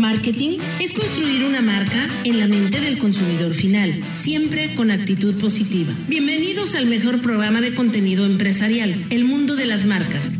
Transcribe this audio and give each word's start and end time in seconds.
Marketing 0.00 0.56
es 0.80 0.94
construir 0.94 1.44
una 1.44 1.60
marca 1.60 2.08
en 2.24 2.40
la 2.40 2.48
mente 2.48 2.80
del 2.80 2.96
consumidor 2.96 3.52
final, 3.52 4.02
siempre 4.12 4.74
con 4.74 4.90
actitud 4.90 5.34
positiva. 5.34 5.92
Bienvenidos 6.08 6.74
al 6.74 6.86
mejor 6.86 7.20
programa 7.20 7.60
de 7.60 7.74
contenido 7.74 8.24
empresarial, 8.24 8.94
El 9.10 9.26
Mundo 9.26 9.56
de 9.56 9.66
las 9.66 9.84
Marcas. 9.84 10.30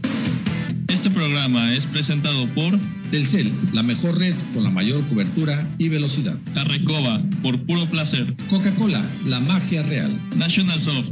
Este 0.89 1.11
programa 1.11 1.75
es 1.75 1.85
presentado 1.85 2.49
por 2.55 2.79
Telcel, 3.11 3.53
la 3.75 3.83
mejor 3.83 4.17
red 4.17 4.35
con 4.55 4.65
la 4.65 4.71
mayor 4.71 5.07
cobertura 5.09 5.69
y 5.77 5.91
velocidad. 5.91 6.39
Carrecoba, 6.55 7.21
por 7.43 7.61
puro 7.61 7.85
placer. 7.85 8.35
Coca-Cola, 8.49 9.05
la 9.27 9.41
magia 9.41 9.83
real. 9.83 10.11
National 10.37 10.81
Soft, 10.81 11.11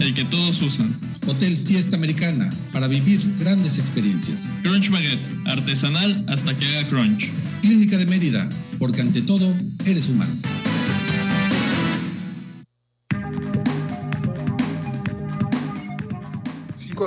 el 0.00 0.14
que 0.14 0.24
todos 0.24 0.60
usan. 0.62 0.96
Hotel 1.26 1.56
Fiesta 1.66 1.96
Americana, 1.96 2.50
para 2.72 2.88
vivir 2.88 3.20
grandes 3.38 3.78
experiencias. 3.78 4.48
Crunch 4.62 4.90
Baguette, 4.90 5.20
artesanal 5.46 6.24
hasta 6.28 6.56
que 6.56 6.66
haga 6.66 6.88
crunch. 6.88 7.30
Clínica 7.62 7.96
de 7.96 8.06
Mérida, 8.06 8.48
porque 8.78 9.00
ante 9.00 9.22
todo, 9.22 9.54
eres 9.86 10.08
humano. 10.08 10.34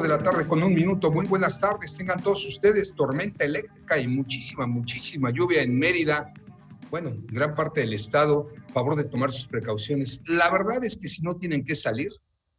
de 0.02 0.10
la 0.10 0.18
tarde 0.18 0.48
con 0.48 0.62
un 0.62 0.74
minuto. 0.74 1.12
Muy 1.12 1.26
buenas 1.26 1.60
tardes, 1.60 1.96
tengan 1.96 2.22
todos 2.22 2.46
ustedes 2.46 2.94
tormenta 2.94 3.46
eléctrica 3.46 3.98
y 3.98 4.08
muchísima, 4.08 4.68
muchísima 4.68 5.32
lluvia 5.32 5.62
en 5.62 5.78
Mérida. 5.78 6.34
Bueno, 6.92 7.14
gran 7.28 7.56
parte 7.56 7.82
del 7.82 7.94
estado, 7.94 8.50
favor 8.74 8.96
de 8.96 9.06
tomar 9.06 9.32
sus 9.32 9.48
precauciones. 9.48 10.22
La 10.28 10.52
verdad 10.52 10.84
es 10.84 10.98
que 10.98 11.10
si 11.10 11.22
no 11.22 11.36
tienen 11.36 11.64
que 11.64 11.76
salir, 11.76 12.12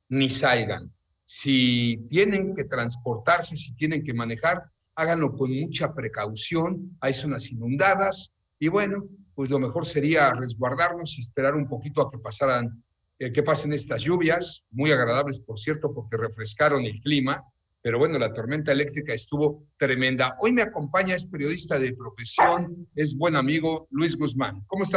ni 0.09 0.31
salgan. 0.31 0.91
Si 1.31 2.07
tienen 2.09 2.55
que 2.55 2.65
transportarse, 2.65 3.55
si 3.55 3.75
tienen 3.75 4.03
que 4.03 4.15
manejar, 4.15 4.63
háganlo 4.95 5.37
con 5.37 5.53
mucha 5.61 5.93
precaución. 5.93 6.97
Hay 7.03 7.13
zonas 7.13 7.51
inundadas 7.51 8.33
y 8.59 8.69
bueno, 8.69 9.05
pues 9.35 9.51
lo 9.51 9.59
mejor 9.59 9.85
sería 9.85 10.33
resguardarnos 10.33 11.19
y 11.19 11.21
esperar 11.21 11.55
un 11.55 11.69
poquito 11.69 12.01
a 12.01 12.11
que 12.11 12.17
pasaran 12.17 12.83
eh, 13.19 13.31
que 13.31 13.43
pasen 13.43 13.75
estas 13.75 14.01
lluvias, 14.01 14.65
muy 14.71 14.91
agradables, 14.91 15.41
por 15.41 15.59
cierto, 15.59 15.93
porque 15.93 16.17
refrescaron 16.17 16.87
el 16.87 16.99
clima, 16.99 17.45
pero 17.83 17.99
bueno, 17.99 18.19
la 18.19 18.33
tormenta 18.33 18.73
eléctrica 18.73 19.13
estuvo 19.13 19.67
tremenda. 19.77 20.35
Hoy 20.41 20.53
me 20.53 20.63
acompaña, 20.63 21.15
es 21.15 21.27
periodista 21.27 21.79
de 21.79 21.93
profesión, 21.93 22.89
es 22.95 23.15
buen 23.15 23.37
amigo 23.37 23.87
Luis 23.91 24.17
Guzmán. 24.17 24.63
¿Cómo 24.67 24.85
está? 24.85 24.97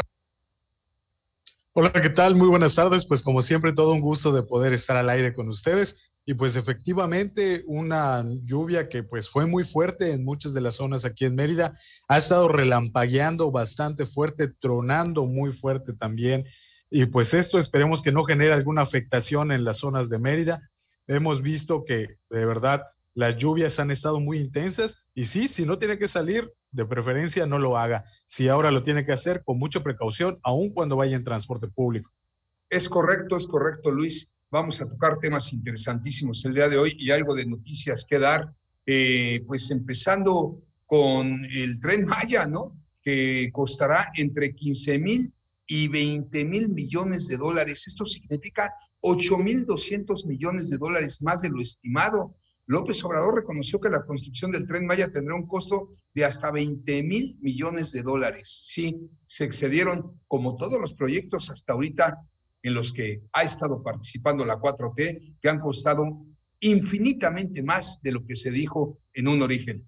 Hola, 1.74 1.92
¿qué 1.92 2.10
tal? 2.10 2.36
Muy 2.36 2.48
buenas 2.48 2.76
tardes. 2.76 3.06
Pues 3.06 3.22
como 3.22 3.42
siempre, 3.42 3.74
todo 3.74 3.92
un 3.92 4.02
gusto 4.02 4.32
de 4.32 4.44
poder 4.44 4.72
estar 4.72 4.96
al 4.96 5.10
aire 5.10 5.34
con 5.34 5.50
ustedes. 5.50 6.11
Y 6.26 6.36
pues 6.36 6.56
efectivamente 6.56 7.64
una 7.68 8.24
lluvia 8.44 8.90
que 8.90 9.04
pues 9.04 9.30
fue 9.30 9.48
muy 9.48 9.64
fuerte 9.64 10.12
en 10.12 10.24
muchas 10.24 10.54
de 10.54 10.62
las 10.62 10.76
zonas 10.76 11.04
aquí 11.04 11.26
en 11.26 11.36
Mérida. 11.36 11.78
Ha 12.08 12.18
estado 12.18 12.48
relampagueando 12.48 13.52
bastante 13.52 14.06
fuerte, 14.06 14.50
tronando 14.60 15.26
muy 15.26 15.52
fuerte 15.52 15.94
también. 15.94 16.46
Y 16.90 17.06
pues 17.06 17.34
esto 17.34 17.58
esperemos 17.58 18.02
que 18.02 18.12
no 18.12 18.24
genere 18.24 18.54
alguna 18.54 18.82
afectación 18.82 19.52
en 19.52 19.64
las 19.64 19.78
zonas 19.78 20.10
de 20.10 20.20
Mérida. 20.20 20.62
Hemos 21.08 21.42
visto 21.42 21.84
que 21.86 22.18
de 22.30 22.46
verdad 22.46 22.84
las 23.14 23.38
lluvias 23.38 23.80
han 23.80 23.92
estado 23.92 24.20
muy 24.20 24.40
intensas 24.40 25.06
y 25.14 25.26
sí, 25.26 25.48
si 25.48 25.66
no 25.66 25.80
tiene 25.80 25.98
que 25.98 26.08
salir, 26.08 26.54
de 26.72 26.86
preferencia 26.86 27.46
no 27.46 27.60
lo 27.60 27.78
haga. 27.78 28.04
Si 28.26 28.48
ahora 28.48 28.72
lo 28.72 28.84
tiene 28.84 29.06
que 29.06 29.12
hacer, 29.12 29.44
con 29.44 29.60
mucha 29.60 29.82
precaución, 29.84 30.40
aun 30.44 30.72
cuando 30.74 30.96
vaya 30.96 31.16
en 31.16 31.24
transporte 31.24 31.68
público. 31.68 32.12
Es 32.70 32.88
correcto, 32.88 33.36
es 33.36 33.48
correcto, 33.48 33.92
Luis. 33.92 34.30
Vamos 34.52 34.82
a 34.82 34.86
tocar 34.86 35.18
temas 35.18 35.54
interesantísimos 35.54 36.44
el 36.44 36.54
día 36.54 36.68
de 36.68 36.78
hoy 36.78 36.94
y 37.00 37.12
algo 37.12 37.34
de 37.34 37.46
noticias 37.46 38.06
que 38.06 38.20
dar. 38.20 38.54
Eh, 38.86 39.46
pues 39.48 39.72
empezando 39.72 40.62
con 40.86 41.46
el 41.46 41.80
tren 41.80 42.04
Maya, 42.04 42.48
¿no? 42.48 42.78
Que 43.02 43.50
costará 43.54 44.12
entre 44.14 44.54
15 44.54 45.00
mil 45.00 45.34
y 45.66 45.88
20 45.88 46.44
mil 46.44 46.68
millones 46.68 47.30
de 47.30 47.38
dólares. 47.38 47.88
Esto 47.88 48.06
significa 48.06 48.74
8 49.00 49.38
mil 49.38 49.66
200 49.66 50.26
millones 50.26 50.70
de 50.70 50.78
dólares 50.78 51.22
más 51.22 51.44
de 51.44 51.50
lo 51.50 51.62
estimado. 51.62 52.36
López 52.66 53.02
Obrador 53.06 53.36
reconoció 53.36 53.80
que 53.80 53.90
la 53.90 54.04
construcción 54.04 54.52
del 54.52 54.68
tren 54.68 54.86
Maya 54.86 55.10
tendrá 55.10 55.34
un 55.36 55.48
costo 55.48 55.94
de 56.14 56.26
hasta 56.26 56.52
20 56.52 57.04
mil 57.04 57.38
millones 57.40 57.94
de 57.94 58.04
dólares. 58.04 58.64
Sí, 58.66 59.00
se 59.26 59.46
excedieron 59.46 60.20
como 60.28 60.58
todos 60.58 60.78
los 60.82 60.94
proyectos 60.94 61.50
hasta 61.50 61.72
ahorita 61.72 62.18
en 62.64 62.74
los 62.74 62.92
que 62.92 63.22
ha 63.34 63.44
estado 63.44 63.82
participando 63.82 64.46
la 64.46 64.60
4T, 64.60 65.38
que 65.42 65.50
han 65.50 65.60
costado 65.60 66.26
infinitamente 66.60 67.64
más 67.64 68.02
de 68.02 68.12
lo 68.12 68.26
que 68.26 68.36
se 68.36 68.52
dijo 68.52 69.00
en 69.14 69.28
un 69.28 69.42
origen. 69.42 69.86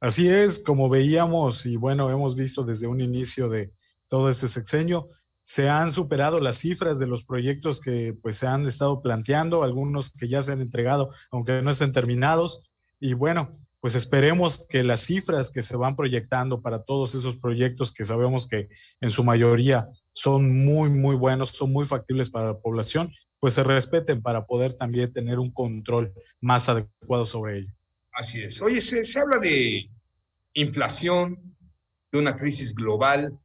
Así 0.00 0.28
es, 0.28 0.58
como 0.58 0.88
veíamos 0.88 1.64
y 1.64 1.76
bueno, 1.76 2.10
hemos 2.10 2.36
visto 2.36 2.64
desde 2.64 2.86
un 2.86 3.00
inicio 3.00 3.48
de, 3.48 3.72
todo 4.08 4.28
este 4.28 4.48
sexenio. 4.48 5.08
Se 5.42 5.68
han 5.68 5.92
superado 5.92 6.40
las 6.40 6.58
cifras 6.58 6.98
de 6.98 7.06
los 7.06 7.24
proyectos 7.24 7.80
que 7.80 8.16
pues 8.22 8.36
se 8.36 8.46
han 8.46 8.64
estado 8.66 9.02
planteando, 9.02 9.62
algunos 9.62 10.10
que 10.10 10.28
ya 10.28 10.40
se 10.40 10.52
han 10.52 10.60
entregado, 10.60 11.10
aunque 11.30 11.60
no 11.62 11.70
estén 11.70 11.92
terminados. 11.92 12.62
Y 13.00 13.14
bueno, 13.14 13.52
pues 13.84 13.96
esperemos 13.96 14.64
que 14.66 14.82
las 14.82 15.02
cifras 15.02 15.50
que 15.50 15.60
se 15.60 15.76
van 15.76 15.94
proyectando 15.94 16.62
para 16.62 16.84
todos 16.84 17.14
esos 17.14 17.36
proyectos 17.36 17.92
que 17.92 18.02
sabemos 18.02 18.48
que 18.48 18.70
en 19.02 19.10
su 19.10 19.22
mayoría 19.22 19.90
son 20.14 20.64
muy, 20.64 20.88
muy 20.88 21.16
buenos, 21.16 21.50
son 21.50 21.70
muy 21.70 21.84
factibles 21.84 22.30
para 22.30 22.46
la 22.46 22.58
población, 22.58 23.12
pues 23.40 23.52
se 23.52 23.62
respeten 23.62 24.22
para 24.22 24.46
poder 24.46 24.72
también 24.74 25.12
tener 25.12 25.38
un 25.38 25.52
control 25.52 26.14
más 26.40 26.70
adecuado 26.70 27.26
sobre 27.26 27.58
ello. 27.58 27.74
Así 28.14 28.42
es. 28.42 28.62
Oye, 28.62 28.80
se, 28.80 29.04
se 29.04 29.20
habla 29.20 29.38
de 29.38 29.90
inflación, 30.54 31.54
de 32.10 32.18
una 32.20 32.36
crisis 32.36 32.74
global, 32.74 33.38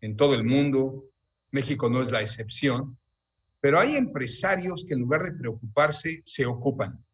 en 0.00 0.16
todo 0.16 0.36
el 0.36 0.44
mundo, 0.44 1.06
México 1.50 1.90
no 1.90 2.00
es 2.02 2.12
la 2.12 2.20
excepción, 2.20 2.96
pero 3.60 3.80
hay 3.80 3.96
empresarios 3.96 4.84
que 4.86 4.94
en 4.94 5.00
lugar 5.00 5.24
de 5.24 5.32
preocuparse 5.32 6.22
se 6.24 6.46
ocupan. 6.46 7.04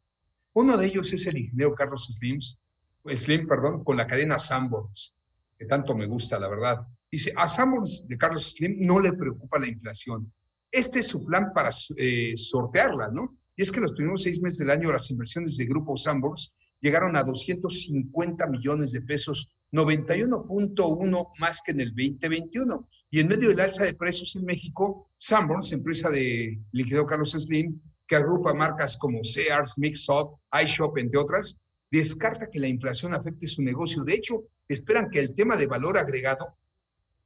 Uno 0.54 0.76
de 0.76 0.86
ellos 0.86 1.12
es 1.12 1.26
el 1.26 1.38
ingeniero 1.38 1.74
Carlos 1.74 2.06
Slims, 2.10 2.58
Slim, 3.06 3.46
perdón, 3.46 3.82
con 3.84 3.96
la 3.96 4.06
cadena 4.06 4.38
Sanborns, 4.38 5.14
que 5.58 5.66
tanto 5.66 5.96
me 5.96 6.06
gusta, 6.06 6.38
la 6.38 6.48
verdad. 6.48 6.86
Dice, 7.10 7.32
a 7.36 7.46
Sanborns 7.46 8.06
de 8.06 8.16
Carlos 8.16 8.54
Slim 8.54 8.76
no 8.80 9.00
le 9.00 9.12
preocupa 9.12 9.58
la 9.58 9.68
inflación. 9.68 10.32
Este 10.70 11.00
es 11.00 11.08
su 11.08 11.24
plan 11.24 11.52
para 11.54 11.70
eh, 11.96 12.32
sortearla, 12.34 13.10
¿no? 13.10 13.36
Y 13.56 13.62
es 13.62 13.72
que 13.72 13.80
los 13.80 13.92
primeros 13.92 14.22
seis 14.22 14.40
meses 14.40 14.60
del 14.60 14.70
año 14.70 14.92
las 14.92 15.10
inversiones 15.10 15.56
de 15.56 15.66
Grupo 15.66 15.96
Sanborns 15.96 16.54
llegaron 16.80 17.16
a 17.16 17.22
250 17.22 18.46
millones 18.46 18.92
de 18.92 19.02
pesos 19.02 19.48
91.1 19.72 21.28
más 21.38 21.62
que 21.62 21.72
en 21.72 21.80
el 21.80 21.90
2021. 21.90 22.88
Y 23.10 23.20
en 23.20 23.28
medio 23.28 23.50
del 23.50 23.60
alza 23.60 23.84
de 23.84 23.94
precios 23.94 24.34
en 24.36 24.44
México, 24.44 25.10
Sanborns, 25.16 25.72
empresa 25.72 26.08
de 26.08 26.58
líquido 26.72 27.06
Carlos 27.06 27.32
Slim, 27.32 27.78
que 28.12 28.16
agrupa 28.16 28.52
marcas 28.52 28.98
como 28.98 29.24
Sears, 29.24 29.78
Mixup, 29.78 30.38
iShop, 30.62 30.98
entre 30.98 31.18
otras, 31.18 31.56
descarta 31.90 32.50
que 32.50 32.58
la 32.58 32.68
inflación 32.68 33.14
afecte 33.14 33.48
su 33.48 33.62
negocio. 33.62 34.04
De 34.04 34.12
hecho, 34.12 34.44
esperan 34.68 35.08
que 35.08 35.18
el 35.18 35.34
tema 35.34 35.56
de 35.56 35.66
valor 35.66 35.96
agregado, 35.96 36.58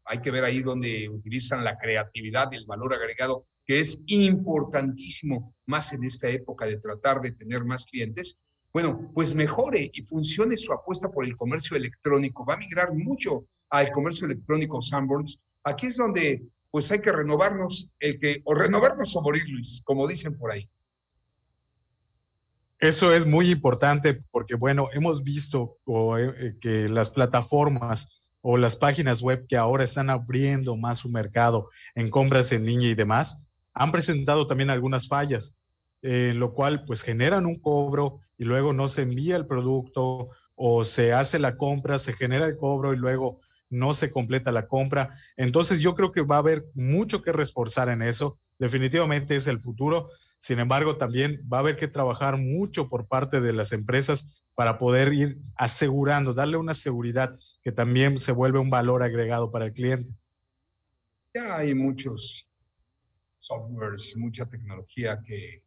hay 0.04 0.18
que 0.18 0.30
ver 0.30 0.44
ahí 0.44 0.62
donde 0.62 1.08
utilizan 1.08 1.64
la 1.64 1.76
creatividad 1.76 2.52
y 2.52 2.56
el 2.58 2.66
valor 2.66 2.94
agregado, 2.94 3.42
que 3.64 3.80
es 3.80 4.00
importantísimo 4.06 5.56
más 5.66 5.92
en 5.92 6.04
esta 6.04 6.28
época 6.28 6.66
de 6.66 6.78
tratar 6.78 7.20
de 7.20 7.32
tener 7.32 7.64
más 7.64 7.86
clientes, 7.86 8.38
bueno, 8.72 9.10
pues 9.12 9.34
mejore 9.34 9.90
y 9.92 10.02
funcione 10.02 10.56
su 10.56 10.72
apuesta 10.72 11.10
por 11.10 11.24
el 11.24 11.34
comercio 11.34 11.76
electrónico. 11.76 12.46
Va 12.46 12.54
a 12.54 12.58
migrar 12.58 12.94
mucho 12.94 13.46
al 13.70 13.90
comercio 13.90 14.26
electrónico 14.26 14.80
Sanborns. 14.80 15.40
Aquí 15.64 15.86
es 15.86 15.96
donde 15.96 16.46
pues 16.70 16.92
hay 16.92 17.00
que 17.00 17.10
renovarnos, 17.10 17.90
el 17.98 18.20
que, 18.20 18.40
o 18.44 18.54
renovarnos 18.54 19.16
o 19.16 19.22
morir, 19.22 19.48
Luis, 19.48 19.80
como 19.84 20.06
dicen 20.06 20.38
por 20.38 20.52
ahí. 20.52 20.70
Eso 22.78 23.12
es 23.12 23.24
muy 23.24 23.50
importante 23.50 24.22
porque, 24.30 24.54
bueno, 24.54 24.88
hemos 24.92 25.22
visto 25.22 25.78
eh, 25.86 26.34
eh, 26.38 26.54
que 26.60 26.88
las 26.88 27.08
plataformas 27.10 28.20
o 28.42 28.58
las 28.58 28.76
páginas 28.76 29.22
web 29.22 29.46
que 29.48 29.56
ahora 29.56 29.84
están 29.84 30.10
abriendo 30.10 30.76
más 30.76 30.98
su 30.98 31.08
mercado 31.08 31.70
en 31.94 32.10
compras 32.10 32.52
en 32.52 32.66
línea 32.66 32.90
y 32.90 32.94
demás, 32.94 33.46
han 33.72 33.92
presentado 33.92 34.46
también 34.46 34.70
algunas 34.70 35.08
fallas, 35.08 35.58
eh, 36.02 36.32
lo 36.34 36.52
cual 36.52 36.84
pues 36.84 37.02
generan 37.02 37.46
un 37.46 37.58
cobro 37.58 38.18
y 38.38 38.44
luego 38.44 38.72
no 38.72 38.88
se 38.88 39.02
envía 39.02 39.36
el 39.36 39.46
producto 39.46 40.28
o 40.54 40.84
se 40.84 41.12
hace 41.12 41.38
la 41.38 41.56
compra, 41.56 41.98
se 41.98 42.12
genera 42.12 42.46
el 42.46 42.56
cobro 42.56 42.94
y 42.94 42.98
luego 42.98 43.40
no 43.70 43.94
se 43.94 44.10
completa 44.10 44.52
la 44.52 44.68
compra. 44.68 45.10
Entonces 45.36 45.80
yo 45.80 45.94
creo 45.94 46.12
que 46.12 46.22
va 46.22 46.36
a 46.36 46.40
haber 46.40 46.66
mucho 46.74 47.22
que 47.22 47.32
reforzar 47.32 47.88
en 47.88 48.02
eso. 48.02 48.38
Definitivamente 48.58 49.34
es 49.34 49.46
el 49.46 49.60
futuro. 49.60 50.08
Sin 50.46 50.60
embargo, 50.60 50.96
también 50.96 51.44
va 51.52 51.56
a 51.56 51.60
haber 51.60 51.74
que 51.74 51.88
trabajar 51.88 52.38
mucho 52.38 52.88
por 52.88 53.08
parte 53.08 53.40
de 53.40 53.52
las 53.52 53.72
empresas 53.72 54.32
para 54.54 54.78
poder 54.78 55.12
ir 55.12 55.40
asegurando, 55.56 56.34
darle 56.34 56.56
una 56.56 56.72
seguridad 56.72 57.34
que 57.64 57.72
también 57.72 58.20
se 58.20 58.30
vuelve 58.30 58.60
un 58.60 58.70
valor 58.70 59.02
agregado 59.02 59.50
para 59.50 59.64
el 59.66 59.72
cliente. 59.72 60.12
Ya 61.34 61.56
hay 61.56 61.74
muchos 61.74 62.48
softwares, 63.40 64.14
mucha 64.16 64.46
tecnología 64.46 65.20
que 65.20 65.64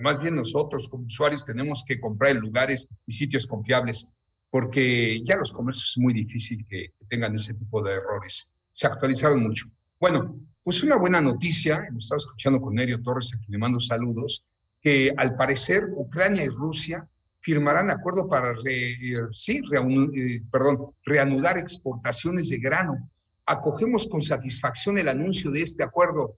más 0.00 0.18
bien 0.18 0.34
nosotros 0.34 0.88
como 0.88 1.04
usuarios 1.04 1.44
tenemos 1.44 1.84
que 1.86 2.00
comprar 2.00 2.30
en 2.30 2.38
lugares 2.38 2.98
y 3.04 3.12
sitios 3.12 3.46
confiables. 3.46 4.14
porque 4.48 5.20
ya 5.22 5.36
los 5.36 5.52
comercios 5.52 5.90
es 5.90 5.98
muy 5.98 6.14
difícil 6.14 6.64
que, 6.66 6.94
tengan 7.06 7.34
ese 7.34 7.52
tipo 7.52 7.82
de 7.82 7.92
errores. 7.92 8.50
Se 8.70 8.86
actualizaron 8.86 9.42
mucho. 9.42 9.66
Bueno, 10.00 10.40
pues 10.64 10.82
una 10.84 10.96
buena 10.96 11.20
noticia, 11.20 11.84
hemos 11.88 12.04
estado 12.04 12.18
escuchando 12.18 12.60
con 12.60 12.74
Nerio 12.74 13.02
Torres, 13.02 13.34
a 13.34 13.38
quien 13.38 13.52
le 13.52 13.58
mando 13.58 13.80
saludos, 13.80 14.44
que 14.80 15.12
al 15.16 15.34
parecer 15.34 15.88
Ucrania 15.96 16.44
y 16.44 16.48
Rusia 16.48 17.08
firmarán 17.40 17.90
acuerdo 17.90 18.28
para 18.28 18.54
eh, 18.64 18.96
sí, 19.32 19.60
eh, 19.72 20.42
perdón, 20.50 20.86
reanudar 21.04 21.58
exportaciones 21.58 22.48
de 22.48 22.58
grano. 22.58 23.10
Acogemos 23.44 24.06
con 24.08 24.22
satisfacción 24.22 24.98
el 24.98 25.08
anuncio 25.08 25.50
de 25.50 25.62
este 25.62 25.82
acuerdo, 25.82 26.36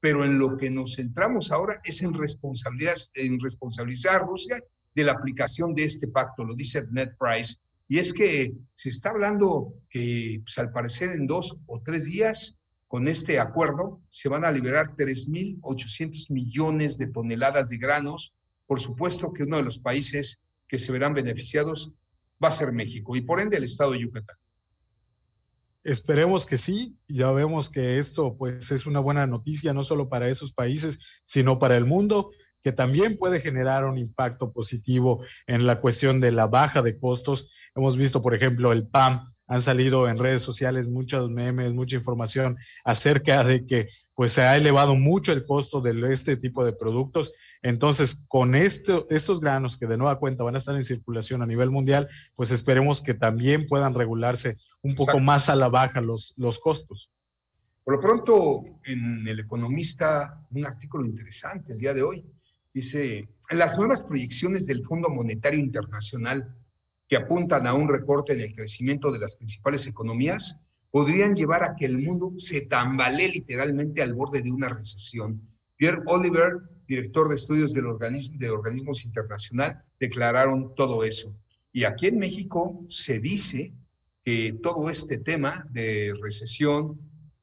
pero 0.00 0.24
en 0.24 0.38
lo 0.38 0.56
que 0.56 0.70
nos 0.70 0.96
centramos 0.96 1.52
ahora 1.52 1.80
es 1.84 2.02
en, 2.02 2.14
en 2.14 3.40
responsabilizar 3.40 4.16
a 4.16 4.24
Rusia 4.24 4.62
de 4.94 5.04
la 5.04 5.12
aplicación 5.12 5.74
de 5.74 5.84
este 5.84 6.08
pacto, 6.08 6.44
lo 6.44 6.54
dice 6.54 6.84
Net 6.90 7.12
Price, 7.18 7.56
y 7.86 7.98
es 7.98 8.14
que 8.14 8.54
se 8.72 8.88
está 8.88 9.10
hablando 9.10 9.74
que 9.90 10.40
pues, 10.42 10.56
al 10.58 10.72
parecer 10.72 11.10
en 11.10 11.26
dos 11.26 11.58
o 11.66 11.82
tres 11.84 12.06
días 12.06 12.57
con 12.88 13.06
este 13.06 13.38
acuerdo 13.38 14.00
se 14.08 14.28
van 14.28 14.44
a 14.44 14.50
liberar 14.50 14.96
3.800 14.96 16.30
millones 16.30 16.98
de 16.98 17.06
toneladas 17.06 17.68
de 17.68 17.78
granos 17.78 18.34
por 18.68 18.80
supuesto 18.80 19.32
que 19.32 19.44
uno 19.44 19.56
de 19.56 19.62
los 19.62 19.78
países 19.78 20.40
que 20.68 20.78
se 20.78 20.92
verán 20.92 21.14
beneficiados 21.14 21.90
va 22.42 22.48
a 22.48 22.52
ser 22.52 22.70
México 22.70 23.16
y 23.16 23.22
por 23.22 23.40
ende 23.40 23.56
el 23.56 23.64
estado 23.64 23.92
de 23.92 24.00
Yucatán. 24.00 24.36
Esperemos 25.82 26.44
que 26.44 26.58
sí, 26.58 26.98
ya 27.08 27.32
vemos 27.32 27.70
que 27.70 27.96
esto 27.96 28.36
pues 28.36 28.70
es 28.70 28.84
una 28.84 29.00
buena 29.00 29.26
noticia 29.26 29.72
no 29.72 29.82
solo 29.84 30.10
para 30.10 30.28
esos 30.28 30.52
países, 30.52 31.00
sino 31.24 31.58
para 31.58 31.76
el 31.76 31.86
mundo, 31.86 32.30
que 32.62 32.72
también 32.72 33.16
puede 33.16 33.40
generar 33.40 33.86
un 33.86 33.96
impacto 33.96 34.52
positivo 34.52 35.24
en 35.46 35.66
la 35.66 35.80
cuestión 35.80 36.20
de 36.20 36.32
la 36.32 36.46
baja 36.46 36.82
de 36.82 36.98
costos. 36.98 37.48
Hemos 37.74 37.96
visto, 37.96 38.20
por 38.20 38.34
ejemplo, 38.34 38.72
el 38.72 38.86
PAM, 38.86 39.34
han 39.48 39.62
salido 39.62 40.08
en 40.08 40.18
redes 40.18 40.42
sociales 40.42 40.88
muchos 40.88 41.30
memes, 41.30 41.72
mucha 41.72 41.96
información 41.96 42.56
acerca 42.84 43.42
de 43.42 43.66
que 43.66 43.88
pues 44.14 44.32
se 44.32 44.42
ha 44.42 44.56
elevado 44.56 44.94
mucho 44.94 45.32
el 45.32 45.46
costo 45.46 45.80
de 45.80 46.12
este 46.12 46.36
tipo 46.36 46.64
de 46.64 46.72
productos. 46.72 47.32
Entonces, 47.62 48.26
con 48.28 48.54
esto, 48.54 49.06
estos 49.10 49.40
granos 49.40 49.78
que 49.78 49.86
de 49.86 49.96
nueva 49.96 50.18
cuenta 50.18 50.44
van 50.44 50.54
a 50.54 50.58
estar 50.58 50.76
en 50.76 50.84
circulación 50.84 51.40
a 51.40 51.46
nivel 51.46 51.70
mundial, 51.70 52.08
pues 52.36 52.50
esperemos 52.50 53.00
que 53.00 53.14
también 53.14 53.66
puedan 53.66 53.94
regularse 53.94 54.58
un 54.82 54.94
poco 54.94 55.18
más 55.18 55.48
a 55.48 55.56
la 55.56 55.68
baja 55.68 56.00
los, 56.00 56.34
los 56.36 56.58
costos. 56.58 57.10
Por 57.84 57.94
lo 57.94 58.00
pronto, 58.00 58.64
en 58.84 59.26
El 59.26 59.40
Economista, 59.40 60.44
un 60.50 60.66
artículo 60.66 61.06
interesante 61.06 61.72
el 61.72 61.78
día 61.78 61.94
de 61.94 62.02
hoy, 62.02 62.24
dice, 62.74 63.28
las 63.50 63.78
nuevas 63.78 64.02
proyecciones 64.02 64.66
del 64.66 64.84
Fondo 64.84 65.08
Monetario 65.08 65.58
Internacional 65.58 66.54
que 67.08 67.16
apuntan 67.16 67.66
a 67.66 67.74
un 67.74 67.88
recorte 67.88 68.34
en 68.34 68.40
el 68.40 68.52
crecimiento 68.52 69.10
de 69.10 69.18
las 69.18 69.34
principales 69.34 69.86
economías 69.86 70.58
podrían 70.90 71.34
llevar 71.34 71.64
a 71.64 71.74
que 71.74 71.86
el 71.86 71.98
mundo 71.98 72.34
se 72.38 72.62
tambalee 72.62 73.28
literalmente 73.28 74.02
al 74.02 74.14
borde 74.14 74.42
de 74.42 74.52
una 74.52 74.68
recesión. 74.68 75.42
Pierre 75.76 76.02
Oliver 76.06 76.58
director 76.88 77.28
de 77.28 77.36
estudios 77.36 77.74
del 77.74 77.86
organismo, 77.86 78.38
de 78.38 78.50
organismos 78.50 79.04
internacional, 79.04 79.84
declararon 80.00 80.74
todo 80.74 81.04
eso. 81.04 81.36
Y 81.70 81.84
aquí 81.84 82.06
en 82.06 82.18
México 82.18 82.82
se 82.88 83.20
dice 83.20 83.74
que 84.24 84.54
todo 84.62 84.88
este 84.88 85.18
tema 85.18 85.66
de 85.70 86.14
recesión 86.20 86.98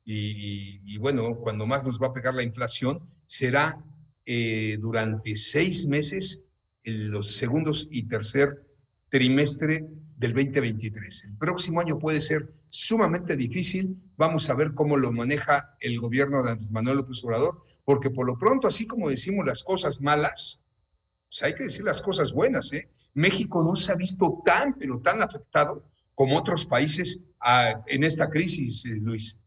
y, 0.07 0.97
bueno, 0.97 1.35
cuando 1.37 1.65
más 1.65 1.83
nos 1.83 1.99
va 1.99 2.07
a 2.07 2.13
pegar 2.13 2.35
la 2.35 2.43
inflación, 2.43 2.99
será 3.25 3.83
eh, 4.25 4.77
durante 4.79 5.35
seis 5.35 5.87
meses, 5.87 6.41
en 6.83 7.09
los 7.09 7.35
segundos 7.37 7.87
y 7.89 8.03
tercer 8.03 8.64
trimestre 9.15 9.87
del 10.17 10.33
2023. 10.33 11.23
El 11.23 11.37
próximo 11.37 11.79
año 11.79 11.97
puede 11.97 12.19
ser 12.19 12.53
sumamente 12.67 13.37
difícil. 13.37 13.95
Vamos 14.17 14.49
a 14.49 14.55
ver 14.55 14.73
cómo 14.73 14.97
lo 14.97 15.13
maneja 15.13 15.77
el 15.79 16.01
gobierno 16.01 16.43
de 16.43 16.51
Andrés 16.51 16.69
Manuel 16.69 16.97
López 16.97 17.23
Obrador, 17.23 17.61
porque 17.85 18.09
por 18.09 18.27
lo 18.27 18.37
pronto, 18.37 18.67
así 18.67 18.85
como 18.85 19.09
decimos 19.09 19.45
las 19.45 19.63
cosas 19.63 20.01
malas, 20.01 20.59
pues 21.29 21.43
hay 21.43 21.53
que 21.53 21.63
decir 21.63 21.85
las 21.85 22.01
cosas 22.01 22.33
buenas. 22.33 22.73
¿eh? 22.73 22.89
México 23.13 23.63
no 23.63 23.77
se 23.77 23.93
ha 23.93 23.95
visto 23.95 24.41
tan, 24.43 24.77
pero 24.77 24.99
tan 24.99 25.21
afectado 25.21 25.85
como 26.13 26.37
otros 26.37 26.65
países 26.65 27.21
ah, 27.39 27.85
en 27.87 28.03
esta 28.03 28.29
crisis, 28.29 28.83
eh, 28.85 28.97
Luis. 29.01 29.39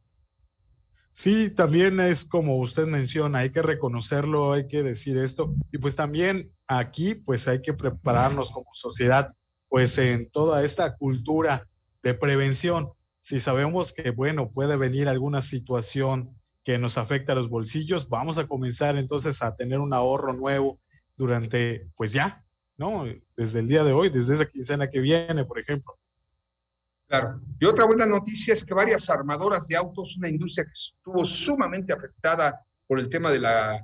Sí, 1.12 1.54
también 1.54 2.00
es 2.00 2.24
como 2.24 2.56
usted 2.56 2.86
menciona, 2.86 3.40
hay 3.40 3.50
que 3.50 3.60
reconocerlo, 3.60 4.52
hay 4.52 4.66
que 4.66 4.82
decir 4.82 5.18
esto. 5.18 5.52
Y 5.72 5.76
pues 5.76 5.94
también 5.94 6.54
aquí, 6.66 7.16
pues 7.16 7.46
hay 7.48 7.60
que 7.60 7.74
prepararnos 7.74 8.50
como 8.50 8.70
sociedad 8.72 9.28
pues 9.68 9.98
en 9.98 10.30
toda 10.30 10.64
esta 10.64 10.96
cultura 10.96 11.68
de 12.02 12.14
prevención, 12.14 12.90
si 13.18 13.40
sabemos 13.40 13.92
que, 13.92 14.10
bueno, 14.10 14.50
puede 14.50 14.76
venir 14.76 15.08
alguna 15.08 15.42
situación 15.42 16.36
que 16.64 16.78
nos 16.78 16.98
afecta 16.98 17.32
a 17.32 17.36
los 17.36 17.48
bolsillos, 17.48 18.08
vamos 18.08 18.38
a 18.38 18.46
comenzar 18.46 18.96
entonces 18.96 19.42
a 19.42 19.56
tener 19.56 19.78
un 19.78 19.92
ahorro 19.92 20.32
nuevo 20.32 20.78
durante, 21.16 21.88
pues 21.96 22.12
ya, 22.12 22.44
¿no? 22.76 23.04
Desde 23.36 23.60
el 23.60 23.68
día 23.68 23.84
de 23.84 23.92
hoy, 23.92 24.10
desde 24.10 24.34
esa 24.34 24.46
quincena 24.46 24.88
que 24.88 25.00
viene, 25.00 25.44
por 25.44 25.58
ejemplo. 25.58 25.98
Claro. 27.06 27.40
Y 27.58 27.64
otra 27.64 27.86
buena 27.86 28.06
noticia 28.06 28.52
es 28.52 28.64
que 28.64 28.74
varias 28.74 29.08
armadoras 29.08 29.66
de 29.66 29.76
autos, 29.76 30.16
una 30.18 30.28
industria 30.28 30.64
que 30.64 30.72
estuvo 30.72 31.24
sumamente 31.24 31.92
afectada 31.92 32.64
por 32.86 33.00
el 33.00 33.08
tema 33.08 33.30
de 33.30 33.40
la 33.40 33.82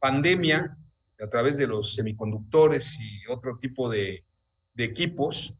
pandemia, 0.00 0.76
a 1.22 1.28
través 1.28 1.56
de 1.56 1.66
los 1.66 1.94
semiconductores 1.94 2.98
y 2.98 3.30
otro 3.30 3.58
tipo 3.58 3.88
de, 3.88 4.24
de 4.80 4.86
equipos, 4.86 5.54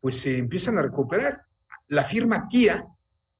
pues 0.00 0.20
se 0.20 0.38
empiezan 0.38 0.78
a 0.78 0.82
recuperar. 0.82 1.34
La 1.88 2.02
firma 2.02 2.48
Kia 2.48 2.86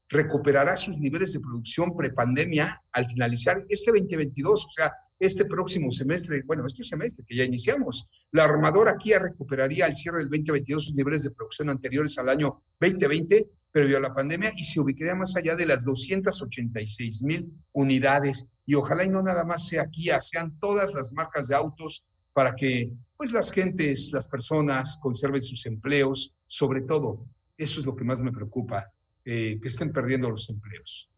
recuperará 0.08 0.76
sus 0.76 0.98
niveles 0.98 1.32
de 1.32 1.40
producción 1.40 1.96
prepandemia 1.96 2.78
al 2.92 3.06
finalizar 3.06 3.64
este 3.70 3.90
2022, 3.92 4.66
o 4.66 4.70
sea, 4.70 4.92
este 5.18 5.46
próximo 5.46 5.90
semestre, 5.90 6.42
bueno, 6.44 6.66
este 6.66 6.84
semestre 6.84 7.24
que 7.26 7.36
ya 7.36 7.44
iniciamos. 7.44 8.06
La 8.32 8.44
armadora 8.44 8.96
Kia 8.98 9.20
recuperaría 9.20 9.86
al 9.86 9.96
cierre 9.96 10.18
del 10.18 10.28
2022 10.28 10.84
sus 10.84 10.94
niveles 10.94 11.22
de 11.22 11.30
producción 11.30 11.70
anteriores 11.70 12.18
al 12.18 12.28
año 12.28 12.58
2020, 12.80 13.48
previo 13.70 13.96
a 13.96 14.00
la 14.00 14.12
pandemia, 14.12 14.52
y 14.54 14.64
se 14.64 14.80
ubicaría 14.80 15.14
más 15.14 15.34
allá 15.36 15.56
de 15.56 15.64
las 15.64 15.84
286 15.84 17.22
mil 17.22 17.50
unidades. 17.72 18.46
Y 18.66 18.74
ojalá 18.74 19.04
y 19.04 19.08
no 19.08 19.22
nada 19.22 19.44
más 19.44 19.66
sea 19.66 19.86
Kia, 19.86 20.20
sean 20.20 20.58
todas 20.60 20.92
las 20.92 21.12
marcas 21.14 21.48
de 21.48 21.54
autos 21.54 22.04
para 22.32 22.54
que 22.54 22.90
pues 23.16 23.32
las 23.32 23.52
gentes, 23.52 24.10
las 24.12 24.26
personas 24.26 24.98
conserven 25.00 25.42
sus 25.42 25.64
empleos, 25.66 26.34
sobre 26.44 26.80
todo, 26.82 27.24
eso 27.56 27.80
es 27.80 27.86
lo 27.86 27.94
que 27.94 28.04
más 28.04 28.20
me 28.20 28.32
preocupa, 28.32 28.90
eh, 29.24 29.58
que 29.60 29.68
estén 29.68 29.92
perdiendo 29.92 30.28
los 30.28 30.50
empleos. 30.50 31.08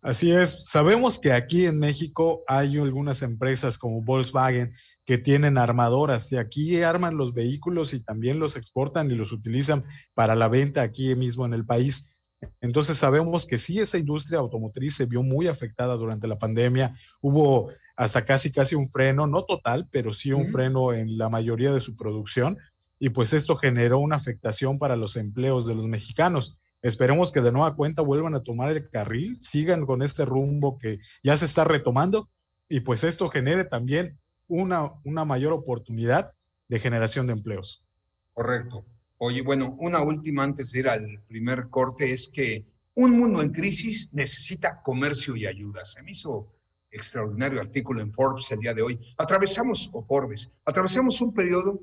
Así 0.00 0.30
es, 0.30 0.64
sabemos 0.64 1.18
que 1.18 1.32
aquí 1.32 1.66
en 1.66 1.80
México 1.80 2.44
hay 2.46 2.78
algunas 2.78 3.22
empresas 3.22 3.78
como 3.78 4.02
Volkswagen 4.02 4.72
que 5.04 5.18
tienen 5.18 5.58
armadoras, 5.58 6.30
de 6.30 6.38
aquí 6.38 6.80
arman 6.82 7.16
los 7.16 7.34
vehículos 7.34 7.92
y 7.94 8.04
también 8.04 8.38
los 8.38 8.56
exportan 8.56 9.10
y 9.10 9.16
los 9.16 9.32
utilizan 9.32 9.84
para 10.14 10.36
la 10.36 10.48
venta 10.48 10.82
aquí 10.82 11.14
mismo 11.16 11.44
en 11.44 11.52
el 11.52 11.66
país. 11.66 12.24
Entonces 12.60 12.96
sabemos 12.96 13.44
que 13.44 13.58
sí, 13.58 13.80
esa 13.80 13.98
industria 13.98 14.38
automotriz 14.38 14.94
se 14.94 15.06
vio 15.06 15.24
muy 15.24 15.48
afectada 15.48 15.96
durante 15.96 16.28
la 16.28 16.38
pandemia. 16.38 16.96
Hubo 17.20 17.70
hasta 17.98 18.24
casi 18.24 18.52
casi 18.52 18.76
un 18.76 18.90
freno, 18.92 19.26
no 19.26 19.44
total, 19.44 19.88
pero 19.90 20.12
sí 20.12 20.30
un 20.30 20.44
freno 20.44 20.92
en 20.92 21.18
la 21.18 21.28
mayoría 21.28 21.72
de 21.72 21.80
su 21.80 21.96
producción. 21.96 22.56
Y 23.00 23.08
pues 23.08 23.32
esto 23.32 23.56
generó 23.56 23.98
una 23.98 24.14
afectación 24.14 24.78
para 24.78 24.94
los 24.94 25.16
empleos 25.16 25.66
de 25.66 25.74
los 25.74 25.84
mexicanos. 25.86 26.56
Esperemos 26.80 27.32
que 27.32 27.40
de 27.40 27.50
nueva 27.50 27.74
cuenta 27.74 28.02
vuelvan 28.02 28.36
a 28.36 28.44
tomar 28.44 28.70
el 28.70 28.88
carril, 28.88 29.36
sigan 29.40 29.84
con 29.84 30.02
este 30.02 30.24
rumbo 30.24 30.78
que 30.78 31.00
ya 31.24 31.36
se 31.36 31.46
está 31.46 31.64
retomando 31.64 32.28
y 32.68 32.80
pues 32.80 33.02
esto 33.02 33.28
genere 33.30 33.64
también 33.64 34.16
una, 34.46 34.92
una 35.02 35.24
mayor 35.24 35.52
oportunidad 35.52 36.32
de 36.68 36.78
generación 36.78 37.26
de 37.26 37.32
empleos. 37.32 37.84
Correcto. 38.32 38.84
Oye, 39.16 39.42
bueno, 39.42 39.74
una 39.80 40.00
última 40.02 40.44
antes 40.44 40.70
de 40.70 40.78
ir 40.78 40.88
al 40.88 41.20
primer 41.26 41.68
corte 41.68 42.12
es 42.12 42.28
que 42.28 42.64
un 42.94 43.18
mundo 43.18 43.42
en 43.42 43.50
crisis 43.50 44.10
necesita 44.12 44.82
comercio 44.84 45.34
y 45.34 45.46
ayuda. 45.46 45.84
Se 45.84 46.00
me 46.04 46.12
hizo 46.12 46.52
extraordinario 46.90 47.60
artículo 47.60 48.00
en 48.00 48.10
Forbes 48.10 48.50
el 48.50 48.60
día 48.60 48.74
de 48.74 48.82
hoy. 48.82 48.98
Atravesamos, 49.16 49.90
o 49.92 50.02
Forbes, 50.02 50.50
atravesamos 50.64 51.20
un 51.20 51.32
periodo 51.32 51.80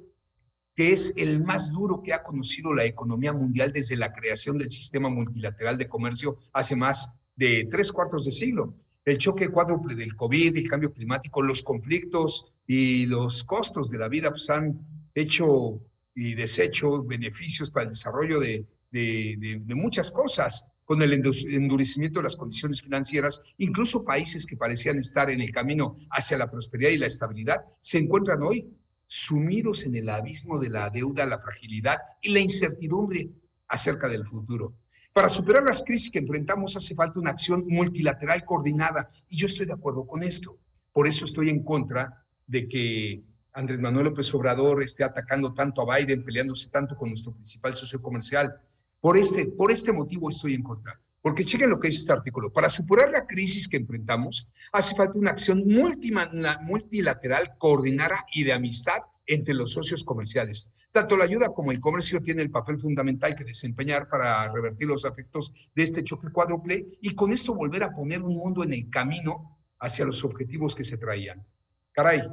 que 0.75 0.91
es 0.91 1.13
el 1.15 1.43
más 1.43 1.71
duro 1.71 2.01
que 2.03 2.13
ha 2.13 2.23
conocido 2.23 2.73
la 2.73 2.83
economía 2.83 3.31
mundial 3.31 3.71
desde 3.71 3.95
la 3.95 4.11
creación 4.11 4.57
del 4.57 4.71
sistema 4.71 5.09
multilateral 5.09 5.77
de 5.77 5.87
comercio 5.87 6.37
hace 6.51 6.75
más 6.75 7.11
de 7.35 7.67
tres 7.71 7.91
cuartos 7.91 8.25
de 8.25 8.31
siglo. 8.31 8.75
El 9.05 9.17
choque 9.17 9.49
cuádruple 9.49 9.95
del 9.95 10.15
COVID, 10.15 10.57
el 10.57 10.67
cambio 10.67 10.91
climático, 10.91 11.41
los 11.41 11.61
conflictos 11.63 12.53
y 12.67 13.05
los 13.05 13.43
costos 13.43 13.89
de 13.89 13.99
la 13.99 14.09
vida 14.09 14.31
pues, 14.31 14.49
han 14.49 14.79
hecho 15.13 15.79
y 16.15 16.33
deshecho 16.33 17.03
beneficios 17.03 17.69
para 17.69 17.83
el 17.83 17.89
desarrollo 17.89 18.39
de, 18.39 18.65
muchas 19.75 20.11
cosas 20.11 20.65
con 20.85 21.01
el 21.01 21.13
endurecimiento 21.13 22.19
de 22.19 22.23
las 22.23 22.35
condiciones 22.35 22.81
financieras, 22.81 23.41
incluso 23.57 24.05
países 24.05 24.45
que 24.45 24.55
parecían 24.55 24.99
estar 24.99 25.29
en 25.29 25.41
el 25.41 25.51
camino 25.51 25.95
hacia 26.11 26.37
la 26.37 26.49
prosperidad 26.49 26.91
y 26.91 26.97
la 26.97 27.07
estabilidad, 27.07 27.65
se 27.79 27.97
encuentran 27.97 28.41
hoy 28.43 28.69
sumidos 29.05 29.83
en 29.85 29.95
el 29.95 30.09
abismo 30.09 30.59
de 30.59 30.69
la 30.69 30.89
deuda, 30.89 31.25
la 31.25 31.39
fragilidad 31.39 31.97
y 32.21 32.31
la 32.31 32.39
incertidumbre 32.39 33.29
acerca 33.67 34.07
del 34.07 34.25
futuro. 34.25 34.75
Para 35.11 35.29
superar 35.29 35.63
las 35.63 35.83
crisis 35.83 36.11
que 36.11 36.19
enfrentamos 36.19 36.75
hace 36.75 36.93
falta 36.93 37.19
una 37.19 37.31
acción 37.31 37.65
multilateral 37.67 38.43
coordinada 38.43 39.09
y 39.29 39.37
yo 39.37 39.47
estoy 39.47 39.65
de 39.65 39.73
acuerdo 39.73 40.05
con 40.05 40.23
esto. 40.23 40.57
Por 40.91 41.07
eso 41.07 41.25
estoy 41.25 41.49
en 41.49 41.63
contra 41.63 42.25
de 42.45 42.67
que 42.67 43.23
Andrés 43.53 43.79
Manuel 43.79 44.07
López 44.07 44.33
Obrador 44.33 44.83
esté 44.83 45.05
atacando 45.05 45.53
tanto 45.53 45.81
a 45.81 45.97
Biden, 45.97 46.23
peleándose 46.25 46.69
tanto 46.69 46.95
con 46.97 47.09
nuestro 47.09 47.33
principal 47.33 47.73
socio 47.73 48.01
comercial. 48.01 48.53
Por 49.05 49.17
este, 49.17 49.45
por 49.45 49.71
este 49.71 49.93
motivo 49.93 50.31
estoy 50.31 50.55
en 50.55 50.63
contra. 50.63 50.99
Porque 51.21 51.45
chequen 51.45 51.69
lo 51.69 51.79
que 51.79 51.89
dice 51.89 51.99
este 51.99 52.13
artículo. 52.13 52.51
Para 52.51 52.69
superar 52.69 53.11
la 53.11 53.27
crisis 53.27 53.67
que 53.67 53.77
enfrentamos, 53.77 54.49
hace 54.71 54.95
falta 54.95 55.19
una 55.19 55.29
acción 55.29 55.63
multilateral 55.63 57.55
coordinada 57.59 58.25
y 58.33 58.43
de 58.45 58.53
amistad 58.53 58.97
entre 59.27 59.53
los 59.53 59.73
socios 59.73 60.03
comerciales. 60.03 60.71
Tanto 60.91 61.17
la 61.17 61.25
ayuda 61.25 61.49
como 61.49 61.71
el 61.71 61.79
comercio 61.79 62.19
tienen 62.23 62.45
el 62.47 62.49
papel 62.49 62.79
fundamental 62.79 63.35
que 63.35 63.43
desempeñar 63.43 64.09
para 64.09 64.51
revertir 64.51 64.87
los 64.87 65.05
efectos 65.05 65.53
de 65.75 65.83
este 65.83 66.03
choque 66.03 66.31
cuádruple 66.31 66.87
y 66.99 67.13
con 67.13 67.31
esto 67.31 67.53
volver 67.53 67.83
a 67.83 67.93
poner 67.93 68.23
un 68.23 68.35
mundo 68.35 68.63
en 68.63 68.73
el 68.73 68.89
camino 68.89 69.59
hacia 69.77 70.05
los 70.05 70.23
objetivos 70.23 70.73
que 70.73 70.83
se 70.83 70.97
traían. 70.97 71.45
Caray, 71.91 72.23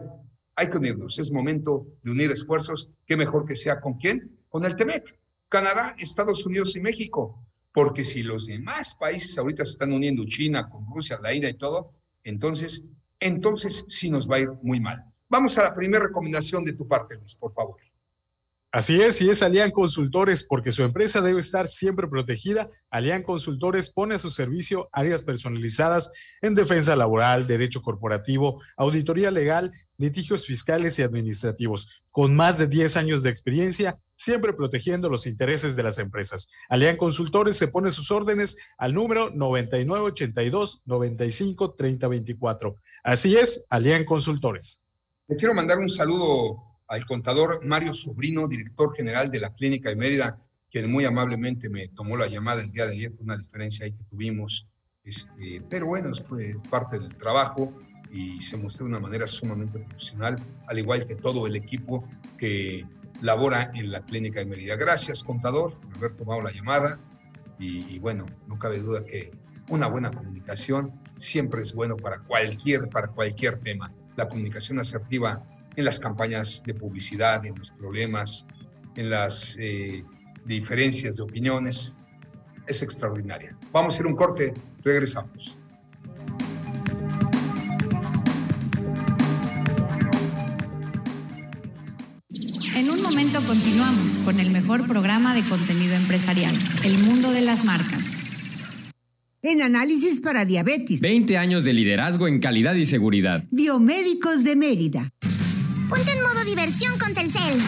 hay 0.57 0.71
que 0.71 0.79
unirnos. 0.79 1.19
Es 1.19 1.33
momento 1.33 1.87
de 2.03 2.13
unir 2.13 2.31
esfuerzos. 2.31 2.89
¿Qué 3.05 3.15
mejor 3.15 3.45
que 3.45 3.57
sea 3.57 3.79
con 3.79 3.99
quién? 3.99 4.39
Con 4.49 4.65
el 4.65 4.75
TEMEC, 4.75 5.19
Canadá, 5.53 5.95
Estados 5.99 6.47
Unidos 6.47 6.75
y 6.77 6.81
México. 6.81 7.45
Porque 7.75 8.07
si 8.07 8.23
los 8.23 8.47
demás 8.47 8.97
países 8.99 9.37
ahorita 9.37 9.67
se 9.67 9.73
están 9.73 9.93
uniendo, 9.93 10.25
China, 10.25 10.67
con 10.71 10.87
Rusia, 10.87 11.19
la 11.23 11.35
India 11.35 11.51
y 11.51 11.59
todo, 11.59 11.93
entonces, 12.25 12.87
entonces 13.21 13.85
sí 13.87 14.09
nos 14.09 14.31
va 14.31 14.37
a 14.37 14.41
ir 14.41 14.51
muy 14.63 14.81
mal. 14.81 15.05
Vamos 15.29 15.59
a 15.59 15.65
la 15.65 15.75
primera 15.75 16.07
recomendación 16.07 16.65
de 16.65 16.73
tu 16.73 16.89
parte, 16.89 17.17
Luis, 17.17 17.35
por 17.35 17.53
favor. 17.53 17.77
Así 18.75 19.03
es, 19.03 19.21
y 19.21 19.29
es 19.29 19.43
Alian 19.43 19.71
Consultores, 19.71 20.45
porque 20.45 20.73
su 20.73 20.83
empresa 20.83 21.21
debe 21.21 21.41
estar 21.41 21.69
siempre 21.69 22.09
protegida. 22.09 22.71
Alian 22.89 23.23
Consultores 23.23 23.91
pone 23.91 24.15
a 24.15 24.19
su 24.19 24.31
servicio 24.31 24.89
áreas 24.93 25.21
personalizadas 25.21 26.11
en 26.41 26.55
defensa 26.55 26.97
laboral, 26.97 27.47
derecho 27.47 27.83
corporativo, 27.83 28.63
auditoría 28.79 29.31
legal, 29.31 29.73
litigios 29.99 30.47
fiscales 30.47 30.99
y 30.99 31.03
administrativos, 31.03 32.03
con 32.13 32.35
más 32.35 32.57
de 32.57 32.67
10 32.67 32.97
años 32.97 33.23
de 33.23 33.29
experiencia, 33.29 33.99
siempre 34.15 34.55
protegiendo 34.55 35.11
los 35.11 35.27
intereses 35.27 35.77
de 35.77 35.83
las 35.83 35.99
empresas. 35.99 36.49
Alian 36.71 36.97
Consultores 36.97 37.59
se 37.59 37.69
pone 37.69 37.91
sus 37.91 38.11
órdenes 38.11 38.57
al 38.79 38.95
número 38.95 39.29
9982 39.35 40.81
95 40.87 41.77
Así 43.05 43.37
es, 43.37 43.67
Alian 43.69 44.05
Consultores. 44.07 44.87
Le 45.29 45.37
quiero 45.37 45.53
mandar 45.53 45.77
un 45.77 45.91
saludo 45.91 46.72
al 46.89 47.05
contador 47.05 47.65
Mario 47.65 47.95
Sobrino, 47.95 48.49
director 48.49 48.95
general 48.95 49.31
de 49.31 49.41
la 49.41 49.53
Clínica 49.53 49.89
de 49.89 49.97
Mérida, 49.97 50.39
quien 50.71 50.91
muy 50.91 51.05
amablemente 51.05 51.69
me 51.69 51.89
tomó 51.89 52.17
la 52.17 52.27
llamada 52.27 52.63
el 52.63 52.73
día 52.73 52.87
de 52.87 52.93
ayer, 52.93 53.13
una 53.21 53.37
diferencia 53.37 53.85
ahí 53.85 53.93
que 53.93 54.05
tuvimos, 54.05 54.69
este, 55.05 55.63
pero 55.69 55.87
bueno, 55.87 56.15
fue 56.15 56.57
parte 56.71 56.99
del 56.99 57.17
trabajo 57.17 57.75
y 58.11 58.41
se 58.41 58.57
mostró 58.57 58.87
de 58.87 58.93
una 58.93 59.01
manera 59.01 59.27
sumamente 59.27 59.79
profesional, 59.79 60.37
al 60.67 60.79
igual 60.79 61.05
que 61.05 61.17
todo 61.17 61.47
el 61.47 61.57
equipo 61.57 62.09
que 62.39 62.87
labora 63.21 63.71
en 63.75 63.91
la 63.91 64.05
Clínica 64.05 64.41
de 64.41 64.47
Mérida. 64.47 64.77
Gracias, 64.77 65.23
contador, 65.23 65.79
por 65.79 65.97
haber 65.97 66.13
tomado 66.13 66.43
la 66.43 66.53
llamada 66.53 66.99
y, 67.59 67.95
y 67.95 67.99
bueno, 67.99 68.27
no 68.47 68.59
cabe 68.59 68.81
duda 68.81 69.05
que 69.05 69.31
una 69.69 69.87
buena 69.87 70.11
comunicación 70.11 71.01
siempre 71.17 71.63
es 71.63 71.73
bueno 71.73 71.97
para 71.97 72.19
cualquier, 72.19 72.89
para 72.89 73.09
cualquier 73.09 73.57
tema. 73.57 73.95
La 74.17 74.29
comunicación 74.29 74.79
asertiva 74.81 75.47
en 75.77 75.85
las 75.85 75.99
campañas 75.99 76.63
de 76.65 76.75
publicidad, 76.75 77.45
en 77.47 77.55
los 77.57 77.71
problemas, 77.71 78.47
en 78.97 79.11
las 79.11 79.57
eh, 79.59 80.05
diferencias 80.45 81.17
de 81.17 81.23
opiniones. 81.23 81.97
Es 82.67 82.83
extraordinaria. 82.83 83.57
Vamos 83.73 83.95
a 83.95 83.97
hacer 83.97 84.07
un 84.07 84.17
corte, 84.17 84.55
regresamos. 84.83 85.59
En 92.77 92.91
un 92.91 93.03
momento 93.03 93.41
continuamos 93.47 94.17
con 94.25 94.41
el 94.41 94.51
mejor 94.51 94.87
programa 94.87 95.35
de 95.35 95.43
contenido 95.49 95.95
empresarial, 95.95 96.55
El 96.85 97.03
Mundo 97.05 97.31
de 97.31 97.43
las 97.43 97.65
Marcas. 97.65 98.19
En 99.43 99.61
análisis 99.61 100.21
para 100.21 100.45
diabetes. 100.45 101.01
20 101.01 101.37
años 101.37 101.65
de 101.65 101.73
liderazgo 101.73 102.29
en 102.29 102.39
calidad 102.39 102.75
y 102.75 102.87
seguridad. 102.87 103.45
Biomédicos 103.51 104.45
de 104.45 104.55
Mérida. 104.55 105.12
Ponte 105.93 106.11
en 106.11 106.23
modo 106.23 106.43
diversión 106.43 106.99
con 106.99 107.13
Telcel. 107.13 107.61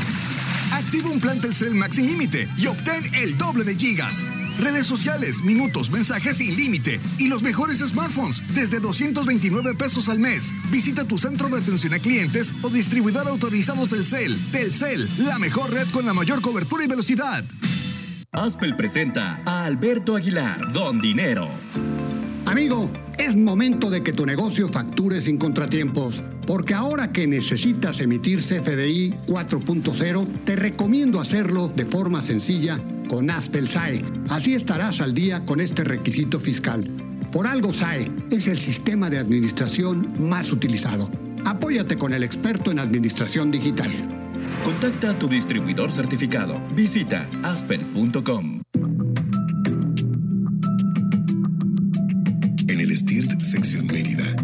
Activa 0.72 1.10
un 1.10 1.20
plan 1.20 1.42
Telcel 1.42 1.74
Max 1.74 1.96
sin 1.96 2.06
límite 2.06 2.48
y 2.56 2.66
obtén 2.68 3.04
el 3.14 3.36
doble 3.36 3.64
de 3.64 3.74
gigas. 3.74 4.24
Redes 4.58 4.86
sociales, 4.86 5.42
minutos, 5.42 5.90
mensajes 5.90 6.38
sin 6.38 6.56
límite 6.56 7.02
y 7.18 7.28
los 7.28 7.42
mejores 7.42 7.80
smartphones 7.80 8.42
desde 8.54 8.80
229 8.80 9.74
pesos 9.74 10.08
al 10.08 10.20
mes. 10.20 10.54
Visita 10.70 11.04
tu 11.04 11.18
centro 11.18 11.50
de 11.50 11.58
atención 11.58 11.92
a 11.92 11.98
clientes 11.98 12.54
o 12.62 12.70
distribuidor 12.70 13.28
autorizado 13.28 13.86
Telcel. 13.86 14.40
Telcel, 14.50 15.06
la 15.18 15.38
mejor 15.38 15.70
red 15.70 15.86
con 15.90 16.06
la 16.06 16.14
mayor 16.14 16.40
cobertura 16.40 16.82
y 16.82 16.86
velocidad. 16.86 17.44
Aspel 18.32 18.74
presenta 18.74 19.42
a 19.44 19.66
Alberto 19.66 20.16
Aguilar, 20.16 20.72
Don 20.72 20.98
Dinero. 20.98 21.50
Amigo, 22.54 22.88
es 23.18 23.34
momento 23.34 23.90
de 23.90 24.04
que 24.04 24.12
tu 24.12 24.24
negocio 24.24 24.68
facture 24.68 25.20
sin 25.20 25.38
contratiempos, 25.38 26.22
porque 26.46 26.72
ahora 26.72 27.08
que 27.08 27.26
necesitas 27.26 27.98
emitir 27.98 28.38
CFDI 28.38 29.12
4.0, 29.26 30.24
te 30.44 30.54
recomiendo 30.54 31.20
hacerlo 31.20 31.66
de 31.66 31.84
forma 31.84 32.22
sencilla 32.22 32.78
con 33.08 33.28
Aspel 33.28 33.68
SAE. 33.68 34.04
Así 34.28 34.54
estarás 34.54 35.00
al 35.00 35.14
día 35.14 35.44
con 35.44 35.58
este 35.58 35.82
requisito 35.82 36.38
fiscal. 36.38 36.86
Por 37.32 37.48
algo 37.48 37.72
SAE 37.72 38.08
es 38.30 38.46
el 38.46 38.60
sistema 38.60 39.10
de 39.10 39.18
administración 39.18 40.14
más 40.20 40.52
utilizado. 40.52 41.10
Apóyate 41.44 41.98
con 41.98 42.12
el 42.12 42.22
experto 42.22 42.70
en 42.70 42.78
administración 42.78 43.50
digital. 43.50 43.90
Contacta 44.64 45.10
a 45.10 45.18
tu 45.18 45.26
distribuidor 45.26 45.90
certificado. 45.90 46.62
Visita 46.76 47.26
aspel.com. 47.42 48.53
En 53.06 53.18
el 53.18 53.24
STIRT 53.24 53.42
Sección 53.42 53.86
Mérida. 53.86 54.34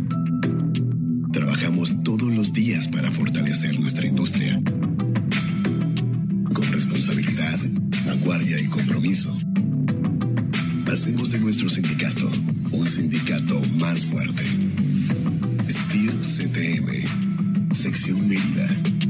Trabajamos 1.33 1.95
todos 2.05 2.31
los 2.31 2.52
días 2.52 2.88
para 2.88 3.11
fortalecer 3.11 3.79
nuestra 3.81 4.07
industria. 4.07 4.61
Con 6.52 6.73
responsabilidad, 6.73 7.59
vanguardia 8.05 8.61
y 8.61 8.67
compromiso. 8.67 9.35
Hacemos 10.93 11.31
de 11.31 11.40
nuestro 11.40 11.71
sindicato 11.71 12.31
un 12.73 12.87
sindicato 12.87 13.61
más 13.76 14.05
fuerte. 14.05 14.45
STIRT 15.69 16.23
CTM. 16.23 17.75
Sección 17.75 18.29
Mérida. 18.29 19.10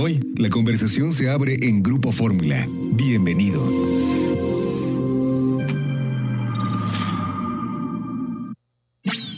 hoy 0.01 0.19
la 0.37 0.49
conversación 0.49 1.13
se 1.13 1.29
abre 1.29 1.57
en 1.61 1.83
Grupo 1.83 2.11
Fórmula. 2.11 2.67
Bienvenido. 2.93 3.61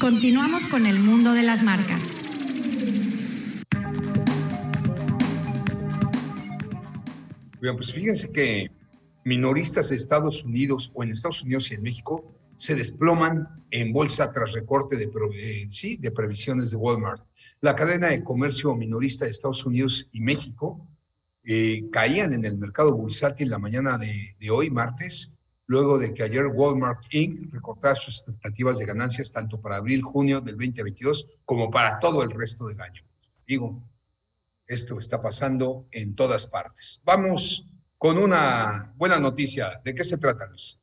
Continuamos 0.00 0.66
con 0.66 0.86
el 0.86 1.00
mundo 1.00 1.32
de 1.32 1.42
las 1.42 1.62
marcas. 1.64 2.00
Bien, 7.60 7.76
pues 7.76 7.92
fíjense 7.92 8.30
que 8.30 8.70
minoristas 9.24 9.88
de 9.88 9.96
Estados 9.96 10.44
Unidos 10.44 10.92
o 10.94 11.02
en 11.02 11.10
Estados 11.10 11.42
Unidos 11.42 11.70
y 11.70 11.74
en 11.74 11.82
México 11.82 12.24
se 12.62 12.76
desploman 12.76 13.66
en 13.72 13.92
bolsa 13.92 14.30
tras 14.30 14.52
recorte 14.52 14.94
de, 14.94 15.10
eh, 15.34 15.96
de 15.98 16.10
previsiones 16.12 16.70
de 16.70 16.76
Walmart. 16.76 17.20
La 17.60 17.74
cadena 17.74 18.06
de 18.06 18.22
comercio 18.22 18.76
minorista 18.76 19.24
de 19.24 19.32
Estados 19.32 19.66
Unidos 19.66 20.08
y 20.12 20.20
México 20.20 20.86
eh, 21.42 21.90
caían 21.90 22.32
en 22.32 22.44
el 22.44 22.56
mercado 22.56 22.94
bursátil 22.96 23.50
la 23.50 23.58
mañana 23.58 23.98
de, 23.98 24.36
de, 24.38 24.50
hoy, 24.50 24.70
martes, 24.70 25.32
luego 25.66 25.98
de 25.98 26.14
que 26.14 26.22
ayer 26.22 26.46
Walmart 26.46 27.02
Inc. 27.10 27.52
recortara 27.52 27.96
sus 27.96 28.18
expectativas 28.18 28.78
de 28.78 28.86
ganancias 28.86 29.32
tanto 29.32 29.60
para 29.60 29.78
abril-junio 29.78 30.40
del 30.40 30.54
2022 30.56 31.40
como 31.44 31.68
para 31.68 31.98
todo 31.98 32.22
el 32.22 32.30
resto 32.30 32.68
del 32.68 32.80
año. 32.80 33.02
Digo, 33.44 33.82
esto 34.68 35.00
está 35.00 35.20
pasando 35.20 35.88
en 35.90 36.14
todas 36.14 36.46
partes. 36.46 37.02
Vamos 37.04 37.66
con 37.98 38.18
una 38.18 38.94
buena 38.96 39.18
noticia. 39.18 39.80
¿De 39.84 39.96
qué 39.96 40.04
se 40.04 40.16
trata, 40.16 40.46
Luis? 40.46 40.78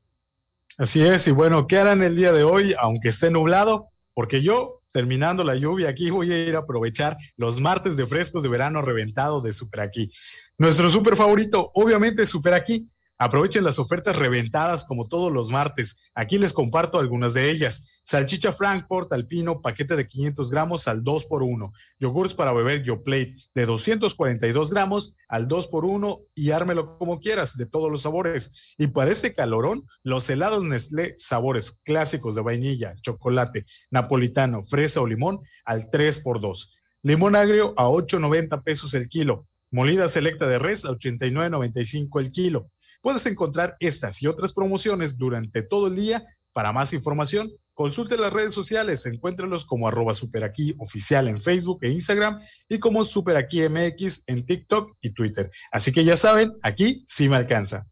Así 0.80 1.06
es, 1.06 1.28
y 1.28 1.32
bueno, 1.32 1.68
¿qué 1.68 1.78
harán 1.78 2.02
el 2.02 2.16
día 2.16 2.32
de 2.32 2.46
hoy, 2.46 2.74
aunque 2.80 3.10
esté 3.10 3.30
nublado? 3.30 3.90
Porque 4.14 4.42
yo, 4.42 4.82
terminando 4.94 5.44
la 5.44 5.56
lluvia 5.56 5.90
aquí, 5.90 6.10
voy 6.10 6.32
a 6.32 6.48
ir 6.48 6.56
a 6.56 6.60
aprovechar 6.60 7.18
los 7.36 7.60
martes 7.60 7.98
de 7.98 8.06
frescos 8.06 8.44
de 8.44 8.48
verano 8.48 8.82
reventado 8.82 9.42
de 9.42 9.52
Super 9.52 9.82
Aquí. 9.82 10.10
Nuestro 10.58 10.90
super 10.90 11.18
favorito, 11.18 11.70
obviamente, 11.74 12.26
Super 12.26 12.54
Aquí. 12.54 12.90
Aprovechen 13.22 13.66
las 13.66 13.80
ofertas 13.80 14.16
reventadas 14.16 14.86
como 14.86 15.10
todos 15.10 15.30
los 15.30 15.50
martes. 15.50 15.98
Aquí 16.16 16.38
les 16.38 16.54
comparto 16.54 17.00
algunas 17.00 17.34
de 17.34 17.52
ellas. 17.52 18.02
Salchicha 18.06 18.54
Frankfurt 18.54 19.12
alpino, 19.12 19.62
paquete 19.62 19.98
de 19.98 20.08
500 20.08 20.50
gramos 20.50 20.88
al 20.88 21.04
2 21.04 21.26
por 21.26 21.44
1 21.44 21.74
Yogurts 22.00 22.34
para 22.34 22.54
beber 22.54 22.82
YoPlate 22.82 23.36
de 23.54 23.66
242 23.66 24.72
gramos 24.72 25.18
al 25.28 25.50
2 25.50 25.68
por 25.68 25.84
1 25.84 26.20
y 26.34 26.52
ármelo 26.52 26.98
como 26.98 27.20
quieras, 27.20 27.58
de 27.58 27.66
todos 27.66 27.92
los 27.92 28.04
sabores. 28.04 28.76
Y 28.78 28.88
para 28.88 29.12
este 29.12 29.34
calorón, 29.34 29.84
los 30.02 30.30
helados 30.30 30.64
Nestlé, 30.64 31.16
sabores 31.18 31.74
clásicos 31.84 32.36
de 32.36 32.42
vainilla, 32.42 32.96
chocolate, 33.02 33.66
napolitano, 33.92 34.64
fresa 34.64 35.02
o 35.02 35.08
limón 35.08 35.40
al 35.66 35.90
3 35.92 36.20
por 36.20 36.40
2 36.40 36.80
Limón 37.02 37.38
agrio 37.38 37.74
a 37.78 37.88
8.90 37.88 38.62
pesos 38.62 38.94
el 38.94 39.08
kilo. 39.08 39.48
Molida 39.72 40.08
selecta 40.08 40.48
de 40.48 40.58
res 40.58 40.84
a 40.86 40.90
89.95 40.90 42.20
el 42.20 42.32
kilo. 42.32 42.72
Puedes 43.02 43.26
encontrar 43.28 43.78
estas 43.80 44.22
y 44.22 44.28
otras 44.28 44.52
promociones 44.54 45.18
durante 45.18 45.62
todo 45.62 45.88
el 45.88 45.96
día. 45.96 46.26
Para 46.54 46.72
más 46.72 46.92
información, 46.94 47.52
consulte 47.76 48.18
las 48.18 48.34
redes 48.34 48.54
sociales, 48.54 49.06
encuéntralos 49.06 49.66
como 49.66 49.88
arroba 49.88 50.14
superaquí 50.14 50.76
oficial 50.80 51.28
en 51.28 51.40
Facebook 51.40 51.80
e 51.84 51.90
Instagram 51.90 52.40
y 52.68 52.80
como 52.80 53.06
superaquí 53.06 53.62
MX 53.70 54.24
en 54.26 54.46
TikTok 54.46 54.98
y 55.02 55.12
Twitter. 55.12 55.52
Así 55.72 55.92
que 55.92 56.04
ya 56.04 56.18
saben, 56.18 56.54
aquí 56.64 57.04
sí 57.08 57.30
me 57.30 57.36
alcanza. 57.36 57.86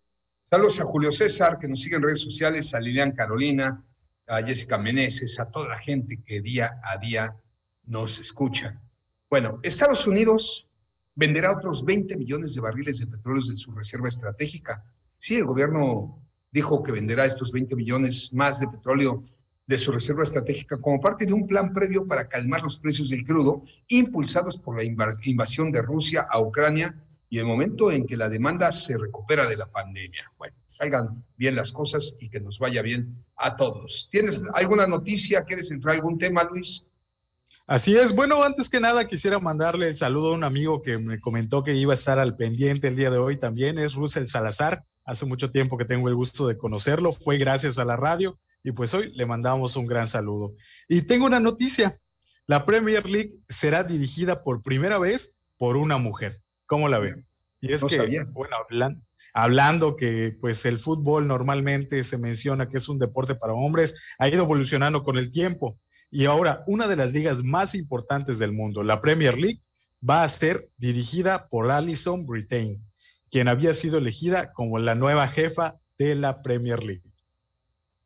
Saludos 0.50 0.80
a 0.80 0.86
Julio 0.86 1.12
César, 1.12 1.60
que 1.60 1.68
nos 1.68 1.82
sigue 1.82 1.98
en 1.98 2.04
redes 2.04 2.22
sociales, 2.22 2.74
a 2.74 2.80
Lilian 2.80 3.12
Carolina, 3.12 3.86
a 4.26 4.42
Jessica 4.42 4.78
Meneses, 4.78 5.40
a 5.40 5.52
toda 5.52 5.70
la 5.70 5.78
gente 5.78 6.22
que 6.26 6.42
día 6.42 6.80
a 6.84 6.98
día 6.98 7.36
nos 7.86 8.20
escucha. 8.20 8.82
Bueno, 9.30 9.60
Estados 9.62 10.08
Unidos 10.08 10.67
venderá 11.18 11.52
otros 11.52 11.84
20 11.84 12.16
millones 12.16 12.56
de 12.56 12.62
barriles 12.62 13.00
de 13.00 13.08
petróleo 13.08 13.44
de 13.44 13.58
su 13.58 13.74
reserva 13.74 14.08
estratégica 14.08 14.82
Sí, 15.18 15.36
el 15.36 15.46
gobierno 15.46 16.24
dijo 16.52 16.84
que 16.84 16.92
venderá 16.92 17.26
estos 17.26 17.52
20 17.52 17.76
millones 17.76 18.32
más 18.34 18.60
de 18.60 18.68
petróleo 18.68 19.24
de 19.66 19.78
su 19.78 19.92
reserva 19.92 20.24
estratégica 20.24 20.80
como 20.80 21.00
parte 21.00 21.26
de 21.26 21.34
un 21.34 21.48
plan 21.48 21.74
previo 21.74 22.06
para 22.06 22.30
calmar 22.30 22.62
los 22.62 22.80
precios 22.80 23.10
del 23.10 23.24
crudo 23.24 23.64
impulsados 23.88 24.58
por 24.58 24.78
la 24.78 24.84
invasión 24.84 25.72
de 25.72 25.82
Rusia 25.82 26.28
a 26.30 26.40
Ucrania 26.40 27.04
y 27.30 27.40
el 27.40 27.46
momento 27.46 27.92
en 27.92 28.06
que 28.06 28.16
la 28.16 28.30
demanda 28.30 28.72
se 28.72 28.98
recupera 28.98 29.48
de 29.48 29.58
la 29.58 29.70
pandemia. 29.70 30.32
Bueno, 30.38 30.56
salgan 30.68 31.26
bien 31.36 31.56
las 31.56 31.72
cosas 31.74 32.16
y 32.20 32.30
que 32.30 32.40
nos 32.40 32.60
vaya 32.60 32.82
bien 32.82 33.26
a 33.36 33.58
todos. 33.58 34.08
¿Tienes 34.10 34.46
alguna 34.54 34.88
noticia? 34.88 35.44
¿Quieres 35.44 35.72
entrar 35.72 35.96
algún 35.96 36.18
tema, 36.18 36.44
Luis? 36.44 36.86
Así 37.70 37.98
es. 37.98 38.16
Bueno, 38.16 38.44
antes 38.44 38.70
que 38.70 38.80
nada 38.80 39.08
quisiera 39.08 39.40
mandarle 39.40 39.90
el 39.90 39.98
saludo 39.98 40.30
a 40.30 40.36
un 40.36 40.46
amigo 40.46 40.82
que 40.82 40.98
me 40.98 41.20
comentó 41.20 41.66
que 41.66 41.74
iba 41.74 41.92
a 41.92 41.96
estar 41.96 42.18
al 42.18 42.38
pendiente 42.38 42.88
el 42.88 42.96
día 42.96 43.12
de 43.12 43.18
hoy 43.18 43.38
también. 43.38 43.78
Es 43.78 43.94
Russell 43.94 44.26
Salazar. 44.26 44.86
Hace 45.04 45.26
mucho 45.26 45.52
tiempo 45.52 45.78
que 45.78 45.84
tengo 45.84 46.08
el 46.08 46.16
gusto 46.16 46.48
de 46.48 46.58
conocerlo. 46.58 47.12
Fue 47.12 47.38
gracias 47.38 47.78
a 47.78 47.84
la 47.84 47.98
radio 47.98 48.40
y 48.64 48.72
pues 48.72 48.94
hoy 48.94 49.12
le 49.14 49.26
mandamos 49.26 49.76
un 49.76 49.86
gran 49.86 50.08
saludo. 50.08 50.56
Y 50.88 51.02
tengo 51.02 51.26
una 51.26 51.42
noticia. 51.42 52.00
La 52.46 52.64
Premier 52.64 53.06
League 53.10 53.34
será 53.50 53.84
dirigida 53.84 54.44
por 54.44 54.64
primera 54.64 54.98
vez 54.98 55.42
por 55.58 55.76
una 55.76 55.98
mujer. 55.98 56.38
¿Cómo 56.68 56.88
la 56.88 57.00
ven? 57.00 57.28
Y 57.60 57.74
es 57.74 57.84
que, 57.84 58.24
bueno, 58.32 58.56
hablando 59.34 59.98
que 59.98 60.38
pues 60.40 60.66
el 60.66 60.78
fútbol 60.78 61.28
normalmente 61.28 62.06
se 62.06 62.18
menciona 62.18 62.70
que 62.70 62.78
es 62.78 62.88
un 62.88 62.98
deporte 62.98 63.36
para 63.36 63.52
hombres, 63.52 64.02
ha 64.20 64.30
ido 64.30 64.44
evolucionando 64.44 65.04
con 65.04 65.18
el 65.18 65.32
tiempo 65.32 65.78
y 66.10 66.26
ahora, 66.26 66.64
una 66.68 66.88
de 66.88 66.96
las 66.96 67.12
ligas 67.12 67.44
más 67.44 67.76
importantes 67.76 68.40
del 68.40 68.54
mundo, 68.54 68.84
la 68.84 69.02
Premier 69.02 69.38
League, 69.38 69.62
va 70.08 70.24
a 70.24 70.28
ser 70.28 70.70
dirigida 70.78 71.48
por 71.50 71.70
Alison 71.70 72.26
Britain, 72.26 72.82
quien 73.30 73.48
había 73.48 73.74
sido 73.74 73.98
elegida 73.98 74.54
como 74.54 74.80
la 74.80 74.96
nueva 74.96 75.28
jefa 75.28 75.76
de 75.98 76.16
la 76.16 76.42
Premier 76.42 76.84
League. 76.84 77.04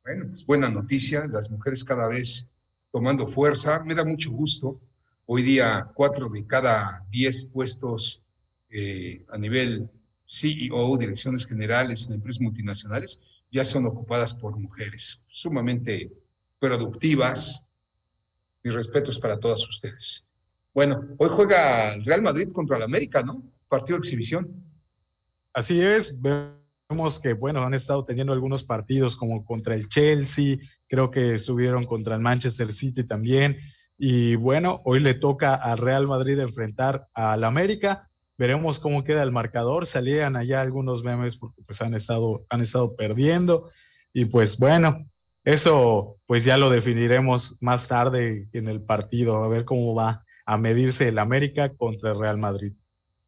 Bueno, 0.03 0.25
pues 0.29 0.45
buena 0.45 0.69
noticia, 0.69 1.25
las 1.25 1.51
mujeres 1.51 1.83
cada 1.83 2.07
vez 2.07 2.47
tomando 2.91 3.27
fuerza. 3.27 3.83
Me 3.83 3.93
da 3.93 4.03
mucho 4.03 4.31
gusto. 4.31 4.79
Hoy 5.25 5.43
día, 5.43 5.87
cuatro 5.93 6.27
de 6.27 6.45
cada 6.45 7.05
diez 7.09 7.45
puestos 7.45 8.21
eh, 8.69 9.23
a 9.29 9.37
nivel 9.37 9.89
CEO, 10.25 10.97
direcciones 10.97 11.45
generales 11.45 12.07
en 12.07 12.15
empresas 12.15 12.41
multinacionales, 12.41 13.19
ya 13.51 13.63
son 13.63 13.85
ocupadas 13.85 14.33
por 14.33 14.57
mujeres 14.57 15.21
sumamente 15.27 16.11
productivas, 16.57 17.63
mis 18.63 18.74
respetos 18.74 19.19
para 19.19 19.39
todas 19.39 19.67
ustedes. 19.67 20.28
Bueno, 20.74 21.02
hoy 21.17 21.30
juega 21.30 21.93
el 21.93 22.06
Real 22.06 22.21
Madrid 22.21 22.50
contra 22.52 22.78
el 22.78 22.84
América, 22.84 23.21
¿no? 23.24 23.43
Partido 23.67 23.97
de 23.97 24.02
exhibición. 24.02 24.63
Así 25.54 25.82
es, 25.82 26.21
vemos 26.21 27.19
que, 27.19 27.34
bueno, 27.34 27.62
han 27.62 27.74
estado 27.74 28.04
teniendo 28.04 28.32
algunos 28.32 28.63
partidos 28.63 29.17
como 29.17 29.43
contra 29.43 29.76
el 29.76 29.89
Chelsea, 29.89 30.58
creo 30.88 31.12
que 31.12 31.34
estuvieron 31.34 31.86
contra 31.86 32.15
el 32.15 32.21
Manchester 32.21 32.71
City 32.71 33.04
también. 33.04 33.58
Y 33.97 34.36
bueno, 34.36 34.82
hoy 34.86 35.00
le 35.00 35.13
toca 35.13 35.56
al 35.56 35.78
Real 35.78 36.08
Madrid 36.08 36.39
enfrentar 36.39 37.08
al 37.13 37.43
América. 37.43 38.10
Veremos 38.38 38.80
cómo 38.80 39.04
queda 39.04 39.21
el 39.24 39.32
marcador. 39.32 39.86
Salían 39.86 40.36
allá 40.36 40.62
algunos 40.62 41.04
memes 41.04 41.38
porque 41.38 41.62
pues 41.62 41.82
han 41.82 41.93
estado, 41.93 42.45
han 42.50 42.62
estado 42.62 42.95
perdiendo. 42.95 43.69
Y 44.12 44.26
pues 44.26 44.58
bueno, 44.58 45.06
eso 45.43 46.17
pues 46.27 46.43
ya 46.43 46.58
lo 46.58 46.69
definiremos 46.69 47.58
más 47.62 47.88
tarde 47.88 48.47
en 48.54 48.67
el 48.67 48.82
partido, 48.82 49.43
a 49.43 49.47
ver 49.47 49.65
cómo 49.65 49.95
va 49.95 50.23
a 50.45 50.58
medirse 50.58 51.08
el 51.08 51.19
América 51.19 51.75
contra 51.75 52.12
el 52.12 52.19
Real 52.19 52.38
Madrid. 52.38 52.73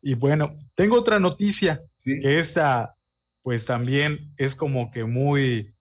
Y 0.02 0.15
bueno, 0.15 0.56
tengo 0.76 0.97
otra 0.97 1.19
noticia, 1.19 1.82
que 2.04 2.38
esta 2.38 2.95
pues 3.41 3.65
también 3.65 4.34
es 4.38 4.56
como 4.56 4.91
que 4.91 5.04
muy 5.04 5.73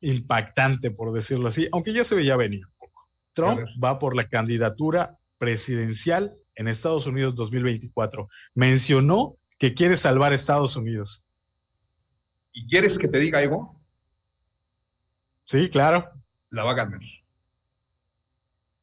impactante, 0.00 0.90
por 0.90 1.12
decirlo 1.12 1.48
así, 1.48 1.68
aunque 1.72 1.92
ya 1.92 2.04
se 2.04 2.14
veía 2.14 2.36
venir 2.36 2.66
un 2.66 2.72
poco. 2.78 3.08
Trump 3.32 3.60
va 3.82 3.98
por 3.98 4.16
la 4.16 4.24
candidatura 4.24 5.18
presidencial 5.38 6.34
en 6.54 6.68
Estados 6.68 7.06
Unidos 7.06 7.34
2024. 7.34 8.28
Mencionó 8.54 9.36
que 9.58 9.74
quiere 9.74 9.96
salvar 9.96 10.32
Estados 10.32 10.76
Unidos. 10.76 11.26
¿Y 12.52 12.66
quieres 12.66 12.98
que 12.98 13.08
te 13.08 13.18
diga 13.18 13.38
algo? 13.38 13.79
Sí, 15.50 15.68
claro. 15.68 16.08
La 16.50 16.62
va 16.62 16.70
a 16.70 16.74
ganar. 16.74 17.00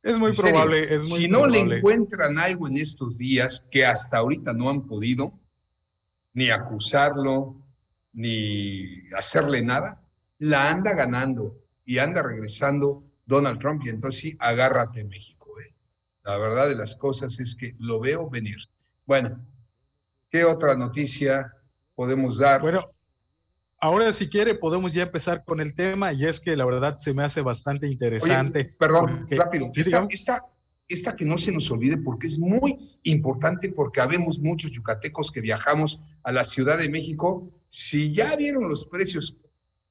Es 0.03 0.19
muy 0.19 0.33
probable. 0.33 0.93
Es 0.93 1.13
si 1.13 1.29
no 1.29 1.47
le 1.47 1.59
encuentran 1.59 2.37
algo 2.37 2.67
en 2.67 2.75
estos 2.75 3.19
días 3.19 3.65
que 3.71 3.85
hasta 3.85 4.17
ahorita 4.17 4.51
no 4.51 4.69
han 4.69 4.85
podido, 4.85 5.39
ni 6.33 6.49
acusarlo, 6.49 7.55
ni 8.11 9.09
hacerle 9.17 9.61
nada, 9.61 10.03
la 10.39 10.69
anda 10.69 10.93
ganando 10.93 11.57
y 11.85 11.99
anda 11.99 12.21
regresando 12.21 13.01
Donald 13.25 13.61
Trump. 13.61 13.83
Y 13.85 13.89
entonces 13.89 14.19
sí, 14.19 14.37
agárrate 14.37 15.05
México. 15.05 15.57
¿eh? 15.61 15.73
La 16.25 16.35
verdad 16.35 16.67
de 16.67 16.75
las 16.75 16.97
cosas 16.97 17.39
es 17.39 17.55
que 17.55 17.75
lo 17.79 18.01
veo 18.01 18.29
venir. 18.29 18.57
Bueno, 19.05 19.39
¿qué 20.29 20.43
otra 20.43 20.75
noticia 20.75 21.49
podemos 21.95 22.37
dar? 22.37 22.59
Bueno, 22.59 22.91
ahora 23.79 24.11
si 24.13 24.29
quiere 24.29 24.55
podemos 24.55 24.93
ya 24.93 25.03
empezar 25.03 25.43
con 25.45 25.59
el 25.59 25.75
tema 25.75 26.13
y 26.13 26.25
es 26.25 26.39
que 26.39 26.55
la 26.55 26.65
verdad 26.65 26.97
se 26.97 27.13
me 27.13 27.23
hace 27.23 27.41
bastante 27.41 27.87
interesante. 27.87 28.71
perdón, 28.79 29.27
rápido. 29.29 29.69
esta, 29.75 30.43
esta, 30.87 31.15
que 31.15 31.25
no 31.25 31.37
se 31.37 31.51
nos 31.51 31.69
olvide 31.71 31.97
porque 31.97 32.27
es 32.27 32.39
muy 32.39 32.97
importante 33.03 33.69
porque 33.69 34.01
habemos 34.01 34.39
muchos 34.39 34.71
yucatecos 34.71 35.31
que 35.31 35.41
viajamos 35.41 35.99
a 36.23 36.31
la 36.31 36.43
Ciudad 36.43 36.77
de 36.77 36.89
México. 36.89 37.51
Si 37.69 38.13
ya 38.13 38.35
vieron 38.35 38.67
los 38.69 38.85
precios 38.85 39.37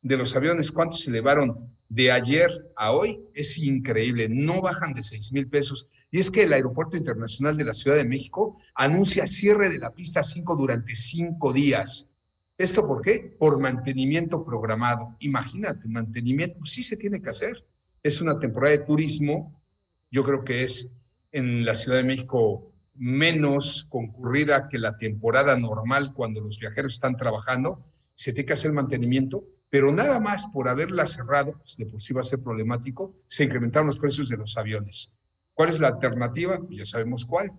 de 0.02 0.16
los 0.16 0.34
aviones, 0.36 0.72
cuántos 0.72 1.02
se 1.02 1.10
elevaron 1.10 1.72
de 1.88 2.10
ayer 2.10 2.50
a 2.76 2.92
hoy, 2.92 3.20
es 3.34 3.58
increíble, 3.58 4.28
no 4.28 4.60
bajan 4.60 4.92
de 4.92 5.02
6 5.02 5.32
mil 5.32 5.48
pesos. 5.48 5.88
Y 6.10 6.18
es 6.18 6.30
que 6.30 6.44
el 6.44 6.52
Aeropuerto 6.52 6.96
Internacional 6.96 7.56
de 7.56 7.64
la 7.64 7.74
Ciudad 7.74 7.96
de 7.96 8.04
México 8.04 8.58
anuncia 8.74 9.26
cierre 9.26 9.68
de 9.68 9.78
la 9.78 9.92
pista 9.92 10.22
5 10.22 10.56
durante 10.56 10.94
cinco 10.94 11.52
días. 11.52 12.08
¿Esto 12.58 12.86
por 12.86 13.02
qué? 13.02 13.36
Por 13.38 13.60
mantenimiento 13.60 14.42
programado. 14.42 15.16
Imagínate, 15.18 15.88
mantenimiento, 15.88 16.58
pues 16.58 16.70
sí 16.70 16.82
se 16.82 16.96
tiene 16.96 17.20
que 17.20 17.28
hacer. 17.28 17.66
Es 18.02 18.20
una 18.20 18.38
temporada 18.38 18.76
de 18.76 18.84
turismo, 18.84 19.62
yo 20.10 20.24
creo 20.24 20.42
que 20.42 20.64
es 20.64 20.90
en 21.32 21.66
la 21.66 21.74
Ciudad 21.74 21.98
de 21.98 22.04
México 22.04 22.72
menos 22.94 23.86
concurrida 23.90 24.68
que 24.68 24.78
la 24.78 24.96
temporada 24.96 25.56
normal 25.58 26.14
cuando 26.14 26.40
los 26.40 26.58
viajeros 26.58 26.94
están 26.94 27.16
trabajando, 27.16 27.84
se 28.14 28.32
tiene 28.32 28.46
que 28.46 28.54
hacer 28.54 28.72
mantenimiento, 28.72 29.44
pero 29.68 29.92
nada 29.92 30.18
más 30.18 30.46
por 30.46 30.68
haberla 30.68 31.06
cerrado, 31.06 31.52
pues 31.58 31.76
de 31.76 31.84
por 31.84 32.00
sí 32.00 32.14
va 32.14 32.22
a 32.22 32.24
ser 32.24 32.40
problemático, 32.40 33.14
se 33.26 33.44
incrementaron 33.44 33.88
los 33.88 33.98
precios 33.98 34.30
de 34.30 34.38
los 34.38 34.56
aviones. 34.56 35.12
¿Cuál 35.52 35.68
es 35.68 35.78
la 35.78 35.88
alternativa? 35.88 36.58
Pues 36.58 36.78
ya 36.78 36.86
sabemos 36.86 37.26
cuál, 37.26 37.52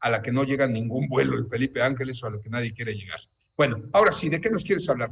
a 0.00 0.10
la 0.10 0.20
que 0.20 0.32
no 0.32 0.44
llega 0.44 0.66
ningún 0.66 1.08
vuelo 1.08 1.38
el 1.38 1.46
Felipe 1.46 1.80
Ángeles 1.80 2.22
o 2.22 2.26
a 2.26 2.30
la 2.32 2.40
que 2.40 2.50
nadie 2.50 2.74
quiere 2.74 2.94
llegar. 2.94 3.20
Bueno, 3.56 3.82
ahora 3.92 4.10
sí, 4.10 4.28
¿de 4.28 4.40
qué 4.40 4.50
nos 4.50 4.64
quieres 4.64 4.88
hablar? 4.88 5.10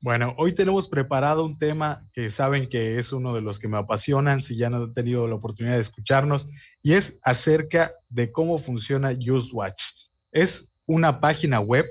Bueno, 0.00 0.34
hoy 0.38 0.54
tenemos 0.54 0.88
preparado 0.88 1.44
un 1.44 1.58
tema 1.58 2.08
que 2.12 2.30
saben 2.30 2.68
que 2.68 2.98
es 2.98 3.12
uno 3.12 3.34
de 3.34 3.40
los 3.40 3.58
que 3.58 3.68
me 3.68 3.78
apasionan, 3.78 4.42
si 4.42 4.56
ya 4.56 4.70
no 4.70 4.76
han 4.78 4.94
tenido 4.94 5.26
la 5.26 5.34
oportunidad 5.34 5.74
de 5.74 5.80
escucharnos, 5.80 6.48
y 6.82 6.94
es 6.94 7.18
acerca 7.22 7.92
de 8.08 8.30
cómo 8.30 8.58
funciona 8.58 9.10
Watch. 9.52 9.82
Es 10.30 10.76
una 10.86 11.20
página 11.20 11.60
web 11.60 11.84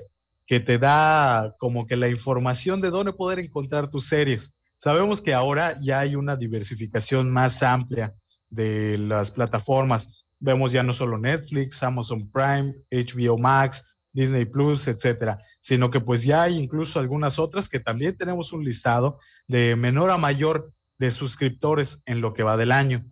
que 0.46 0.58
te 0.58 0.78
da 0.78 1.54
como 1.58 1.86
que 1.86 1.96
la 1.96 2.08
información 2.08 2.80
de 2.80 2.90
dónde 2.90 3.12
poder 3.12 3.38
encontrar 3.38 3.90
tus 3.90 4.08
series. 4.08 4.56
Sabemos 4.78 5.20
que 5.20 5.34
ahora 5.34 5.74
ya 5.82 6.00
hay 6.00 6.16
una 6.16 6.36
diversificación 6.36 7.30
más 7.30 7.62
amplia 7.62 8.14
de 8.48 8.98
las 8.98 9.30
plataformas. 9.30 10.24
Vemos 10.40 10.72
ya 10.72 10.82
no 10.82 10.94
solo 10.94 11.18
Netflix, 11.18 11.82
Amazon 11.82 12.28
Prime, 12.32 12.74
HBO 12.90 13.38
Max, 13.38 13.98
Disney 14.12 14.44
Plus, 14.44 14.88
etcétera, 14.88 15.40
sino 15.60 15.90
que 15.90 16.00
pues 16.00 16.22
ya 16.22 16.42
hay 16.42 16.56
incluso 16.56 16.98
algunas 16.98 17.38
otras 17.38 17.68
que 17.68 17.80
también 17.80 18.16
tenemos 18.16 18.52
un 18.52 18.64
listado 18.64 19.18
de 19.46 19.76
menor 19.76 20.10
a 20.10 20.18
mayor 20.18 20.72
de 20.98 21.10
suscriptores 21.10 22.02
en 22.06 22.20
lo 22.20 22.34
que 22.34 22.42
va 22.42 22.56
del 22.56 22.72
año. 22.72 23.04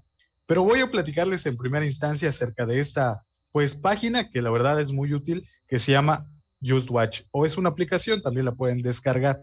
Pero 0.46 0.62
voy 0.62 0.80
a 0.80 0.90
platicarles 0.90 1.46
en 1.46 1.56
primera 1.56 1.84
instancia 1.84 2.28
acerca 2.28 2.66
de 2.66 2.80
esta 2.80 3.24
pues 3.52 3.74
página 3.74 4.30
que 4.30 4.42
la 4.42 4.50
verdad 4.50 4.80
es 4.80 4.92
muy 4.92 5.14
útil 5.14 5.46
que 5.66 5.78
se 5.78 5.92
llama 5.92 6.30
Just 6.62 6.90
Watch 6.90 7.22
o 7.30 7.46
es 7.46 7.56
una 7.56 7.70
aplicación, 7.70 8.20
también 8.20 8.46
la 8.46 8.52
pueden 8.52 8.82
descargar. 8.82 9.42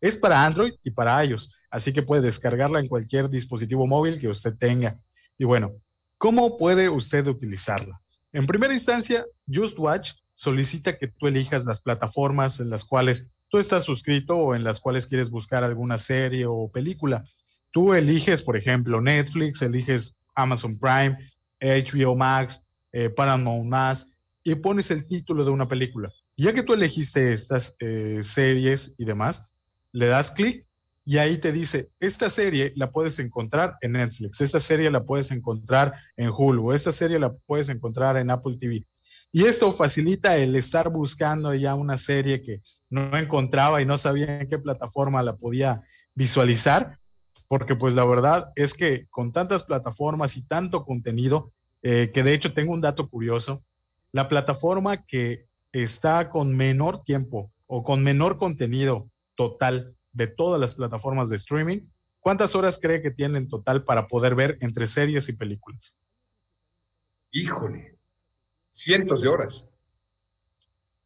Es 0.00 0.16
para 0.16 0.44
Android 0.44 0.72
y 0.82 0.90
para 0.90 1.24
iOS, 1.24 1.54
así 1.70 1.92
que 1.92 2.02
puede 2.02 2.22
descargarla 2.22 2.80
en 2.80 2.88
cualquier 2.88 3.28
dispositivo 3.28 3.86
móvil 3.86 4.20
que 4.20 4.28
usted 4.28 4.56
tenga. 4.56 4.98
Y 5.38 5.44
bueno, 5.44 5.72
¿cómo 6.18 6.56
puede 6.56 6.88
usted 6.88 7.26
utilizarla? 7.26 8.00
En 8.32 8.46
primera 8.46 8.72
instancia, 8.72 9.24
Just 9.46 9.78
Watch 9.78 10.12
solicita 10.34 10.98
que 10.98 11.08
tú 11.08 11.26
elijas 11.26 11.64
las 11.64 11.80
plataformas 11.80 12.60
en 12.60 12.70
las 12.70 12.84
cuales 12.84 13.30
tú 13.48 13.58
estás 13.58 13.84
suscrito 13.84 14.36
o 14.36 14.54
en 14.54 14.64
las 14.64 14.80
cuales 14.80 15.06
quieres 15.06 15.30
buscar 15.30 15.64
alguna 15.64 15.98
serie 15.98 16.46
o 16.46 16.70
película. 16.70 17.24
Tú 17.70 17.94
eliges, 17.94 18.42
por 18.42 18.56
ejemplo, 18.56 19.00
Netflix, 19.00 19.62
eliges 19.62 20.18
Amazon 20.34 20.78
Prime, 20.78 21.18
HBO 21.60 22.14
Max, 22.14 22.66
eh, 22.92 23.10
Paramount 23.10 23.68
Max 23.68 24.16
y 24.44 24.54
pones 24.56 24.90
el 24.90 25.06
título 25.06 25.44
de 25.44 25.50
una 25.50 25.68
película. 25.68 26.10
Ya 26.36 26.52
que 26.52 26.62
tú 26.62 26.72
elegiste 26.72 27.32
estas 27.32 27.76
eh, 27.78 28.20
series 28.22 28.94
y 28.98 29.04
demás, 29.04 29.52
le 29.92 30.06
das 30.06 30.30
clic 30.30 30.66
y 31.04 31.18
ahí 31.18 31.38
te 31.38 31.52
dice, 31.52 31.90
esta 32.00 32.30
serie 32.30 32.72
la 32.76 32.90
puedes 32.90 33.18
encontrar 33.18 33.76
en 33.80 33.92
Netflix, 33.92 34.40
esta 34.40 34.60
serie 34.60 34.90
la 34.90 35.04
puedes 35.04 35.30
encontrar 35.30 35.94
en 36.16 36.30
Hulu, 36.30 36.72
esta 36.72 36.92
serie 36.92 37.18
la 37.18 37.32
puedes 37.32 37.68
encontrar 37.68 38.16
en 38.16 38.30
Apple 38.30 38.56
TV. 38.58 38.86
Y 39.34 39.46
esto 39.46 39.70
facilita 39.70 40.36
el 40.36 40.54
estar 40.56 40.90
buscando 40.90 41.54
ya 41.54 41.74
una 41.74 41.96
serie 41.96 42.42
que 42.42 42.60
no 42.90 43.16
encontraba 43.16 43.80
y 43.80 43.86
no 43.86 43.96
sabía 43.96 44.42
en 44.42 44.48
qué 44.48 44.58
plataforma 44.58 45.22
la 45.22 45.36
podía 45.36 45.82
visualizar, 46.14 46.98
porque 47.48 47.74
pues 47.74 47.94
la 47.94 48.04
verdad 48.04 48.52
es 48.56 48.74
que 48.74 49.06
con 49.08 49.32
tantas 49.32 49.62
plataformas 49.62 50.36
y 50.36 50.46
tanto 50.46 50.84
contenido, 50.84 51.50
eh, 51.82 52.10
que 52.12 52.22
de 52.22 52.34
hecho 52.34 52.52
tengo 52.52 52.74
un 52.74 52.82
dato 52.82 53.08
curioso, 53.08 53.64
la 54.12 54.28
plataforma 54.28 55.06
que 55.06 55.46
está 55.72 56.28
con 56.28 56.54
menor 56.54 57.02
tiempo 57.02 57.50
o 57.66 57.82
con 57.82 58.02
menor 58.02 58.36
contenido 58.36 59.08
total 59.34 59.96
de 60.12 60.26
todas 60.26 60.60
las 60.60 60.74
plataformas 60.74 61.30
de 61.30 61.36
streaming, 61.36 61.80
¿cuántas 62.20 62.54
horas 62.54 62.78
cree 62.78 63.00
que 63.00 63.10
tiene 63.10 63.38
en 63.38 63.48
total 63.48 63.84
para 63.84 64.06
poder 64.08 64.34
ver 64.34 64.58
entre 64.60 64.86
series 64.86 65.30
y 65.30 65.32
películas? 65.32 65.98
Híjole, 67.30 67.91
cientos 68.72 69.22
de 69.22 69.28
horas. 69.28 69.68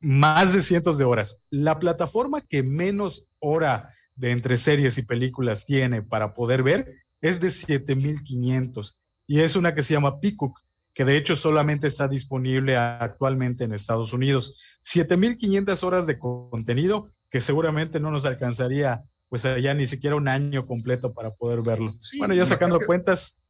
Más 0.00 0.55
de 0.55 0.62
cientos 0.62 0.96
de 0.96 1.05
horas. 1.05 1.44
La 1.50 1.79
plataforma 1.79 2.40
que 2.40 2.62
menos 2.62 3.29
hora 3.40 3.90
de 4.14 4.31
entre 4.31 4.57
series 4.57 4.96
y 4.96 5.02
películas 5.02 5.66
tiene 5.66 6.00
para 6.00 6.33
poder 6.33 6.62
ver 6.62 6.94
es 7.20 7.40
de 7.40 7.50
7500 7.50 9.00
y 9.26 9.40
es 9.40 9.57
una 9.57 9.74
que 9.74 9.83
se 9.83 9.94
llama 9.94 10.20
Peacock, 10.20 10.61
que 10.94 11.05
de 11.05 11.16
hecho 11.16 11.35
solamente 11.35 11.88
está 11.88 12.09
disponible 12.09 12.76
actualmente 12.76 13.64
en 13.64 13.72
Estados 13.72 14.12
Unidos. 14.12 14.61
7500 14.83 15.83
horas 15.83 16.07
de 16.07 16.18
contenido 16.18 17.11
que 17.29 17.40
seguramente 17.40 17.98
no 17.98 18.11
nos 18.11 18.24
alcanzaría 18.24 19.02
pues 19.29 19.44
allá 19.44 19.74
ni 19.74 19.87
siquiera 19.87 20.14
un 20.14 20.29
año 20.29 20.66
completo 20.66 21.12
para 21.12 21.33
poder 21.33 21.61
verlo. 21.62 21.92
bueno, 22.18 22.33
ya 22.35 22.46
sacando 22.46 22.79
cuentas, 22.87 23.44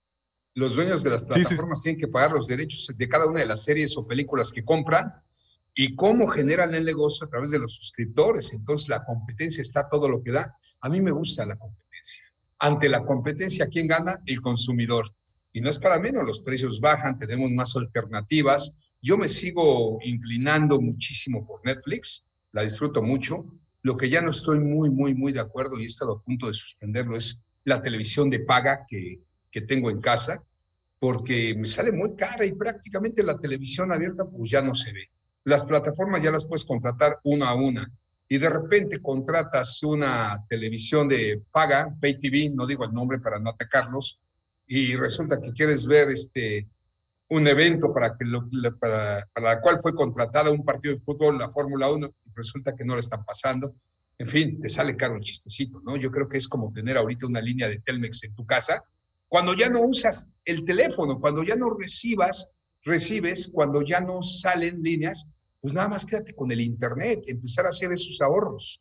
los 0.57 0.75
dueños 0.75 1.03
de 1.03 1.11
las 1.11 1.23
plataformas 1.23 1.83
tienen 1.83 2.01
que 2.01 2.09
pagar 2.09 2.33
los 2.33 2.47
derechos 2.47 2.91
de 2.97 3.09
cada 3.09 3.27
una 3.27 3.41
de 3.41 3.47
las 3.47 3.63
series 3.63 3.95
o 3.99 4.07
películas 4.07 4.51
que 4.51 4.65
compran 4.65 5.13
y 5.75 5.95
cómo 5.95 6.29
generan 6.29 6.75
el 6.75 6.83
negocio 6.87 7.27
a 7.27 7.29
través 7.29 7.51
de 7.51 7.59
los 7.59 7.75
suscriptores. 7.75 8.55
Entonces 8.55 8.89
la 8.89 9.05
competencia 9.05 9.61
está 9.61 9.87
todo 9.87 10.09
lo 10.09 10.23
que 10.23 10.33
da. 10.33 10.57
A 10.81 10.89
mí 10.89 11.03
me 11.03 11.11
gusta 11.11 11.45
la 11.45 11.59
competencia. 11.59 12.25
Ante 12.59 12.89
la 12.89 13.05
competencia, 13.05 13.67
¿quién 13.67 13.87
gana? 13.87 14.19
El 14.25 14.41
consumidor. 14.41 15.15
Y 15.53 15.61
no 15.61 15.69
es 15.69 15.77
para 15.77 15.99
menos, 15.99 16.25
los 16.25 16.41
precios 16.41 16.81
bajan, 16.81 17.19
tenemos 17.19 17.51
más 17.51 17.77
alternativas. 17.77 18.75
Yo 19.03 19.19
me 19.19 19.29
sigo 19.29 19.99
inclinando 20.05 20.81
muchísimo 20.81 21.47
por 21.47 21.61
Netflix, 21.67 22.25
la 22.53 22.63
disfruto 22.63 23.03
mucho. 23.03 23.45
Lo 23.83 23.99
que 23.99 24.09
ya 24.09 24.23
no 24.23 24.31
estoy 24.31 24.61
muy, 24.61 24.89
muy, 24.89 25.15
muy 25.15 25.33
de 25.33 25.41
acuerdo 25.41 25.79
y 25.79 25.83
he 25.83 25.87
estado 25.87 26.13
a 26.15 26.23
punto 26.23 26.47
de 26.47 26.55
suspenderlo 26.55 27.15
es 27.15 27.39
la 27.65 27.83
televisión 27.83 28.31
de 28.31 28.41
paga 28.41 28.87
que 28.89 29.21
que 29.51 29.61
tengo 29.63 29.91
en 29.91 30.01
casa, 30.01 30.43
porque 30.99 31.55
me 31.57 31.67
sale 31.67 31.93
muy 31.93 32.15
cara 32.15 32.45
y 32.45 32.53
prácticamente 32.53 33.23
la 33.23 33.39
televisión 33.39 33.93
abierta 33.93 34.25
pues 34.25 34.51
ya 34.51 34.63
no 34.63 34.75
se 34.75 34.93
ve. 34.93 35.11
Las 35.45 35.65
plataformas 35.65 36.23
ya 36.23 36.31
las 36.31 36.47
puedes 36.47 36.65
contratar 36.65 37.21
una 37.25 37.51
a 37.51 37.55
una 37.55 37.91
y 38.29 38.39
de 38.39 38.51
repente 38.51 39.01
contratas 39.01 39.83
una 39.83 40.45
televisión 40.49 41.09
de 41.09 41.43
paga, 41.53 41.95
Pay 42.01 42.19
TV, 42.19 42.51
no 42.51 42.67
digo 42.67 42.85
el 42.85 42.93
nombre 42.93 43.21
para 43.21 43.39
no 43.39 43.51
atacarlos, 43.51 44.21
y 44.67 44.97
resulta 44.97 45.41
que 45.41 45.53
quieres 45.53 45.87
ver 45.87 46.09
este 46.09 46.69
un 47.29 47.47
evento 47.47 47.93
para, 47.93 48.17
que 48.17 48.25
lo, 48.25 48.49
para, 48.79 49.27
para 49.33 49.55
la 49.55 49.61
cual 49.61 49.81
fue 49.81 49.95
contratada 49.95 50.51
un 50.51 50.65
partido 50.65 50.95
de 50.95 51.01
fútbol, 51.01 51.39
la 51.39 51.51
Fórmula 51.51 51.91
1, 51.91 52.07
y 52.07 52.31
resulta 52.37 52.75
que 52.75 52.85
no 52.85 52.95
le 52.95 53.01
están 53.01 53.25
pasando. 53.25 53.75
En 54.19 54.29
fin, 54.29 54.61
te 54.61 54.69
sale 54.69 54.97
caro 54.97 55.17
el 55.17 55.23
chistecito, 55.23 55.81
¿no? 55.85 55.97
Yo 55.97 56.11
creo 56.11 56.29
que 56.29 56.39
es 56.39 56.47
como 56.49 56.73
tener 56.73 56.97
ahorita 56.97 57.27
una 57.27 57.41
línea 57.41 57.69
de 57.69 57.81
Telmex 57.81 58.25
en 58.25 58.35
tu 58.35 58.47
casa, 58.47 58.85
cuando 59.29 59.55
ya 59.55 59.69
no 59.69 59.81
usas 59.81 60.31
el 60.45 60.65
teléfono, 60.65 61.21
cuando 61.21 61.43
ya 61.43 61.57
no 61.57 61.71
recibas, 61.71 62.49
recibes, 62.83 63.51
cuando 63.53 63.83
ya 63.83 64.01
no 64.01 64.23
salen 64.23 64.83
líneas, 64.83 65.29
pues 65.61 65.75
nada 65.75 65.89
más 65.89 66.05
quédate 66.07 66.35
con 66.35 66.53
el 66.53 66.61
Internet, 66.61 67.25
empezar 67.27 67.67
a 67.67 67.71
hacer 67.71 67.93
esos 67.93 68.21
ahorros. 68.21 68.81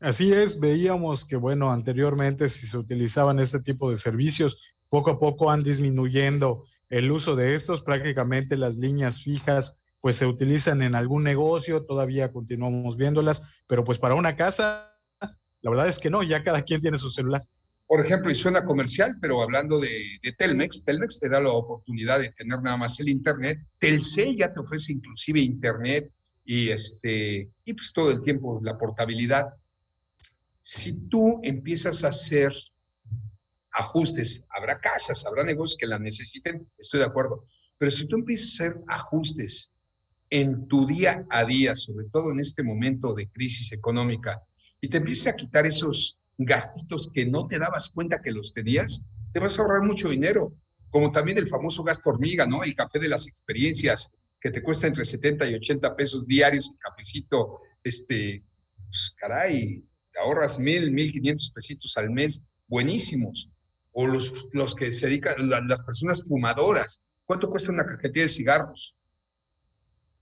Así 0.00 0.32
es, 0.32 0.58
veíamos 0.58 1.24
que, 1.24 1.36
bueno, 1.36 1.70
anteriormente 1.72 2.48
si 2.48 2.66
se 2.66 2.76
utilizaban 2.76 3.38
este 3.38 3.60
tipo 3.60 3.88
de 3.88 3.96
servicios, 3.96 4.60
poco 4.88 5.10
a 5.10 5.18
poco 5.18 5.50
han 5.50 5.62
disminuyendo 5.62 6.64
el 6.90 7.10
uso 7.10 7.36
de 7.36 7.54
estos, 7.54 7.82
prácticamente 7.82 8.56
las 8.56 8.76
líneas 8.76 9.22
fijas 9.22 9.82
pues 10.02 10.16
se 10.16 10.26
utilizan 10.26 10.82
en 10.82 10.96
algún 10.96 11.22
negocio, 11.22 11.84
todavía 11.84 12.32
continuamos 12.32 12.96
viéndolas, 12.96 13.54
pero 13.68 13.84
pues 13.84 13.98
para 13.98 14.16
una 14.16 14.36
casa, 14.36 14.98
la 15.20 15.70
verdad 15.70 15.86
es 15.86 16.00
que 16.00 16.10
no, 16.10 16.24
ya 16.24 16.42
cada 16.42 16.62
quien 16.62 16.80
tiene 16.80 16.98
su 16.98 17.08
celular. 17.08 17.42
Por 17.86 18.04
ejemplo, 18.04 18.30
y 18.30 18.34
suena 18.34 18.64
comercial, 18.64 19.16
pero 19.20 19.42
hablando 19.42 19.78
de, 19.78 20.18
Telmex, 20.38 20.84
Telmex 20.84 21.20
te 21.20 21.28
da 21.28 21.40
la 21.40 21.50
oportunidad 21.50 22.20
de 22.20 22.30
tener 22.30 22.62
nada 22.62 22.76
más 22.76 22.98
el 23.00 23.08
Internet. 23.08 23.58
Telcel 23.78 24.36
ya 24.36 24.52
te 24.52 24.60
ofrece 24.60 24.92
inclusive 24.92 25.40
Internet 25.40 26.10
y, 26.44 26.70
este, 26.70 27.50
y 27.64 27.74
pues 27.74 27.92
todo 27.92 28.10
el 28.10 28.22
tiempo 28.22 28.58
la 28.62 28.78
portabilidad. 28.78 29.46
Si 30.60 30.92
tú 30.92 31.40
empiezas 31.42 32.02
a 32.04 32.08
hacer 32.08 32.52
ajustes, 33.72 34.44
habrá 34.50 34.78
casas, 34.78 35.24
habrá 35.26 35.44
negocios 35.44 35.76
que 35.76 35.86
la 35.86 35.98
necesiten, 35.98 36.68
estoy 36.78 37.00
de 37.00 37.06
acuerdo, 37.06 37.46
pero 37.78 37.90
si 37.90 38.06
tú 38.06 38.16
empiezas 38.16 38.60
a 38.60 38.64
hacer 38.64 38.80
ajustes 38.88 39.72
en 40.30 40.66
tu 40.66 40.86
día 40.86 41.26
a 41.30 41.44
día, 41.44 41.74
sobre 41.74 42.06
todo 42.06 42.30
en 42.30 42.40
este 42.40 42.62
momento 42.62 43.12
de 43.12 43.28
crisis 43.28 43.72
económica, 43.72 44.42
y 44.80 44.88
te 44.88 44.96
empiezas 44.98 45.34
a 45.34 45.36
quitar 45.36 45.66
esos 45.66 46.18
gastitos 46.44 47.10
que 47.12 47.26
no 47.26 47.46
te 47.46 47.58
dabas 47.58 47.90
cuenta 47.90 48.20
que 48.22 48.32
los 48.32 48.52
tenías, 48.52 49.04
te 49.32 49.40
vas 49.40 49.58
a 49.58 49.62
ahorrar 49.62 49.82
mucho 49.82 50.10
dinero, 50.10 50.54
como 50.90 51.10
también 51.10 51.38
el 51.38 51.48
famoso 51.48 51.82
gasto 51.82 52.10
hormiga, 52.10 52.46
¿no? 52.46 52.62
El 52.62 52.74
café 52.74 52.98
de 52.98 53.08
las 53.08 53.26
experiencias, 53.26 54.12
que 54.40 54.50
te 54.50 54.62
cuesta 54.62 54.86
entre 54.86 55.04
70 55.04 55.48
y 55.48 55.54
80 55.54 55.96
pesos 55.96 56.26
diarios 56.26 56.70
el 56.70 56.78
cafecito, 56.78 57.60
este, 57.82 58.44
pues, 58.76 59.14
caray, 59.16 59.82
te 60.12 60.20
ahorras 60.20 60.58
mil, 60.58 60.90
mil 60.90 61.12
quinientos 61.12 61.50
pesitos 61.50 61.96
al 61.96 62.10
mes, 62.10 62.42
buenísimos. 62.66 63.48
O 63.92 64.06
los, 64.06 64.48
los 64.52 64.74
que 64.74 64.90
se 64.92 65.06
dedican, 65.06 65.48
las 65.48 65.82
personas 65.82 66.22
fumadoras, 66.26 67.00
¿cuánto 67.24 67.50
cuesta 67.50 67.72
una 67.72 67.86
cajetilla 67.86 68.24
de 68.24 68.28
cigarros? 68.28 68.96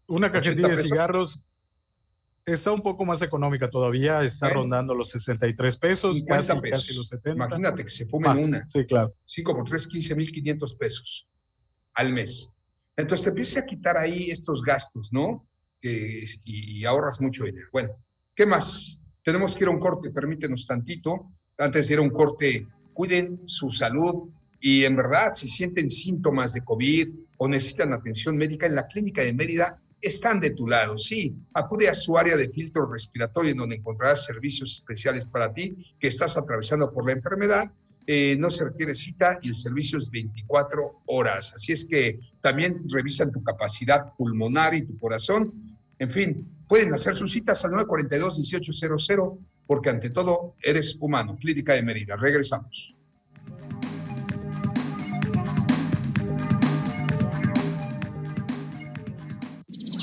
Una 0.07 0.31
cajetilla 0.31 0.69
de 0.69 0.83
cigarros 0.83 1.49
está 2.45 2.73
un 2.73 2.83
poco 2.83 3.05
más 3.05 3.23
económica 3.23 3.69
todavía, 3.71 4.23
está 4.23 4.51
rondando 4.51 4.95
los 4.95 5.11
63 5.11 5.77
pesos, 5.77 6.25
casi, 6.27 6.61
casi 6.61 6.95
los 6.95 7.09
70. 7.09 7.31
Imagínate 7.33 7.85
que 7.85 7.91
se 7.91 8.07
fumen 8.07 8.39
una. 8.39 8.69
Sí, 8.69 8.85
claro. 8.85 9.15
5 9.25 9.55
por 9.55 9.69
3, 9.69 9.87
15 9.87 10.15
mil 10.15 10.33
500 10.33 10.75
pesos 10.75 11.29
al 11.95 12.13
mes. 12.13 12.51
Entonces 12.97 13.25
te 13.25 13.31
empiezas 13.31 13.63
a 13.63 13.67
quitar 13.67 13.97
ahí 13.97 14.31
estos 14.31 14.63
gastos, 14.63 15.13
¿no? 15.13 15.47
y, 15.83 16.81
y, 16.81 16.85
ahorras 16.85 17.21
mucho 17.21 17.45
dinero. 17.45 17.69
Bueno, 17.73 17.91
¿qué 18.35 18.47
más? 18.47 19.01
Tenemos 19.25 19.55
que 19.55 19.65
ir 19.65 19.69
a 19.69 19.71
un 19.71 19.81
corte, 19.81 20.11
permítenos 20.11 20.67
tantito. 20.67 21.29
Antes 21.59 21.89
de 21.89 21.95
ir 21.95 22.01
a 22.01 22.03
un 22.03 22.11
corte, 22.11 22.67
cuiden 22.93 23.41
su 23.47 23.71
salud 23.71 24.29
y 24.61 24.85
en 24.85 24.97
verdad, 24.97 25.33
si 25.33 25.49
sienten 25.49 25.89
síntomas 25.89 26.53
de 26.53 26.63
COVID 26.63 27.09
o 27.39 27.49
necesitan 27.49 27.93
atención 27.93 28.37
médica, 28.37 28.67
en 28.67 28.75
la 28.75 28.87
clínica 28.87 29.23
de 29.23 29.33
Mérida 29.33 29.81
están 30.01 30.41
de 30.41 30.51
tu 30.51 30.67
lado. 30.67 30.97
Sí, 30.97 31.35
acude 31.55 31.89
a 31.89 31.95
su 31.95 32.17
área 32.17 32.37
de 32.37 32.49
filtro 32.49 32.91
respiratorio 32.91 33.53
en 33.53 33.59
donde 33.59 33.77
encontrarás 33.77 34.25
servicios 34.25 34.75
especiales 34.75 35.27
para 35.27 35.53
ti 35.53 35.77
que 35.99 36.09
estás 36.09 36.37
atravesando 36.37 36.93
por 36.93 37.07
la 37.07 37.13
enfermedad. 37.13 37.71
Eh, 38.07 38.37
no 38.39 38.51
se 38.51 38.65
requiere 38.65 38.95
cita 38.95 39.39
y 39.43 39.51
el 39.51 39.55
servicio 39.55 39.99
es 39.99 40.11
24 40.11 41.03
horas. 41.07 41.53
Así 41.55 41.73
es 41.73 41.85
que 41.85 42.19
también 42.41 42.81
revisan 42.91 43.31
tu 43.31 43.43
capacidad 43.43 44.15
pulmonar 44.17 44.75
y 44.75 44.83
tu 44.83 44.99
corazón. 44.99 45.79
En 45.99 46.11
fin, 46.11 46.65
pueden 46.67 46.93
hacer 46.95 47.15
sus 47.15 47.33
citas 47.33 47.65
al 47.65 47.73
942-1800 47.73 49.39
porque 49.67 49.91
ante 49.91 50.11
todo 50.11 50.57
eres 50.63 50.97
humano. 50.99 51.37
Clínica 51.39 51.75
de 51.75 51.83
Mérida. 51.83 52.17
Regresamos. 52.17 52.97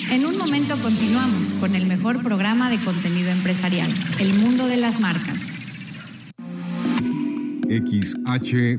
En 0.10 0.26
un 0.26 0.38
momento 0.38 0.76
continuamos 0.82 1.52
con 1.60 1.76
el 1.76 1.86
mejor 1.86 2.24
programa 2.24 2.70
de 2.70 2.78
contenido 2.80 3.30
empresarial, 3.30 3.92
El 4.20 4.40
Mundo 4.40 4.66
de 4.66 4.78
las 4.78 5.02
Marcas. 5.02 5.52
XHBG 7.68 8.78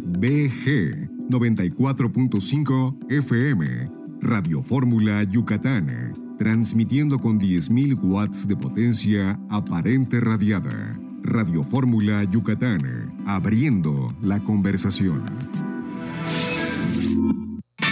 94.5 1.29 3.11
FM, 3.11 3.91
Radio 4.23 4.63
Fórmula 4.63 5.23
Yucatán, 5.25 6.15
transmitiendo 6.39 7.19
con 7.19 7.39
10.000 7.39 7.99
watts 8.03 8.49
de 8.49 8.57
potencia 8.57 9.39
aparente 9.51 10.21
radiada. 10.21 10.99
Radio 11.23 11.63
Fórmula 11.63 12.25
Yucatán, 12.25 13.23
abriendo 13.27 14.07
la 14.23 14.43
conversación. 14.43 15.23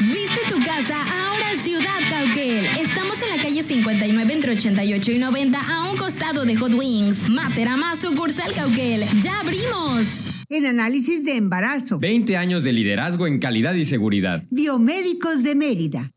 ¿Viste 0.01 0.41
tu 0.49 0.59
casa 0.65 1.26
Ciudad 1.57 2.01
Cauquel? 2.11 2.67
Estamos 2.79 3.23
en 3.23 3.35
la 3.35 3.43
calle 3.43 3.63
59 3.63 4.33
entre 4.33 4.53
88 4.53 5.13
y 5.13 5.19
90 5.19 5.59
a 5.59 5.91
un 5.91 5.97
costado 5.97 6.45
de 6.45 6.55
Hot 6.55 6.75
Wings. 6.75 7.31
Materama 7.31 7.97
sucursal 7.97 8.53
Cauquel. 8.53 9.07
¡Ya 9.21 9.41
abrimos! 9.41 10.29
En 10.51 10.67
análisis 10.67 11.25
de 11.25 11.37
embarazo. 11.37 11.99
20 11.99 12.37
años 12.37 12.63
de 12.63 12.73
liderazgo 12.73 13.27
en 13.27 13.39
calidad 13.39 13.73
y 13.73 13.87
seguridad. 13.87 14.43
Biomédicos 14.51 15.43
de 15.43 15.55
Mérida. 15.55 16.13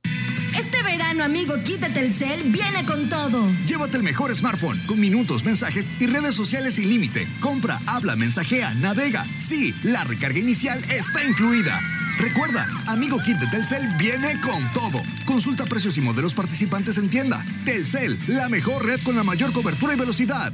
Este 0.58 0.84
verano, 0.84 1.24
amigo, 1.24 1.56
quítate 1.64 2.02
el 2.02 2.12
cel, 2.12 2.44
viene 2.44 2.84
con 2.86 3.08
todo. 3.08 3.48
Llévate 3.66 3.96
el 3.96 4.04
mejor 4.04 4.36
smartphone 4.36 4.82
con 4.88 5.00
minutos, 5.00 5.46
mensajes 5.46 5.90
y 6.02 6.08
redes 6.08 6.36
sociales 6.36 6.74
sin 6.74 6.90
límite. 6.90 7.28
Compra, 7.40 7.80
habla, 7.86 8.18
mensajea, 8.18 8.74
navega. 8.74 9.26
Sí, 9.38 9.74
la 9.84 10.04
recarga 10.04 10.40
inicial 10.40 10.80
está 10.92 11.24
incluida. 11.24 11.80
Recuerda, 12.20 12.68
amigo 12.88 13.18
kit 13.20 13.38
de 13.38 13.48
Telcel 13.48 13.88
viene 13.98 14.40
con 14.42 14.62
todo. 14.74 15.02
Consulta 15.26 15.66
precios 15.66 15.98
y 15.98 16.02
modelos 16.02 16.34
participantes 16.34 16.98
en 16.98 17.10
tienda. 17.10 17.46
Telcel, 17.64 18.20
la 18.28 18.50
mejor 18.50 18.86
red 18.86 19.00
con 19.04 19.16
la 19.16 19.24
mayor 19.24 19.54
cobertura 19.54 19.94
y 19.94 19.98
velocidad. 19.98 20.54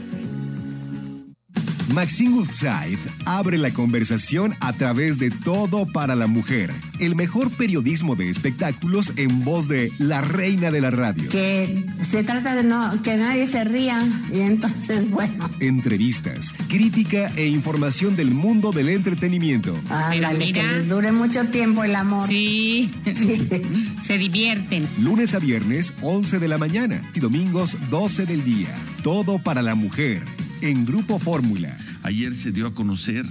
Maxine 1.93 2.35
Woodside 2.35 2.99
abre 3.25 3.57
la 3.57 3.73
conversación 3.73 4.55
a 4.61 4.71
través 4.71 5.19
de 5.19 5.29
Todo 5.29 5.85
para 5.85 6.15
la 6.15 6.27
Mujer, 6.27 6.71
el 6.99 7.15
mejor 7.15 7.51
periodismo 7.51 8.15
de 8.15 8.29
espectáculos 8.29 9.11
en 9.17 9.43
voz 9.43 9.67
de 9.67 9.91
la 9.99 10.21
reina 10.21 10.71
de 10.71 10.79
la 10.79 10.89
radio. 10.89 11.27
Que 11.29 11.85
se 12.09 12.23
trata 12.23 12.55
de 12.55 12.63
no, 12.63 13.01
que 13.01 13.17
nadie 13.17 13.45
se 13.45 13.65
ría 13.65 14.07
y 14.31 14.39
entonces, 14.39 15.09
bueno. 15.11 15.49
Entrevistas, 15.59 16.53
crítica 16.69 17.29
e 17.35 17.47
información 17.47 18.15
del 18.15 18.31
mundo 18.31 18.71
del 18.71 18.87
entretenimiento. 18.89 19.77
Ándale, 19.89 20.53
que 20.53 20.63
les 20.63 20.87
dure 20.87 21.11
mucho 21.11 21.45
tiempo 21.47 21.83
el 21.83 21.95
amor. 21.95 22.25
Sí, 22.25 22.89
se 24.01 24.17
divierten. 24.17 24.87
Lunes 24.99 25.35
a 25.35 25.39
viernes, 25.39 25.93
11 26.01 26.39
de 26.39 26.47
la 26.47 26.57
mañana 26.57 27.01
y 27.13 27.19
domingos, 27.19 27.77
12 27.89 28.25
del 28.25 28.45
día. 28.45 28.73
Todo 29.03 29.39
para 29.39 29.61
la 29.61 29.75
mujer 29.75 30.21
en 30.61 30.85
Grupo 30.85 31.19
Fórmula. 31.19 31.77
Ayer 32.03 32.33
se 32.33 32.51
dio 32.51 32.67
a 32.67 32.73
conocer 32.73 33.25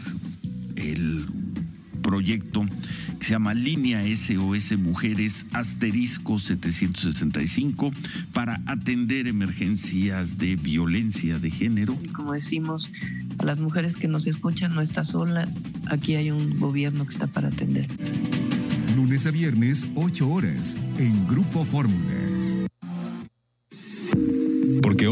el 0.76 1.26
proyecto 2.02 2.62
que 3.18 3.26
se 3.26 3.32
llama 3.32 3.54
Línea 3.54 4.02
SOS 4.16 4.78
Mujeres 4.78 5.46
Asterisco 5.52 6.38
765 6.38 7.92
para 8.32 8.62
atender 8.66 9.26
emergencias 9.26 10.38
de 10.38 10.56
violencia 10.56 11.38
de 11.38 11.50
género. 11.50 11.98
Y 12.02 12.08
como 12.08 12.32
decimos, 12.32 12.90
a 13.38 13.44
las 13.44 13.58
mujeres 13.58 13.96
que 13.96 14.08
nos 14.08 14.26
escuchan 14.26 14.74
no 14.74 14.80
está 14.80 15.04
sola, 15.04 15.48
aquí 15.86 16.14
hay 16.14 16.30
un 16.30 16.58
gobierno 16.58 17.04
que 17.04 17.12
está 17.12 17.26
para 17.26 17.48
atender 17.48 17.86
lunes 19.00 19.26
a 19.26 19.30
viernes, 19.30 19.86
8 19.94 20.28
horas, 20.28 20.76
en 20.98 21.26
Grupo 21.26 21.64
Fórmula. 21.64 22.19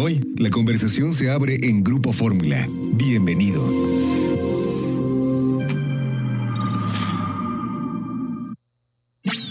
Hoy 0.01 0.21
la 0.37 0.49
conversación 0.49 1.13
se 1.13 1.29
abre 1.29 1.57
en 1.61 1.83
Grupo 1.83 2.13
Fórmula. 2.13 2.69
Bienvenido. 2.93 3.61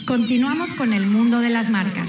Continuamos 0.08 0.72
con 0.72 0.94
el 0.94 1.06
mundo 1.06 1.42
de 1.42 1.50
las 1.50 1.70
marcas. 1.70 2.08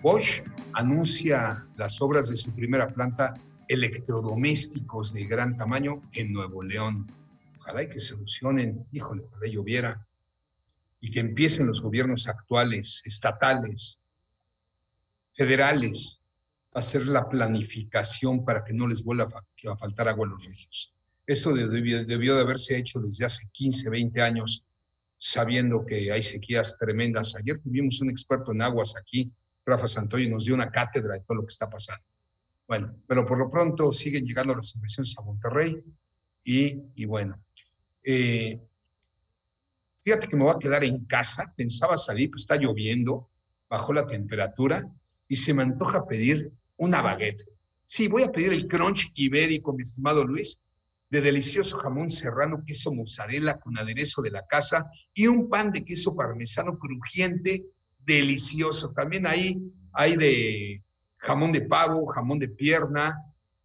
Bosch 0.00 0.42
anuncia 0.72 1.66
las 1.76 2.00
obras 2.00 2.30
de 2.30 2.36
su 2.36 2.52
primera 2.52 2.88
planta 2.88 3.34
electrodomésticos 3.68 5.12
de 5.12 5.26
gran 5.26 5.58
tamaño 5.58 6.00
en 6.14 6.32
Nuevo 6.32 6.62
León. 6.62 7.06
Ojalá 7.58 7.82
y 7.82 7.88
que 7.90 8.00
se 8.00 8.14
solucionen, 8.14 8.86
híjole, 8.92 9.24
ojalá 9.26 9.46
lloviera, 9.52 10.07
y 11.00 11.10
que 11.10 11.20
empiecen 11.20 11.66
los 11.66 11.80
gobiernos 11.80 12.28
actuales, 12.28 13.02
estatales, 13.04 14.00
federales, 15.32 16.20
a 16.74 16.80
hacer 16.80 17.06
la 17.06 17.28
planificación 17.28 18.44
para 18.44 18.64
que 18.64 18.72
no 18.72 18.86
les 18.86 19.02
vuelva 19.02 19.24
a 19.24 19.76
faltar 19.76 20.08
agua 20.08 20.26
a 20.26 20.30
los 20.30 20.44
ríos. 20.44 20.92
Eso 21.26 21.52
debió, 21.52 22.04
debió 22.04 22.34
de 22.34 22.40
haberse 22.40 22.76
hecho 22.76 23.00
desde 23.00 23.26
hace 23.26 23.48
15, 23.52 23.90
20 23.90 24.22
años, 24.22 24.64
sabiendo 25.18 25.84
que 25.84 26.10
hay 26.10 26.22
sequías 26.22 26.76
tremendas. 26.78 27.36
Ayer 27.36 27.58
tuvimos 27.58 28.00
un 28.00 28.10
experto 28.10 28.52
en 28.52 28.62
aguas 28.62 28.96
aquí, 28.96 29.32
Rafa 29.64 29.88
Santoy, 29.88 30.24
y 30.24 30.28
nos 30.28 30.44
dio 30.44 30.54
una 30.54 30.70
cátedra 30.70 31.14
de 31.14 31.20
todo 31.20 31.38
lo 31.38 31.42
que 31.42 31.52
está 31.52 31.68
pasando. 31.68 32.04
Bueno, 32.66 32.94
pero 33.06 33.24
por 33.24 33.38
lo 33.38 33.50
pronto 33.50 33.92
siguen 33.92 34.24
llegando 34.24 34.54
las 34.54 34.74
inversiones 34.74 35.14
a 35.18 35.22
Monterrey 35.22 35.82
y, 36.44 36.82
y 36.94 37.04
bueno, 37.06 37.42
eh, 38.02 38.67
fíjate 40.00 40.28
que 40.28 40.36
me 40.36 40.44
voy 40.44 40.54
a 40.54 40.58
quedar 40.58 40.84
en 40.84 41.04
casa, 41.04 41.52
pensaba 41.56 41.96
salir, 41.96 42.30
pues 42.30 42.42
está 42.42 42.56
lloviendo, 42.56 43.28
bajó 43.68 43.92
la 43.92 44.06
temperatura 44.06 44.88
y 45.28 45.36
se 45.36 45.52
me 45.54 45.62
antoja 45.62 46.06
pedir 46.06 46.50
una 46.76 47.02
baguette. 47.02 47.42
Sí, 47.84 48.08
voy 48.08 48.22
a 48.22 48.32
pedir 48.32 48.52
el 48.52 48.68
crunch 48.68 49.10
ibérico, 49.14 49.72
mi 49.72 49.82
estimado 49.82 50.24
Luis, 50.24 50.60
de 51.10 51.20
delicioso 51.20 51.78
jamón 51.78 52.08
serrano, 52.08 52.62
queso 52.66 52.92
mozzarella 52.92 53.58
con 53.58 53.78
aderezo 53.78 54.20
de 54.22 54.30
la 54.30 54.46
casa 54.46 54.90
y 55.14 55.26
un 55.26 55.48
pan 55.48 55.72
de 55.72 55.84
queso 55.84 56.14
parmesano 56.14 56.78
crujiente, 56.78 57.64
delicioso. 57.98 58.92
También 58.92 59.26
ahí 59.26 59.58
hay 59.92 60.16
de 60.16 60.82
jamón 61.16 61.52
de 61.52 61.62
pavo, 61.62 62.06
jamón 62.06 62.38
de 62.38 62.48
pierna 62.48 63.16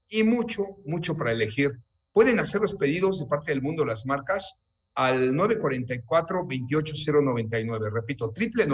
y 0.08 0.24
mucho, 0.24 0.64
mucho 0.86 1.16
para 1.18 1.32
elegir. 1.32 1.80
Pueden 2.12 2.40
hacer 2.40 2.62
los 2.62 2.76
pedidos 2.76 3.20
de 3.20 3.26
parte 3.26 3.52
del 3.52 3.62
mundo 3.62 3.84
las 3.84 4.06
marcas 4.06 4.58
al 4.96 5.34
944-28099. 5.34 7.92
Repito, 7.92 8.32
triple 8.32 8.66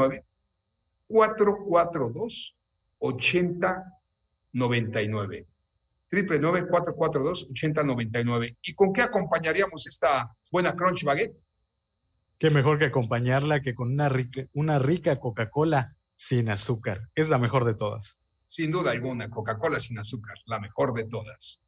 442 1.07 2.55
8099. 2.99 5.47
Triple 6.07 6.39
442 6.39 7.47
8099. 7.51 8.57
¿Y 8.61 8.73
con 8.73 8.91
qué 8.91 9.01
acompañaríamos 9.01 9.87
esta 9.87 10.35
buena 10.51 10.75
crunch 10.75 11.03
baguette? 11.03 11.39
Qué 12.37 12.49
mejor 12.49 12.77
que 12.79 12.85
acompañarla 12.85 13.61
que 13.61 13.75
con 13.75 13.91
una 13.91 14.09
rica, 14.09 14.45
una 14.53 14.79
rica 14.79 15.19
Coca-Cola 15.19 15.95
sin 16.15 16.49
azúcar. 16.49 17.09
Es 17.15 17.29
la 17.29 17.37
mejor 17.37 17.65
de 17.65 17.75
todas. 17.75 18.19
Sin 18.45 18.71
duda 18.71 18.91
alguna, 18.91 19.29
Coca-Cola 19.29 19.79
sin 19.79 19.99
azúcar, 19.99 20.35
la 20.45 20.59
mejor 20.59 20.93
de 20.93 21.05
todas. 21.05 21.61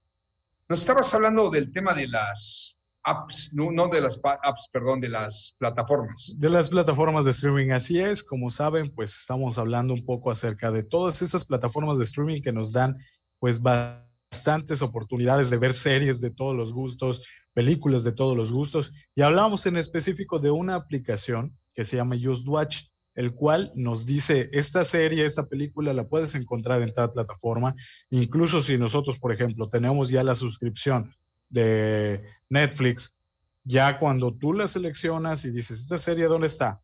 Nos 0.67 0.79
estabas 0.79 1.13
hablando 1.13 1.49
del 1.49 1.71
tema 1.71 1.93
de 1.93 2.07
las 2.07 2.77
apps, 3.03 3.53
no, 3.53 3.71
no, 3.71 3.87
de 3.87 4.01
las 4.01 4.19
apps, 4.23 4.69
perdón, 4.71 5.01
de 5.01 5.09
las 5.09 5.55
plataformas. 5.57 6.33
De 6.37 6.49
las 6.49 6.69
plataformas 6.69 7.25
de 7.25 7.31
streaming, 7.31 7.71
así 7.71 7.99
es. 7.99 8.23
Como 8.23 8.49
saben, 8.49 8.93
pues 8.93 9.15
estamos 9.15 9.57
hablando 9.57 9.93
un 9.93 10.05
poco 10.05 10.31
acerca 10.31 10.71
de 10.71 10.83
todas 10.83 11.21
estas 11.21 11.45
plataformas 11.45 11.97
de 11.97 12.03
streaming 12.03 12.41
que 12.41 12.51
nos 12.51 12.71
dan 12.71 12.97
pues 13.39 13.61
bastantes 13.61 14.81
oportunidades 14.81 15.49
de 15.49 15.57
ver 15.57 15.73
series 15.73 16.21
de 16.21 16.31
todos 16.31 16.55
los 16.55 16.73
gustos, 16.73 17.23
películas 17.53 18.03
de 18.03 18.11
todos 18.11 18.37
los 18.37 18.51
gustos. 18.51 18.93
Y 19.15 19.21
hablamos 19.21 19.65
en 19.65 19.77
específico 19.77 20.39
de 20.39 20.51
una 20.51 20.75
aplicación 20.75 21.57
que 21.73 21.85
se 21.85 21.97
llama 21.97 22.17
Just 22.21 22.47
Watch 22.47 22.91
el 23.15 23.33
cual 23.33 23.71
nos 23.75 24.05
dice, 24.05 24.49
esta 24.53 24.85
serie, 24.85 25.25
esta 25.25 25.45
película 25.45 25.93
la 25.93 26.07
puedes 26.07 26.35
encontrar 26.35 26.81
en 26.81 26.93
tal 26.93 27.11
plataforma, 27.11 27.75
incluso 28.09 28.61
si 28.61 28.77
nosotros, 28.77 29.19
por 29.19 29.33
ejemplo, 29.33 29.67
tenemos 29.69 30.09
ya 30.09 30.23
la 30.23 30.35
suscripción 30.35 31.13
de 31.51 32.23
Netflix, 32.49 33.21
ya 33.63 33.99
cuando 33.99 34.33
tú 34.33 34.53
la 34.53 34.67
seleccionas 34.67 35.45
y 35.45 35.51
dices, 35.51 35.81
esta 35.81 35.97
serie, 35.97 36.25
¿dónde 36.25 36.47
está? 36.47 36.81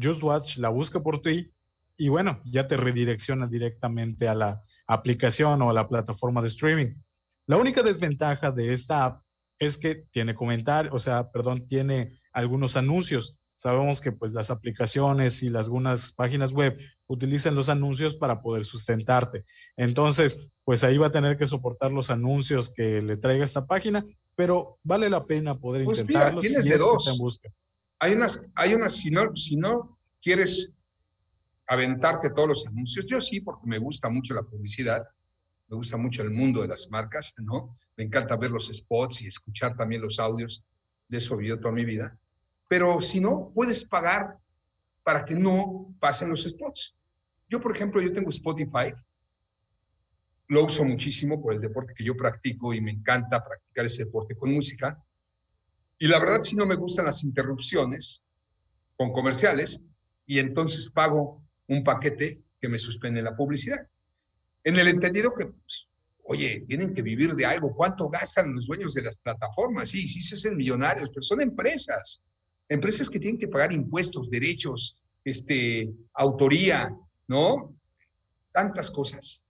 Just 0.00 0.22
Watch 0.22 0.56
la 0.58 0.68
busca 0.68 1.00
por 1.02 1.20
ti 1.20 1.52
y 1.96 2.08
bueno, 2.08 2.40
ya 2.44 2.66
te 2.66 2.76
redirecciona 2.76 3.46
directamente 3.46 4.28
a 4.28 4.34
la 4.34 4.60
aplicación 4.86 5.62
o 5.62 5.70
a 5.70 5.74
la 5.74 5.88
plataforma 5.88 6.42
de 6.42 6.48
streaming. 6.48 6.94
La 7.46 7.56
única 7.56 7.82
desventaja 7.82 8.50
de 8.50 8.72
esta 8.72 9.04
app 9.04 9.22
es 9.58 9.78
que 9.78 10.06
tiene 10.10 10.34
comentar, 10.34 10.90
o 10.92 10.98
sea, 10.98 11.30
perdón, 11.30 11.66
tiene 11.66 12.20
algunos 12.32 12.76
anuncios 12.76 13.38
sabemos 13.54 14.00
que 14.00 14.12
pues 14.12 14.32
las 14.32 14.50
aplicaciones 14.50 15.42
y 15.42 15.50
las, 15.50 15.66
algunas 15.66 16.12
páginas 16.12 16.52
web 16.52 16.76
utilizan 17.06 17.54
los 17.54 17.68
anuncios 17.68 18.16
para 18.16 18.42
poder 18.42 18.64
sustentarte. 18.64 19.44
Entonces, 19.76 20.48
pues 20.64 20.82
ahí 20.84 20.98
va 20.98 21.08
a 21.08 21.12
tener 21.12 21.36
que 21.36 21.46
soportar 21.46 21.92
los 21.92 22.10
anuncios 22.10 22.72
que 22.74 23.02
le 23.02 23.16
traiga 23.16 23.44
esta 23.44 23.66
página, 23.66 24.04
pero 24.34 24.78
vale 24.82 25.08
la 25.08 25.24
pena 25.24 25.58
poder 25.58 25.84
pues 25.84 26.00
intentarlo. 26.00 26.40
tienes 26.40 26.64
de 26.64 26.76
dos. 26.76 27.40
Hay 28.00 28.12
unas, 28.14 28.42
hay 28.54 28.74
unas, 28.74 28.96
si 28.96 29.10
no, 29.10 29.34
si 29.36 29.56
no 29.56 29.98
quieres 30.20 30.70
aventarte 31.66 32.30
todos 32.30 32.48
los 32.48 32.66
anuncios, 32.66 33.06
yo 33.06 33.20
sí, 33.20 33.40
porque 33.40 33.66
me 33.66 33.78
gusta 33.78 34.10
mucho 34.10 34.34
la 34.34 34.42
publicidad, 34.42 35.02
me 35.68 35.76
gusta 35.76 35.96
mucho 35.96 36.22
el 36.22 36.30
mundo 36.30 36.60
de 36.60 36.68
las 36.68 36.90
marcas, 36.90 37.32
¿no? 37.38 37.74
Me 37.96 38.04
encanta 38.04 38.36
ver 38.36 38.50
los 38.50 38.66
spots 38.66 39.22
y 39.22 39.28
escuchar 39.28 39.76
también 39.76 40.02
los 40.02 40.18
audios, 40.18 40.62
de 41.08 41.18
eso 41.18 41.36
vivo 41.36 41.58
toda 41.58 41.72
mi 41.72 41.84
vida 41.84 42.18
pero 42.74 43.00
si 43.00 43.20
no, 43.20 43.52
puedes 43.54 43.84
pagar 43.84 44.36
para 45.04 45.24
que 45.24 45.36
no 45.36 45.94
pasen 46.00 46.28
los 46.28 46.42
spots. 46.42 46.96
Yo, 47.48 47.60
por 47.60 47.70
ejemplo, 47.70 48.02
yo 48.02 48.12
tengo 48.12 48.30
Spotify, 48.30 48.92
lo 50.48 50.64
uso 50.64 50.84
muchísimo 50.84 51.40
por 51.40 51.54
el 51.54 51.60
deporte 51.60 51.94
que 51.94 52.02
yo 52.02 52.16
practico 52.16 52.74
y 52.74 52.80
me 52.80 52.90
encanta 52.90 53.40
practicar 53.40 53.84
ese 53.84 54.06
deporte 54.06 54.34
con 54.34 54.52
música. 54.52 55.00
Y 56.00 56.08
la 56.08 56.18
verdad, 56.18 56.42
si 56.42 56.56
no 56.56 56.66
me 56.66 56.74
gustan 56.74 57.04
las 57.04 57.22
interrupciones 57.22 58.24
con 58.96 59.12
comerciales, 59.12 59.80
y 60.26 60.40
entonces 60.40 60.90
pago 60.90 61.44
un 61.68 61.84
paquete 61.84 62.42
que 62.60 62.68
me 62.68 62.78
suspende 62.78 63.22
la 63.22 63.36
publicidad. 63.36 63.86
En 64.64 64.76
el 64.76 64.88
entendido 64.88 65.32
que, 65.32 65.46
pues, 65.46 65.88
oye, 66.24 66.64
tienen 66.66 66.92
que 66.92 67.02
vivir 67.02 67.34
de 67.34 67.46
algo. 67.46 67.72
¿Cuánto 67.72 68.08
gastan 68.08 68.52
los 68.52 68.66
dueños 68.66 68.94
de 68.94 69.02
las 69.02 69.16
plataformas? 69.16 69.90
Sí, 69.90 70.08
sí 70.08 70.20
se 70.20 70.34
hacen 70.34 70.56
millonarios, 70.56 71.08
pero 71.10 71.22
son 71.22 71.40
empresas. 71.40 72.20
Empresas 72.68 73.10
que 73.10 73.20
tienen 73.20 73.38
que 73.38 73.48
pagar 73.48 73.72
impuestos, 73.72 74.30
derechos, 74.30 74.96
este, 75.24 75.90
autoría, 76.14 76.96
¿no? 77.26 77.74
Tantas 78.52 78.90
cosas. 78.90 79.44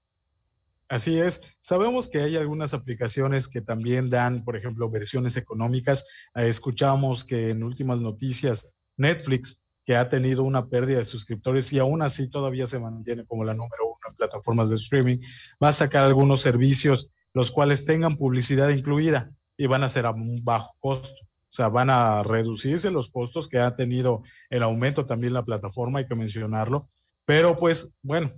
Así 0.88 1.18
es. 1.18 1.42
Sabemos 1.60 2.08
que 2.08 2.20
hay 2.20 2.36
algunas 2.36 2.74
aplicaciones 2.74 3.48
que 3.48 3.62
también 3.62 4.10
dan, 4.10 4.44
por 4.44 4.56
ejemplo, 4.56 4.90
versiones 4.90 5.36
económicas. 5.36 6.04
Eh, 6.34 6.48
escuchamos 6.48 7.24
que 7.24 7.50
en 7.50 7.64
últimas 7.64 8.00
noticias 8.00 8.74
Netflix, 8.96 9.62
que 9.84 9.96
ha 9.96 10.08
tenido 10.08 10.44
una 10.44 10.68
pérdida 10.68 10.98
de 10.98 11.04
suscriptores 11.04 11.72
y 11.72 11.78
aún 11.78 12.02
así 12.02 12.30
todavía 12.30 12.66
se 12.66 12.78
mantiene 12.78 13.26
como 13.26 13.44
la 13.44 13.54
número 13.54 13.86
uno 13.86 13.98
en 14.08 14.16
plataformas 14.16 14.70
de 14.70 14.76
streaming, 14.76 15.18
va 15.62 15.68
a 15.68 15.72
sacar 15.72 16.04
algunos 16.04 16.40
servicios 16.42 17.10
los 17.32 17.50
cuales 17.50 17.84
tengan 17.84 18.16
publicidad 18.16 18.70
incluida 18.70 19.30
y 19.56 19.66
van 19.66 19.82
a 19.82 19.88
ser 19.88 20.06
a 20.06 20.10
un 20.10 20.42
bajo 20.44 20.74
costo. 20.78 21.20
Sea, 21.54 21.68
van 21.68 21.88
a 21.88 22.24
reducirse 22.24 22.90
los 22.90 23.10
costos 23.10 23.46
que 23.46 23.60
ha 23.60 23.76
tenido 23.76 24.24
el 24.50 24.64
aumento 24.64 25.06
también 25.06 25.32
la 25.32 25.44
plataforma, 25.44 26.00
hay 26.00 26.08
que 26.08 26.16
mencionarlo. 26.16 26.88
Pero 27.24 27.54
pues 27.54 27.96
bueno, 28.02 28.32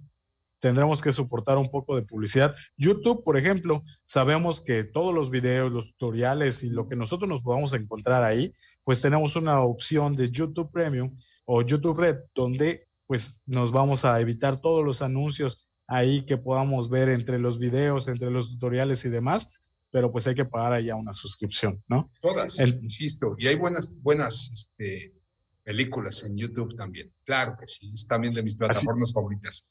tendremos 0.61 1.01
que 1.01 1.12
soportar 1.12 1.57
un 1.57 1.71
poco 1.71 1.97
de 1.97 2.03
publicidad. 2.03 2.55
YouTube, 2.77 3.25
por 3.25 3.39
ejemplo, 3.39 3.83
sabemos 4.05 4.61
que 4.61 4.85
todos 4.85 5.14
los 5.14 5.31
videos, 5.31 5.73
los 5.73 5.87
tutoriales 5.93 6.62
y 6.62 6.69
lo 6.69 6.91
que 6.91 6.97
nosotros 6.97 7.27
nos 7.27 7.43
podamos 7.43 7.73
encontrar 7.73 8.23
ahí, 8.23 8.53
pues 8.85 9.01
tenemos 9.01 9.35
una 9.35 9.62
opción 9.62 10.14
de 10.14 10.31
YouTube 10.31 10.71
Premium 10.71 11.17
o 11.47 11.62
YouTube 11.62 11.99
Red, 11.99 12.19
donde 12.35 12.87
pues 13.07 13.43
nos 13.47 13.73
vamos 13.73 14.05
a 14.05 14.21
evitar 14.21 14.61
todos 14.61 14.85
los 14.85 15.01
anuncios 15.01 15.67
ahí 15.87 16.27
que 16.27 16.37
podamos 16.37 16.91
ver 16.91 17.09
entre 17.09 17.39
los 17.39 17.59
videos, 17.59 18.09
entre 18.09 18.31
los 18.31 18.51
tutoriales 18.51 19.07
y 19.07 19.09
demás 19.09 19.55
pero 19.91 20.11
pues 20.11 20.26
hay 20.26 20.34
que 20.34 20.45
pagar 20.45 20.72
allá 20.72 20.95
una 20.97 21.12
suscripción, 21.12 21.82
¿no? 21.89 22.11
Todas, 22.20 22.59
insisto, 22.61 23.34
y 23.39 23.47
hay 23.47 23.57
buenas, 23.57 23.97
buenas 24.03 24.51
este, 24.53 25.14
películas 25.62 26.22
en 26.22 26.37
YouTube 26.37 26.76
también. 26.76 27.12
Claro 27.24 27.57
que 27.59 27.66
sí, 27.66 27.91
es 27.93 28.07
también 28.07 28.34
de 28.34 28.43
mis 28.43 28.57
plataformas 28.57 29.12
favoritas. 29.12 29.66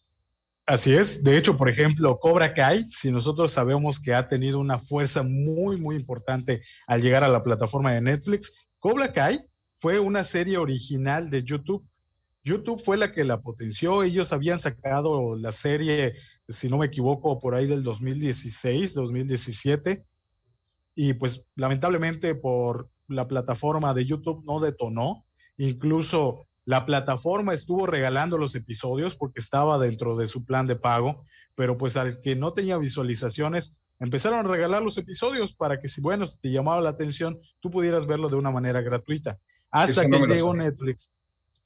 Así 0.65 0.95
es. 0.95 1.23
De 1.23 1.37
hecho, 1.37 1.57
por 1.57 1.69
ejemplo, 1.69 2.19
Cobra 2.19 2.53
Kai, 2.53 2.83
si 2.85 3.11
nosotros 3.11 3.51
sabemos 3.51 3.99
que 3.99 4.15
ha 4.15 4.27
tenido 4.27 4.59
una 4.59 4.79
fuerza 4.79 5.21
muy, 5.21 5.77
muy 5.77 5.95
importante 5.95 6.63
al 6.87 7.01
llegar 7.01 7.23
a 7.23 7.27
la 7.27 7.43
plataforma 7.43 7.93
de 7.93 8.01
Netflix, 8.01 8.51
Cobra 8.79 9.13
Kai 9.13 9.39
fue 9.75 9.99
una 9.99 10.23
serie 10.23 10.57
original 10.57 11.29
de 11.29 11.43
YouTube. 11.43 11.87
YouTube 12.45 12.79
fue 12.81 12.95
la 12.95 13.11
que 13.11 13.23
la 13.23 13.41
potenció. 13.41 14.03
Ellos 14.03 14.31
habían 14.31 14.59
sacado 14.59 15.35
la 15.35 15.51
serie, 15.51 16.13
si 16.47 16.69
no 16.69 16.77
me 16.77 16.85
equivoco, 16.85 17.39
por 17.39 17.55
ahí 17.55 17.65
del 17.65 17.83
2016, 17.83 18.93
2017. 18.93 20.05
Y 20.93 21.13
pues 21.13 21.49
lamentablemente 21.55 22.35
por 22.35 22.87
la 23.07 23.27
plataforma 23.27 23.95
de 23.95 24.05
YouTube 24.05 24.45
no 24.45 24.59
detonó. 24.59 25.25
Incluso 25.57 26.47
la 26.65 26.85
plataforma 26.85 27.51
estuvo 27.53 27.87
regalando 27.87 28.37
los 28.37 28.53
episodios 28.53 29.15
porque 29.15 29.39
estaba 29.39 29.79
dentro 29.79 30.15
de 30.15 30.27
su 30.27 30.45
plan 30.45 30.67
de 30.67 30.75
pago, 30.75 31.23
pero 31.55 31.79
pues 31.79 31.97
al 31.97 32.21
que 32.21 32.35
no 32.35 32.53
tenía 32.53 32.77
visualizaciones, 32.77 33.81
empezaron 33.99 34.45
a 34.45 34.51
regalar 34.51 34.83
los 34.83 34.99
episodios 34.99 35.55
para 35.55 35.81
que 35.81 35.87
si, 35.87 35.99
bueno, 35.99 36.25
te 36.39 36.51
llamaba 36.51 36.79
la 36.81 36.91
atención, 36.91 37.39
tú 37.59 37.71
pudieras 37.71 38.05
verlo 38.05 38.29
de 38.29 38.35
una 38.35 38.51
manera 38.51 38.81
gratuita. 38.81 39.39
Hasta 39.71 40.07
que 40.07 40.27
llegó 40.27 40.53
Netflix. 40.53 41.15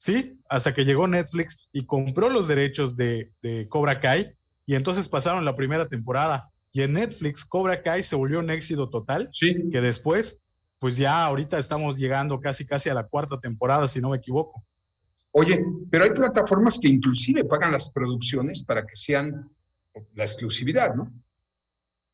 Sí, 0.00 0.40
hasta 0.48 0.72
que 0.72 0.86
llegó 0.86 1.06
Netflix 1.06 1.68
y 1.72 1.84
compró 1.84 2.30
los 2.30 2.48
derechos 2.48 2.96
de, 2.96 3.30
de 3.42 3.68
Cobra 3.68 4.00
Kai 4.00 4.34
y 4.64 4.74
entonces 4.74 5.10
pasaron 5.10 5.44
la 5.44 5.54
primera 5.54 5.88
temporada. 5.88 6.48
Y 6.72 6.80
en 6.80 6.94
Netflix, 6.94 7.44
Cobra 7.44 7.82
Kai 7.82 8.02
se 8.02 8.16
volvió 8.16 8.38
un 8.38 8.48
éxito 8.48 8.88
total, 8.88 9.28
sí. 9.30 9.68
que 9.70 9.82
después, 9.82 10.42
pues 10.78 10.96
ya 10.96 11.26
ahorita 11.26 11.58
estamos 11.58 11.98
llegando 11.98 12.40
casi 12.40 12.64
casi 12.64 12.88
a 12.88 12.94
la 12.94 13.08
cuarta 13.08 13.38
temporada, 13.40 13.86
si 13.88 14.00
no 14.00 14.08
me 14.08 14.16
equivoco. 14.16 14.64
Oye, 15.32 15.62
pero 15.90 16.04
hay 16.04 16.10
plataformas 16.12 16.78
que 16.78 16.88
inclusive 16.88 17.44
pagan 17.44 17.70
las 17.70 17.90
producciones 17.90 18.64
para 18.64 18.86
que 18.86 18.96
sean 18.96 19.50
la 20.14 20.24
exclusividad, 20.24 20.94
¿no? 20.94 21.12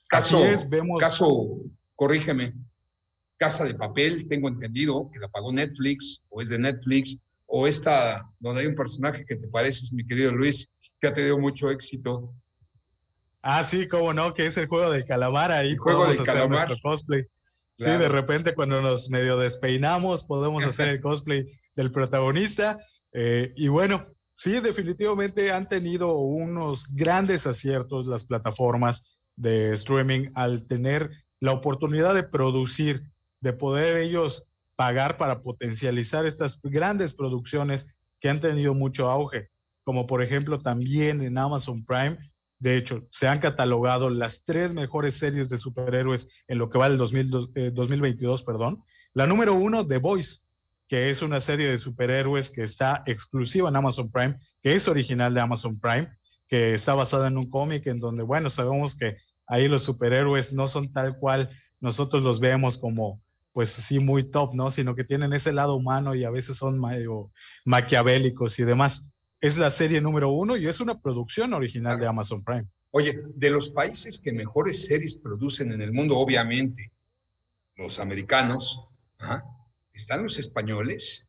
Caso, 0.09 0.45
es, 0.45 0.69
vemos... 0.69 0.99
caso, 0.99 1.61
corrígeme, 1.95 2.53
Casa 3.37 3.63
de 3.63 3.77
Papel, 3.77 4.27
tengo 4.27 4.49
entendido 4.49 5.09
que 5.13 5.21
la 5.21 5.29
pagó 5.29 5.53
Netflix 5.53 6.21
o 6.31 6.41
es 6.41 6.49
de 6.49 6.59
Netflix, 6.59 7.21
o 7.47 7.67
esta 7.67 8.29
donde 8.39 8.63
hay 8.63 8.67
un 8.67 8.75
personaje 8.75 9.25
que 9.25 9.37
te 9.37 9.49
pareces, 9.49 9.93
mi 9.93 10.05
querido 10.05 10.33
Luis, 10.33 10.73
que 11.01 11.09
ha 11.09 11.15
tenido 11.15 11.39
mucho 11.39 11.71
éxito. 11.71 12.35
Ah, 13.43 13.63
sí, 13.63 13.87
cómo 13.87 14.13
no, 14.13 14.35
que 14.35 14.47
es 14.47 14.57
el 14.57 14.67
juego 14.67 14.91
del 14.91 15.05
calamar 15.05 15.53
ahí. 15.53 15.71
El 15.71 15.79
juego 15.79 16.07
del 16.07 16.23
calamar. 16.23 16.69
Cosplay. 16.83 17.25
Sí, 17.79 17.91
de 17.91 18.09
repente 18.09 18.55
cuando 18.55 18.81
nos 18.81 19.11
medio 19.11 19.37
despeinamos 19.37 20.25
podemos 20.25 20.65
hacer 20.65 20.89
el 20.89 21.01
cosplay 21.03 21.47
del 21.75 21.93
protagonista 21.93 22.79
eh, 23.13 23.53
y 23.55 23.69
bueno, 23.69 24.07
sí, 24.33 24.61
definitivamente 24.61 25.51
han 25.51 25.69
tenido 25.69 26.19
unos 26.19 26.87
grandes 26.95 27.47
aciertos 27.47 28.07
las 28.07 28.25
plataformas 28.25 29.19
de 29.37 29.73
streaming 29.73 30.29
al 30.35 30.67
tener 30.67 31.11
la 31.41 31.53
oportunidad 31.53 32.15
de 32.15 32.25
producir, 32.25 33.01
de 33.41 33.53
poder 33.55 33.97
ellos 33.97 34.51
pagar 34.77 35.17
para 35.17 35.43
potencializar 35.43 36.27
estas 36.27 36.61
grandes 36.63 37.15
producciones 37.15 37.95
que 38.21 38.29
han 38.29 38.41
tenido 38.41 38.75
mucho 38.75 39.11
auge, 39.11 39.51
como 39.85 40.07
por 40.07 40.23
ejemplo 40.23 40.59
también 40.59 41.23
en 41.23 41.39
Amazon 41.39 41.85
Prime. 41.85 42.19
De 42.59 42.77
hecho, 42.77 43.07
se 43.11 43.29
han 43.29 43.41
catalogado 43.41 44.09
las 44.09 44.45
tres 44.45 44.73
mejores 44.73 45.19
series 45.19 45.49
de 45.51 45.59
superhéroes 45.59 46.31
en 46.49 46.59
lo 46.59 46.71
que 46.71 46.79
va 46.79 46.89
del 46.89 46.99
2022, 46.99 48.41
eh, 48.41 48.45
perdón. 48.45 48.83
La 49.13 49.27
número 49.27 49.55
uno, 49.55 49.87
The 49.87 49.99
Voice, 49.99 50.41
que 50.89 51.11
es 51.11 51.23
una 51.23 51.41
serie 51.41 51.69
de 51.69 51.79
superhéroes 51.79 52.51
que 52.51 52.63
está 52.63 53.03
exclusiva 53.07 53.69
en 53.69 53.77
Amazon 53.77 54.11
Prime, 54.11 54.39
que 54.63 54.75
es 54.75 54.89
original 54.89 55.35
de 55.35 55.41
Amazon 55.41 55.79
Prime, 55.79 56.09
que 56.49 56.75
está 56.75 56.95
basada 56.95 57.29
en 57.29 57.39
un 57.39 57.51
cómic 57.51 57.87
en 57.87 57.99
donde, 57.99 58.23
bueno, 58.23 58.51
sabemos 58.51 58.97
que 58.97 59.17
ahí 59.47 59.69
los 59.69 59.83
superhéroes 59.83 60.53
no 60.53 60.67
son 60.67 60.93
tal 60.93 61.19
cual 61.19 61.51
nosotros 61.81 62.23
los 62.23 62.41
vemos 62.41 62.79
como, 62.79 63.21
pues 63.57 63.71
sí, 63.71 64.01
muy 64.01 64.31
top, 64.31 64.53
¿no? 64.53 64.71
Sino 64.71 64.95
que 64.95 65.03
tienen 65.03 65.33
ese 65.33 65.51
lado 65.51 65.77
humano 65.77 66.15
y 66.15 66.25
a 66.25 66.31
veces 66.31 66.59
son 66.59 66.79
medio 66.79 67.33
maquiavélicos 67.65 68.59
y 68.59 68.65
demás. 68.65 69.15
Es 69.41 69.57
la 69.57 69.71
serie 69.71 70.03
número 70.03 70.29
uno 70.29 70.59
y 70.59 70.69
es 70.69 70.79
una 70.79 71.01
producción 71.01 71.55
original 71.55 71.99
de 71.99 72.07
Amazon 72.07 72.45
Prime. 72.45 72.67
Oye, 72.91 73.19
de 73.35 73.49
los 73.49 73.71
países 73.71 74.21
que 74.21 74.31
mejores 74.31 74.85
series 74.85 75.17
producen 75.17 75.73
en 75.73 75.81
el 75.81 75.91
mundo, 75.91 76.19
obviamente, 76.19 76.93
los 77.77 77.99
americanos, 77.99 78.79
¿ah? 79.21 79.43
están 79.95 80.23
los 80.23 80.39
españoles, 80.39 81.27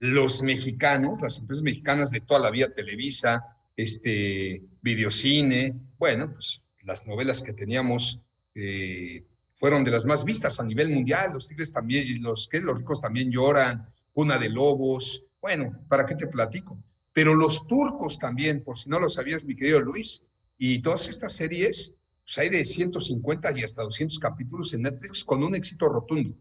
los 0.00 0.42
mexicanos, 0.42 1.20
las 1.22 1.38
empresas 1.38 1.62
mexicanas 1.62 2.10
de 2.10 2.18
toda 2.18 2.40
la 2.40 2.50
vida, 2.50 2.74
Televisa, 2.74 3.44
este, 3.76 4.60
Videocine, 4.82 5.72
bueno, 5.98 6.32
pues 6.32 6.74
las 6.82 7.06
novelas 7.06 7.42
que 7.42 7.52
teníamos 7.52 8.20
eh, 8.56 9.22
fueron 9.54 9.84
de 9.84 9.90
las 9.90 10.04
más 10.04 10.24
vistas 10.24 10.60
a 10.60 10.64
nivel 10.64 10.90
mundial, 10.90 11.32
los 11.32 11.48
tigres 11.48 11.72
también, 11.72 12.22
los, 12.22 12.48
que 12.48 12.60
los 12.60 12.78
ricos 12.78 13.00
también 13.00 13.30
lloran, 13.30 13.88
Cuna 14.12 14.38
de 14.38 14.48
Lobos, 14.48 15.24
bueno, 15.40 15.78
¿para 15.88 16.06
qué 16.06 16.14
te 16.14 16.26
platico? 16.26 16.82
Pero 17.12 17.34
los 17.34 17.66
turcos 17.66 18.18
también, 18.18 18.62
por 18.62 18.78
si 18.78 18.88
no 18.88 18.98
lo 18.98 19.08
sabías, 19.08 19.44
mi 19.44 19.54
querido 19.54 19.80
Luis, 19.80 20.24
y 20.56 20.80
todas 20.80 21.08
estas 21.08 21.34
series, 21.34 21.92
pues 22.24 22.38
hay 22.38 22.48
de 22.48 22.64
150 22.64 23.58
y 23.58 23.62
hasta 23.62 23.82
200 23.82 24.18
capítulos 24.18 24.72
en 24.72 24.82
Netflix 24.82 25.22
con 25.22 25.42
un 25.42 25.54
éxito 25.54 25.88
rotundo. 25.88 26.34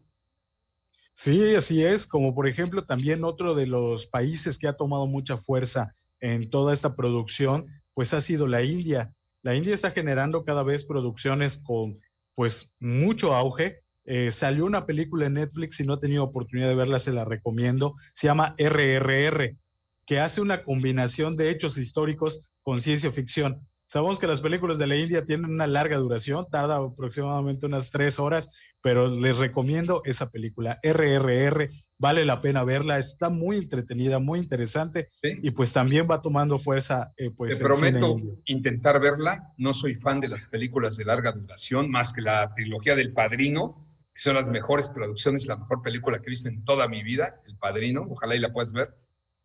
Sí, 1.13 1.53
así 1.55 1.83
es, 1.83 2.07
como 2.07 2.33
por 2.33 2.47
ejemplo 2.47 2.81
también 2.81 3.23
otro 3.23 3.53
de 3.53 3.67
los 3.67 4.07
países 4.07 4.57
que 4.57 4.67
ha 4.67 4.77
tomado 4.77 5.05
mucha 5.05 5.37
fuerza 5.37 5.93
en 6.19 6.49
toda 6.49 6.73
esta 6.73 6.95
producción, 6.95 7.67
pues 7.93 8.13
ha 8.13 8.21
sido 8.21 8.47
la 8.47 8.63
India. 8.63 9.13
La 9.41 9.55
India 9.55 9.75
está 9.75 9.91
generando 9.91 10.43
cada 10.43 10.63
vez 10.63 10.85
producciones 10.85 11.57
con 11.57 11.99
pues 12.35 12.75
mucho 12.79 13.33
auge. 13.33 13.81
Eh, 14.05 14.31
salió 14.31 14.65
una 14.65 14.85
película 14.85 15.27
en 15.27 15.35
Netflix, 15.35 15.77
si 15.77 15.85
no 15.85 15.95
he 15.95 15.99
tenido 15.99 16.23
oportunidad 16.23 16.67
de 16.67 16.75
verla, 16.75 16.99
se 16.99 17.13
la 17.13 17.25
recomiendo. 17.25 17.95
Se 18.13 18.27
llama 18.27 18.55
RRR, 18.57 19.57
que 20.05 20.19
hace 20.19 20.41
una 20.41 20.63
combinación 20.63 21.37
de 21.37 21.49
hechos 21.49 21.77
históricos 21.77 22.51
con 22.61 22.81
ciencia 22.81 23.11
ficción. 23.11 23.65
Sabemos 23.85 24.19
que 24.19 24.27
las 24.27 24.41
películas 24.41 24.77
de 24.77 24.87
la 24.87 24.95
India 24.95 25.25
tienen 25.25 25.51
una 25.51 25.67
larga 25.67 25.97
duración, 25.97 26.45
tarda 26.49 26.77
aproximadamente 26.77 27.65
unas 27.65 27.91
tres 27.91 28.19
horas, 28.19 28.51
pero 28.81 29.07
les 29.07 29.37
recomiendo 29.37 30.01
esa 30.05 30.29
película, 30.29 30.79
RRR, 30.83 31.69
vale 32.03 32.25
la 32.25 32.41
pena 32.41 32.65
verla, 32.65 32.99
está 32.99 33.29
muy 33.29 33.55
entretenida, 33.55 34.19
muy 34.19 34.39
interesante 34.39 35.07
y 35.21 35.51
pues 35.51 35.71
también 35.71 36.05
va 36.11 36.21
tomando 36.21 36.59
fuerza. 36.59 37.13
Eh, 37.15 37.31
pues, 37.31 37.57
Te 37.57 37.63
prometo 37.63 38.17
intentar 38.43 38.99
verla, 38.99 39.53
no 39.57 39.73
soy 39.73 39.93
fan 39.93 40.19
de 40.19 40.27
las 40.27 40.49
películas 40.49 40.97
de 40.97 41.05
larga 41.05 41.31
duración, 41.31 41.89
más 41.89 42.11
que 42.11 42.19
la 42.21 42.53
trilogía 42.53 42.97
del 42.97 43.13
Padrino, 43.13 43.79
que 44.13 44.19
son 44.19 44.35
las 44.35 44.49
mejores 44.49 44.89
producciones, 44.89 45.47
la 45.47 45.55
mejor 45.55 45.81
película 45.81 46.19
que 46.19 46.27
he 46.27 46.31
visto 46.31 46.49
en 46.49 46.65
toda 46.65 46.89
mi 46.89 47.03
vida, 47.03 47.41
El 47.47 47.55
Padrino, 47.57 48.05
ojalá 48.09 48.35
y 48.35 48.39
la 48.39 48.51
puedas 48.51 48.73
ver, 48.73 48.93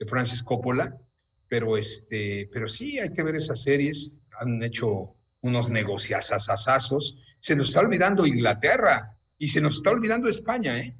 de 0.00 0.06
Francis 0.06 0.42
Coppola, 0.42 0.98
pero, 1.46 1.76
este, 1.76 2.50
pero 2.52 2.66
sí, 2.66 2.98
hay 2.98 3.12
que 3.12 3.22
ver 3.22 3.36
esas 3.36 3.62
series, 3.62 4.18
han 4.40 4.61
hecho 4.64 5.14
unos 5.42 5.70
negociazazazazos, 5.70 7.18
se 7.38 7.54
nos 7.54 7.68
está 7.68 7.82
olvidando 7.82 8.26
Inglaterra, 8.26 9.14
y 9.38 9.46
se 9.46 9.61
nos 9.61 9.76
está 9.76 9.92
olvidando 9.92 10.28
España, 10.28 10.76
¿eh? 10.76 10.96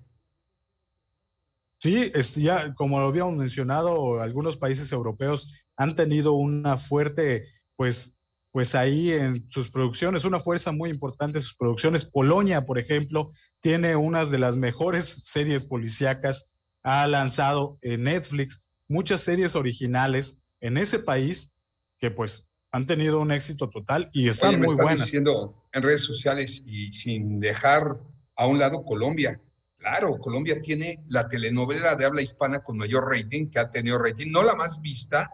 Sí, 1.79 2.11
ya 2.37 2.75
como 2.75 3.01
lo 3.01 3.09
habíamos 3.09 3.37
mencionado, 3.37 4.21
algunos 4.21 4.57
países 4.57 4.91
europeos 4.93 5.53
han 5.77 5.95
tenido 5.95 6.33
una 6.33 6.77
fuerte, 6.77 7.47
pues, 7.77 8.21
pues 8.51 8.75
ahí 8.75 9.13
en 9.13 9.49
sus 9.51 9.71
producciones, 9.71 10.25
una 10.25 10.41
fuerza 10.41 10.73
muy 10.73 10.91
importante 10.91 11.39
en 11.39 11.43
sus 11.43 11.57
producciones. 11.57 12.05
Polonia, 12.05 12.67
por 12.67 12.79
ejemplo, 12.79 13.31
tiene 13.61 13.95
unas 13.95 14.31
de 14.31 14.39
las 14.39 14.57
mejores 14.57 15.07
series 15.25 15.65
policíacas, 15.65 16.55
ha 16.83 17.07
lanzado 17.07 17.79
en 17.83 18.05
Netflix 18.05 18.67
muchas 18.89 19.21
series 19.21 19.55
originales 19.55 20.43
en 20.61 20.79
ese 20.79 20.99
país 20.99 21.57
que 21.99 22.11
pues 22.11 22.51
han 22.73 22.87
tenido 22.87 23.21
un 23.21 23.31
éxito 23.31 23.71
total 23.71 24.09
y 24.13 24.29
están 24.29 24.51
Oye, 24.51 24.59
me 24.59 24.67
muy 24.67 24.77
buenas. 24.77 25.05
diciendo 25.05 25.55
en 25.73 25.83
redes 25.83 26.03
sociales 26.03 26.65
y 26.67 26.93
sin 26.93 27.41
dejar 27.41 28.01
a 28.37 28.47
un 28.47 28.59
lado 28.59 28.85
Colombia. 28.85 29.41
Claro, 29.89 30.19
Colombia 30.19 30.61
tiene 30.61 31.03
la 31.07 31.27
telenovela 31.27 31.97
de 31.97 32.05
habla 32.05 32.21
hispana 32.21 32.63
con 32.63 32.77
mayor 32.77 33.11
rating, 33.11 33.49
que 33.49 33.59
ha 33.59 33.71
tenido 33.71 33.97
rating, 33.97 34.31
no 34.31 34.43
la 34.43 34.55
más 34.55 34.83
vista 34.83 35.31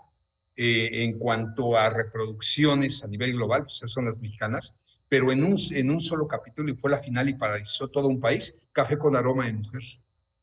eh, 0.55 0.91
en 0.93 1.19
cuanto 1.19 1.77
a 1.77 1.91
reproducciones 1.91 3.03
a 3.03 3.09
nivel 3.09 3.33
global, 3.33 3.63
pues 3.63 3.79
esas 3.79 3.91
son 3.91 4.05
las 4.05 4.21
mexicanas, 4.21 4.73
pero 5.09 5.33
en 5.33 5.43
un, 5.43 5.57
en 5.73 5.91
un 5.91 6.01
solo 6.01 6.29
capítulo 6.29 6.71
y 6.71 6.77
fue 6.77 6.89
la 6.89 7.01
final 7.01 7.29
y 7.29 7.35
paralizó 7.35 7.89
todo 7.89 8.07
un 8.07 8.21
país, 8.21 8.55
Café 8.71 8.97
con 8.97 9.17
aroma 9.17 9.47
de 9.47 9.55
mujer. 9.55 9.83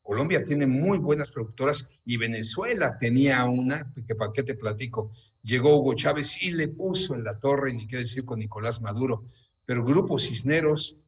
Colombia 0.02 0.44
tiene 0.44 0.66
muy 0.66 0.98
buenas 0.98 1.30
productoras 1.30 1.88
y 2.04 2.18
Venezuela 2.18 2.98
tenía 2.98 3.42
una, 3.46 3.94
que 4.06 4.14
para 4.14 4.32
qué 4.34 4.42
te 4.42 4.54
platico, 4.54 5.10
llegó 5.42 5.78
Hugo 5.78 5.94
Chávez 5.94 6.36
y 6.42 6.52
le 6.52 6.68
puso 6.68 7.14
en 7.14 7.24
la 7.24 7.38
torre, 7.38 7.72
ni 7.72 7.86
qué 7.86 7.96
decir 7.96 8.26
con 8.26 8.40
Nicolás 8.40 8.82
Maduro, 8.82 9.24
pero 9.64 9.82
Grupo 9.82 10.18
Cisneros, 10.18 10.98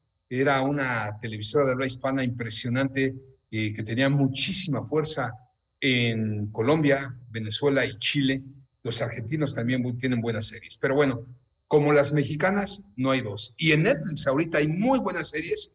era 0.41 0.61
una 0.63 1.19
televisora 1.21 1.65
de 1.65 1.73
habla 1.73 1.87
hispana 1.87 2.25
impresionante 2.25 3.15
eh, 3.51 3.73
que 3.73 3.83
tenía 3.83 4.09
muchísima 4.09 4.85
fuerza 4.85 5.33
en 5.81 6.47
Colombia, 6.49 7.17
Venezuela 7.31 7.85
y 7.85 7.99
Chile. 7.99 8.43
Los 8.83 9.01
argentinos 9.01 9.55
también 9.55 9.97
tienen 9.99 10.21
buenas 10.21 10.47
series. 10.47 10.79
Pero 10.79 10.95
bueno, 10.95 11.27
como 11.69 11.93
las 11.93 12.13
mexicanas, 12.13 12.83
no 12.97 13.11
hay 13.11 13.21
dos. 13.21 13.55
Y 13.57 13.73
en 13.73 13.83
Netflix 13.83 14.27
ahorita 14.27 14.59
hay 14.59 14.69
muy 14.69 14.99
buenas 14.99 15.31
series, 15.31 15.73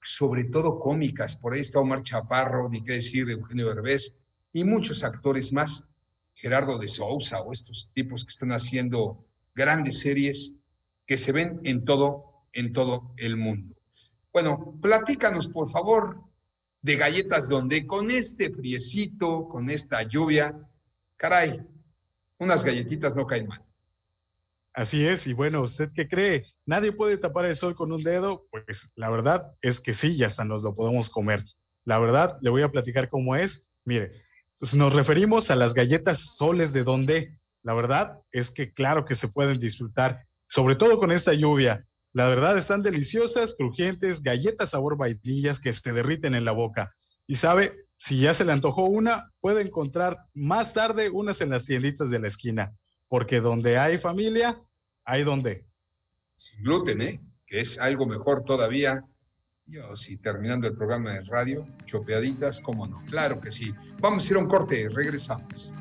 sobre 0.00 0.44
todo 0.44 0.78
cómicas. 0.78 1.36
Por 1.36 1.54
ahí 1.54 1.60
está 1.60 1.80
Omar 1.80 2.02
Chaparro, 2.02 2.68
ni 2.68 2.82
qué 2.82 2.94
decir, 2.94 3.28
Eugenio 3.30 3.68
Derbez, 3.68 4.14
y 4.52 4.64
muchos 4.64 5.04
actores 5.04 5.52
más. 5.52 5.86
Gerardo 6.34 6.78
de 6.78 6.88
Sousa 6.88 7.40
o 7.40 7.52
estos 7.52 7.90
tipos 7.92 8.24
que 8.24 8.30
están 8.30 8.52
haciendo 8.52 9.24
grandes 9.54 10.00
series 10.00 10.54
que 11.06 11.18
se 11.18 11.32
ven 11.32 11.60
en 11.64 11.84
todo, 11.84 12.46
en 12.52 12.72
todo 12.72 13.12
el 13.18 13.36
mundo. 13.36 13.74
Bueno, 14.32 14.78
platícanos, 14.80 15.48
por 15.48 15.68
favor, 15.70 16.22
de 16.80 16.96
galletas 16.96 17.48
donde 17.48 17.86
con 17.86 18.10
este 18.10 18.50
friecito, 18.50 19.48
con 19.48 19.68
esta 19.68 20.02
lluvia, 20.02 20.58
caray, 21.16 21.60
unas 22.38 22.64
galletitas 22.64 23.14
no 23.14 23.26
caen 23.26 23.46
mal. 23.46 23.62
Así 24.74 25.06
es, 25.06 25.26
y 25.26 25.34
bueno, 25.34 25.60
¿usted 25.60 25.90
qué 25.94 26.08
cree? 26.08 26.46
¿Nadie 26.64 26.92
puede 26.92 27.18
tapar 27.18 27.44
el 27.44 27.56
sol 27.56 27.74
con 27.74 27.92
un 27.92 28.02
dedo? 28.02 28.46
Pues 28.50 28.90
la 28.96 29.10
verdad 29.10 29.52
es 29.60 29.80
que 29.80 29.92
sí, 29.92 30.16
ya 30.16 30.26
hasta 30.26 30.44
nos 30.44 30.62
lo 30.62 30.74
podemos 30.74 31.10
comer. 31.10 31.44
La 31.84 31.98
verdad, 31.98 32.38
le 32.40 32.48
voy 32.48 32.62
a 32.62 32.70
platicar 32.70 33.10
cómo 33.10 33.36
es. 33.36 33.70
Mire, 33.84 34.12
pues 34.58 34.74
nos 34.74 34.94
referimos 34.94 35.50
a 35.50 35.56
las 35.56 35.74
galletas 35.74 36.36
soles 36.36 36.72
de 36.72 36.84
donde, 36.84 37.38
la 37.62 37.74
verdad 37.74 38.20
es 38.30 38.50
que 38.50 38.72
claro 38.72 39.04
que 39.04 39.14
se 39.14 39.28
pueden 39.28 39.58
disfrutar, 39.58 40.26
sobre 40.46 40.74
todo 40.74 40.98
con 40.98 41.12
esta 41.12 41.34
lluvia. 41.34 41.86
La 42.12 42.28
verdad 42.28 42.58
están 42.58 42.82
deliciosas, 42.82 43.54
crujientes, 43.54 44.22
galletas 44.22 44.70
sabor 44.70 44.98
vainillas 44.98 45.58
que 45.60 45.72
se 45.72 45.92
derriten 45.92 46.34
en 46.34 46.44
la 46.44 46.52
boca. 46.52 46.92
Y 47.26 47.36
sabe, 47.36 47.86
si 47.94 48.20
ya 48.20 48.34
se 48.34 48.44
le 48.44 48.52
antojó 48.52 48.84
una, 48.84 49.32
puede 49.40 49.62
encontrar 49.62 50.18
más 50.34 50.74
tarde 50.74 51.08
unas 51.08 51.40
en 51.40 51.50
las 51.50 51.64
tienditas 51.64 52.10
de 52.10 52.18
la 52.18 52.26
esquina, 52.26 52.76
porque 53.08 53.40
donde 53.40 53.78
hay 53.78 53.96
familia, 53.96 54.60
hay 55.04 55.22
donde. 55.22 55.64
Sin 56.36 56.62
gluten, 56.62 57.00
¿eh? 57.00 57.20
Que 57.46 57.60
es 57.60 57.78
algo 57.78 58.06
mejor 58.06 58.44
todavía. 58.44 59.04
Yo, 59.64 59.96
si 59.96 60.18
terminando 60.18 60.66
el 60.66 60.74
programa 60.74 61.12
de 61.12 61.22
radio, 61.22 61.66
chopeaditas, 61.84 62.60
cómo 62.60 62.86
no. 62.86 63.02
Claro 63.06 63.40
que 63.40 63.50
sí. 63.50 63.72
Vamos 64.00 64.26
a 64.26 64.32
ir 64.32 64.36
a 64.36 64.40
un 64.40 64.48
corte, 64.48 64.88
regresamos. 64.90 65.72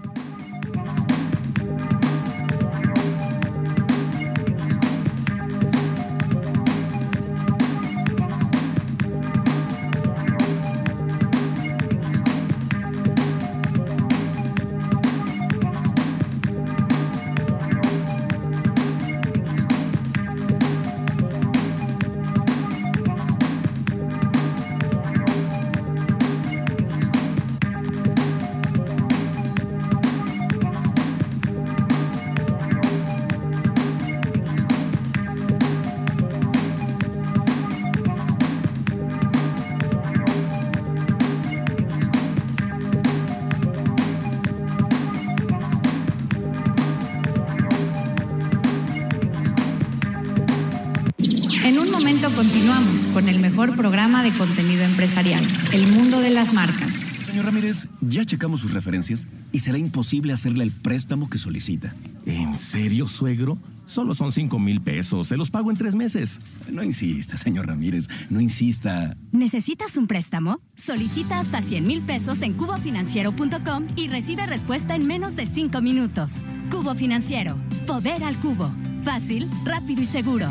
Ya 58.01 58.25
checamos 58.25 58.61
sus 58.61 58.73
referencias 58.73 59.27
y 59.51 59.59
será 59.59 59.77
imposible 59.77 60.33
hacerle 60.33 60.63
el 60.63 60.71
préstamo 60.71 61.29
que 61.29 61.37
solicita. 61.37 61.95
¿En 62.25 62.57
serio, 62.57 63.07
suegro? 63.07 63.57
Solo 63.85 64.15
son 64.15 64.31
cinco 64.31 64.57
mil 64.57 64.79
pesos. 64.79 65.27
Se 65.27 65.37
los 65.37 65.51
pago 65.51 65.69
en 65.69 65.77
tres 65.77 65.95
meses. 65.95 66.39
No 66.71 66.81
insista, 66.81 67.35
señor 67.35 67.67
Ramírez. 67.67 68.07
No 68.29 68.39
insista. 68.39 69.17
¿Necesitas 69.31 69.97
un 69.97 70.07
préstamo? 70.07 70.61
Solicita 70.75 71.39
hasta 71.39 71.61
100 71.61 71.85
mil 71.85 72.01
pesos 72.01 72.41
en 72.41 72.53
cubofinanciero.com 72.53 73.87
y 73.97 74.07
recibe 74.07 74.45
respuesta 74.45 74.95
en 74.95 75.05
menos 75.05 75.35
de 75.35 75.45
cinco 75.45 75.81
minutos. 75.81 76.43
Cubo 76.69 76.95
Financiero. 76.95 77.57
Poder 77.85 78.23
al 78.23 78.39
cubo. 78.39 78.71
Fácil, 79.03 79.49
rápido 79.65 80.01
y 80.01 80.05
seguro. 80.05 80.49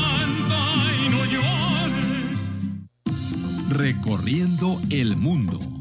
Recorriendo 3.71 4.81
el 4.91 5.17
mundo. 5.17 5.80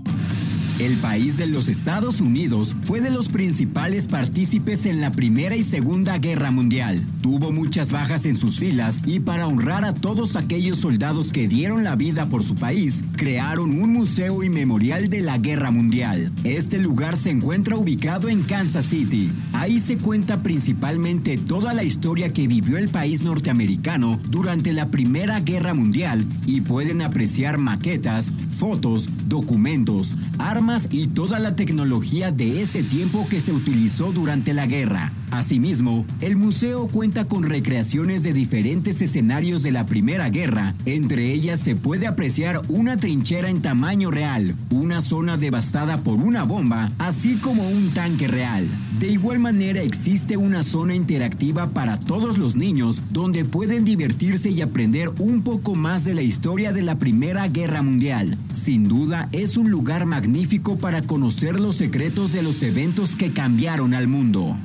El 0.80 0.96
país 0.96 1.36
de 1.36 1.46
los 1.46 1.68
Estados 1.68 2.22
Unidos 2.22 2.74
fue 2.84 3.02
de 3.02 3.12
los 3.12 3.28
principales 3.28 4.08
partícipes 4.08 4.86
en 4.86 5.02
la 5.02 5.12
Primera 5.12 5.58
y 5.58 5.64
Segunda 5.64 6.18
Guerra 6.20 6.52
Mundial. 6.52 7.06
Tuvo 7.22 7.52
muchas 7.52 7.92
bajas 7.92 8.26
en 8.26 8.38
sus 8.38 8.60
filas 8.60 8.98
y 9.06 9.20
para 9.20 9.46
honrar 9.46 9.84
a 9.84 9.94
todos 9.94 10.38
aquellos 10.38 10.78
soldados 10.78 11.34
que 11.34 11.50
dieron 11.50 11.84
la 11.84 11.98
vida 11.98 12.30
por 12.30 12.46
su 12.46 12.56
país, 12.56 13.04
crearon 13.18 13.72
un 13.82 13.92
museo 13.92 14.42
y 14.42 14.50
memorial 14.50 15.10
de 15.10 15.22
la 15.22 15.38
Guerra 15.38 15.70
Mundial. 15.70 16.32
Este 16.46 16.80
lugar 16.80 17.18
se 17.18 17.32
encuentra 17.32 17.76
ubicado 17.76 18.30
en 18.30 18.44
Kansas 18.44 18.86
City. 18.86 19.34
Ahí 19.52 19.80
se 19.80 19.98
cuenta 19.98 20.44
principalmente 20.44 21.38
toda 21.38 21.74
la 21.74 21.84
historia 21.84 22.32
que 22.32 22.48
vivió 22.48 22.78
el 22.78 22.88
país 22.88 23.22
norteamericano 23.22 24.18
durante 24.30 24.72
la 24.72 24.88
Primera 24.88 25.42
Guerra 25.42 25.74
Mundial 25.74 26.26
y 26.46 26.62
pueden 26.62 27.02
apreciar 27.02 27.58
maquetas, 27.58 28.32
fotos, 28.52 29.10
documentos, 29.28 30.16
armas 30.38 30.69
y 30.92 31.08
toda 31.08 31.40
la 31.40 31.56
tecnología 31.56 32.32
de 32.32 32.62
ese 32.62 32.84
tiempo 32.84 33.28
que 33.28 33.42
se 33.42 33.52
utilizó 33.52 34.12
durante 34.12 34.54
la 34.54 34.68
guerra. 34.68 35.12
Asimismo, 35.32 36.06
el 36.22 36.36
museo 36.36 36.88
cuenta 36.88 37.26
con 37.26 37.44
recreaciones 37.44 38.24
de 38.24 38.34
diferentes 38.34 39.02
escenarios 39.02 39.62
de 39.62 39.72
la 39.72 39.86
Primera 39.86 40.30
Guerra. 40.30 40.76
Entre 40.86 41.32
ellas 41.32 41.60
se 41.60 41.76
puede 41.76 42.08
apreciar 42.08 42.62
una 42.68 42.98
trinchera 42.98 43.50
en 43.50 43.62
tamaño 43.62 44.10
real, 44.10 44.56
una 44.72 45.02
zona 45.02 45.38
devastada 45.38 46.04
por 46.04 46.20
una 46.20 46.44
bomba, 46.44 46.92
así 46.98 47.36
como 47.36 47.70
un 47.70 47.92
tanque 47.94 48.28
real. 48.28 48.68
De 49.00 49.08
igual 49.08 49.40
manera 49.40 49.82
existe 49.82 50.36
una 50.36 50.64
zona 50.64 50.96
interactiva 50.96 51.70
para 51.70 52.00
todos 52.00 52.38
los 52.38 52.56
niños 52.56 53.02
donde 53.12 53.46
pueden 53.46 53.86
divertirse 53.86 54.50
y 54.50 54.62
aprender 54.62 55.10
un 55.20 55.44
poco 55.44 55.76
más 55.76 56.06
de 56.06 56.16
la 56.16 56.22
historia 56.22 56.74
de 56.74 56.82
la 56.82 56.98
Primera 56.98 57.48
Guerra 57.48 57.82
Mundial. 57.82 58.38
Sin 58.52 58.88
duda 58.88 59.30
es 59.32 59.58
un 59.58 59.70
lugar 59.70 60.06
magnífico 60.06 60.78
para 60.78 61.04
conocer 61.04 61.60
los 61.60 61.76
secretos 61.76 62.32
de 62.32 62.42
los 62.42 62.62
eventos 62.64 63.16
que 63.16 63.32
cambiaron 63.32 63.94
al 63.94 64.08
mundo. 64.08 64.58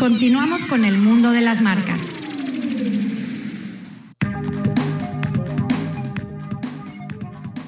Continuamos 0.00 0.64
con 0.64 0.86
el 0.86 0.96
mundo 0.96 1.30
de 1.30 1.42
las 1.42 1.60
marcas. 1.60 2.00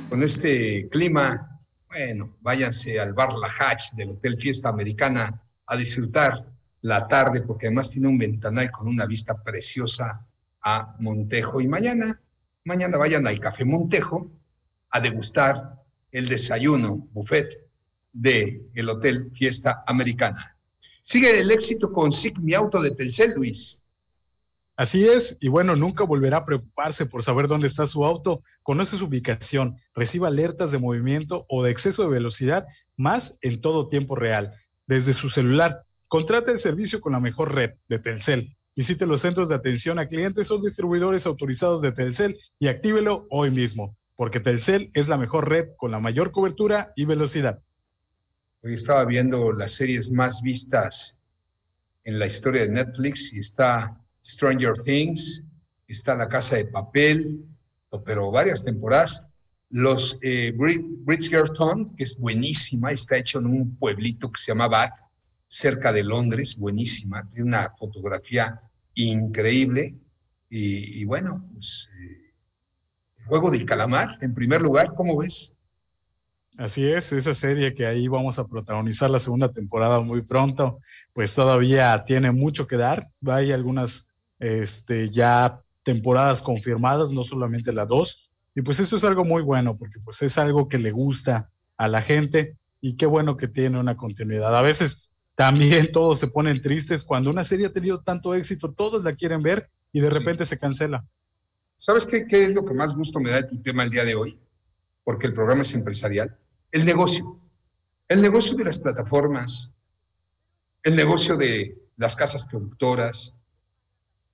Con 0.09 0.23
este 0.23 0.89
clima, 0.89 1.61
bueno, 1.89 2.39
váyanse 2.41 2.99
al 2.99 3.13
bar 3.13 3.35
La 3.35 3.49
Hatch 3.49 3.93
del 3.93 4.13
Hotel 4.13 4.39
Fiesta 4.39 4.71
Americana 4.71 5.43
a 5.67 5.77
disfrutar 5.77 6.47
la 6.81 7.07
tarde, 7.07 7.43
porque 7.43 7.67
además 7.67 7.91
tiene 7.91 8.09
un 8.09 8.17
ventanal 8.17 8.71
con 8.71 8.89
una 8.89 9.05
vista 9.05 9.43
preciosa 9.43 10.27
a 10.63 10.97
Montejo. 11.01 11.61
Y 11.61 11.69
mañana, 11.69 12.19
mañana 12.65 12.97
vayan 12.97 13.27
al 13.27 13.39
Café 13.41 13.67
Montejo 13.67 14.33
a 14.89 15.01
degustar 15.01 15.83
el 16.11 16.31
desayuno 16.31 16.97
buffet 17.13 17.53
del 18.11 18.71
el 18.73 18.89
Hotel 18.89 19.31
Fiesta 19.35 19.85
Americana. 19.87 20.52
Sigue 21.03 21.41
el 21.41 21.51
éxito 21.51 21.93
con 21.93 22.13
SIC 22.13 22.39
Mi 22.39 22.55
Auto 22.55 22.81
de 22.81 22.93
Telcel, 22.93 23.33
Luis. 23.35 23.79
Así 24.77 25.05
es, 25.05 25.37
y 25.41 25.49
bueno, 25.49 25.77
nunca 25.77 26.05
volverá 26.05 26.39
a 26.39 26.45
preocuparse 26.45 27.07
por 27.07 27.23
saber 27.23 27.47
dónde 27.47 27.67
está 27.67 27.87
su 27.87 28.05
auto, 28.05 28.43
conoce 28.63 28.97
su 28.97 29.05
ubicación, 29.05 29.77
reciba 29.95 30.29
alertas 30.29 30.73
de 30.73 30.79
movimiento 30.79 31.45
o 31.49 31.63
de 31.63 31.71
exceso 31.71 32.05
de 32.05 32.09
velocidad, 32.09 32.67
más 32.97 33.39
en 33.43 33.61
todo 33.61 33.89
tiempo 33.89 34.17
real, 34.17 34.53
desde 34.87 35.13
su 35.13 35.29
celular. 35.29 35.83
Contrate 36.09 36.53
el 36.53 36.59
servicio 36.59 37.01
con 37.01 37.13
la 37.13 37.21
mejor 37.21 37.55
red 37.55 37.73
de 37.89 37.99
Telcel. 37.99 38.57
Visite 38.75 39.07
los 39.07 39.21
centros 39.21 39.49
de 39.49 39.57
atención 39.57 39.99
a 39.99 40.07
clientes 40.07 40.51
o 40.51 40.59
distribuidores 40.59 41.27
autorizados 41.27 41.83
de 41.83 41.93
Telcel 41.93 42.39
y 42.59 42.69
actívelo 42.69 43.27
hoy 43.29 43.51
mismo, 43.51 43.97
porque 44.17 44.41
Telcel 44.41 44.91
es 44.95 45.09
la 45.09 45.19
mejor 45.19 45.49
red 45.49 45.69
con 45.77 45.91
la 45.91 46.01
mayor 46.01 46.31
cobertura 46.31 46.93
y 46.97 47.05
velocidad. 47.05 47.61
Hoy 48.65 48.75
estaba 48.75 49.05
viendo 49.05 49.51
las 49.51 49.73
series 49.73 50.13
más 50.13 50.41
vistas 50.41 51.17
en 52.05 52.17
la 52.21 52.27
historia 52.27 52.63
de 52.63 52.69
Netflix 52.69 53.33
está 53.33 54.01
Stranger 54.25 54.75
Things, 54.75 55.43
está 55.89 56.15
La 56.15 56.29
Casa 56.29 56.55
de 56.55 56.67
Papel, 56.67 57.45
pero 58.05 58.31
varias 58.31 58.63
temporadas. 58.63 59.27
Los 59.69 60.17
eh, 60.23 60.55
Bridgerton, 60.57 61.93
que 61.97 62.05
es 62.05 62.17
buenísima, 62.17 62.93
está 62.93 63.17
hecho 63.17 63.41
en 63.41 63.47
un 63.47 63.77
pueblito 63.77 64.31
que 64.31 64.41
se 64.41 64.53
llama 64.53 64.69
Bath, 64.69 65.01
cerca 65.49 65.93
de 65.93 66.05
Londres, 66.05 66.57
buenísima, 66.57 67.29
tiene 67.31 67.49
una 67.49 67.69
fotografía 67.69 68.61
increíble. 68.95 69.97
Y, 70.49 71.05
bueno, 71.05 71.49
pues, 71.53 71.91
eh, 71.99 72.33
el 73.19 73.25
juego 73.25 73.51
del 73.51 73.65
calamar, 73.65 74.19
en 74.21 74.33
primer 74.35 74.63
lugar, 74.63 74.95
¿cómo 74.95 75.17
ves? 75.17 75.53
Así 76.59 76.87
es, 76.87 77.13
esa 77.13 77.33
serie 77.33 77.75
que 77.75 77.87
ahí 77.87 78.09
vamos 78.09 78.39
a 78.39 78.47
protagonizar 78.47 79.09
la 79.11 79.19
segunda 79.19 79.51
temporada 79.51 80.01
muy 80.01 80.23
pronto, 80.23 80.79
pues 81.15 81.35
todavía 81.35 82.05
tiene 82.05 82.31
mucho 82.31 82.67
que 82.67 82.77
dar. 82.77 83.09
Hay 83.27 83.53
algunas 83.53 84.11
este, 84.39 85.11
ya 85.11 85.63
temporadas 85.83 86.43
confirmadas, 86.43 87.11
no 87.11 87.23
solamente 87.25 87.73
la 87.73 87.87
dos. 87.87 88.29
Y 88.55 88.61
pues 88.61 88.81
eso 88.81 88.97
es 88.97 89.05
algo 89.05 89.25
muy 89.25 89.43
bueno, 89.43 89.77
porque 89.79 89.99
pues 90.05 90.21
es 90.23 90.37
algo 90.37 90.69
que 90.69 90.79
le 90.79 90.91
gusta 90.91 91.51
a 91.79 91.89
la 91.89 92.03
gente 92.03 92.59
y 92.83 92.97
qué 92.97 93.07
bueno 93.07 93.39
que 93.39 93.49
tiene 93.49 93.81
una 93.81 93.97
continuidad. 93.97 94.55
A 94.55 94.63
veces 94.63 95.11
también 95.35 95.91
todos 95.93 96.21
se 96.21 96.29
ponen 96.29 96.61
tristes 96.61 97.03
cuando 97.03 97.31
una 97.31 97.45
serie 97.45 97.67
ha 97.67 97.73
tenido 97.73 98.01
tanto 98.01 98.35
éxito, 98.35 98.73
todos 98.73 99.03
la 99.05 99.15
quieren 99.15 99.41
ver 99.41 99.71
y 99.91 100.01
de 100.01 100.11
repente 100.11 100.45
se 100.45 100.59
cancela. 100.59 101.03
¿Sabes 101.77 102.05
qué, 102.05 102.27
qué 102.27 102.45
es 102.45 102.55
lo 102.55 102.65
que 102.65 102.75
más 102.75 102.95
gusto 102.95 103.21
me 103.21 103.31
da 103.31 103.37
de 103.37 103.49
tu 103.49 103.63
tema 103.63 103.85
el 103.85 103.91
día 103.91 104.05
de 104.05 104.15
hoy? 104.15 104.39
Porque 105.05 105.27
el 105.27 105.35
programa 105.35 105.63
es 105.63 105.75
empresarial. 105.75 106.39
El 106.71 106.87
negocio. 106.87 107.41
El 108.09 108.21
negocio 108.21 108.57
de 108.57 108.65
las 108.65 108.79
plataformas, 108.79 109.71
el 110.83 110.97
negocio 110.97 111.37
de 111.37 111.79
las 111.97 112.17
casas 112.17 112.45
productoras, 112.45 113.35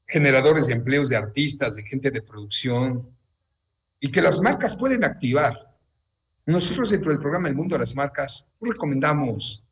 generadores 0.06 0.66
de 0.66 0.72
empleos 0.72 1.08
de 1.08 1.16
artistas, 1.16 1.76
de 1.76 1.84
gente 1.84 2.10
de 2.10 2.22
producción, 2.22 3.08
y 4.00 4.10
que 4.10 4.22
las 4.22 4.40
marcas 4.40 4.76
pueden 4.76 5.04
activar. 5.04 5.54
Nosotros 6.46 6.90
dentro 6.90 7.12
del 7.12 7.20
programa 7.20 7.48
El 7.48 7.54
Mundo 7.54 7.74
de 7.74 7.80
las 7.80 7.94
Marcas 7.94 8.46
recomendamos 8.60 9.62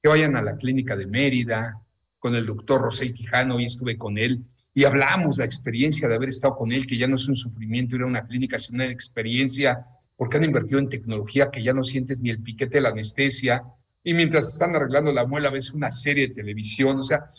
que 0.00 0.08
vayan 0.08 0.36
a 0.36 0.42
la 0.42 0.56
clínica 0.56 0.96
de 0.96 1.06
Mérida 1.06 1.80
con 2.18 2.34
el 2.34 2.44
doctor 2.44 2.82
Rosel 2.82 3.12
Quijano, 3.12 3.58
y 3.58 3.64
estuve 3.64 3.96
con 3.96 4.18
él, 4.18 4.44
y 4.74 4.84
hablamos 4.84 5.36
la 5.36 5.44
experiencia 5.44 6.08
de 6.08 6.14
haber 6.14 6.30
estado 6.30 6.56
con 6.56 6.72
él, 6.72 6.86
que 6.86 6.96
ya 6.96 7.06
no 7.06 7.16
es 7.16 7.28
un 7.28 7.36
sufrimiento 7.36 7.96
ir 7.96 8.02
a 8.02 8.06
una 8.06 8.24
clínica, 8.24 8.58
sino 8.58 8.76
una 8.76 8.86
experiencia, 8.86 9.86
porque 10.16 10.38
han 10.38 10.44
invertido 10.44 10.78
en 10.78 10.88
tecnología 10.88 11.50
que 11.50 11.62
ya 11.62 11.72
no 11.72 11.84
sientes 11.84 12.20
ni 12.20 12.30
el 12.30 12.42
piquete 12.42 12.78
de 12.78 12.80
la 12.80 12.88
anestesia, 12.90 13.62
y 14.02 14.14
mientras 14.14 14.52
están 14.52 14.74
arreglando 14.74 15.12
la 15.12 15.26
muela 15.26 15.50
ves 15.50 15.72
una 15.72 15.90
serie 15.90 16.28
de 16.28 16.34
televisión, 16.34 16.98
o 16.98 17.02
sea, 17.02 17.30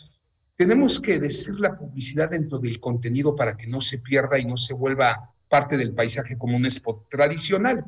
tenemos 0.56 1.00
que 1.00 1.18
decir 1.18 1.58
la 1.58 1.76
publicidad 1.76 2.30
dentro 2.30 2.58
del 2.58 2.78
contenido 2.78 3.34
para 3.34 3.56
que 3.56 3.66
no 3.66 3.80
se 3.80 3.98
pierda 3.98 4.38
y 4.38 4.44
no 4.44 4.56
se 4.56 4.72
vuelva 4.72 5.34
parte 5.48 5.76
del 5.76 5.92
paisaje 5.92 6.38
como 6.38 6.56
un 6.56 6.66
spot 6.66 7.08
tradicional. 7.08 7.84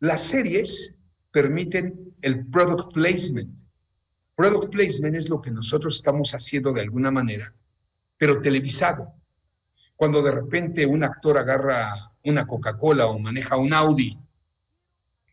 Las 0.00 0.22
series 0.22 0.92
permiten 1.30 2.14
el 2.20 2.46
product 2.46 2.92
placement. 2.92 3.56
Product 4.34 4.72
placement 4.72 5.14
es 5.14 5.28
lo 5.28 5.40
que 5.40 5.52
nosotros 5.52 5.94
estamos 5.94 6.34
haciendo 6.34 6.72
de 6.72 6.80
alguna 6.80 7.12
manera, 7.12 7.54
pero 8.22 8.40
televisado. 8.40 9.12
Cuando 9.96 10.22
de 10.22 10.30
repente 10.30 10.86
un 10.86 11.02
actor 11.02 11.38
agarra 11.38 12.12
una 12.22 12.46
Coca-Cola 12.46 13.08
o 13.08 13.18
maneja 13.18 13.56
un 13.56 13.74
Audi, 13.74 14.16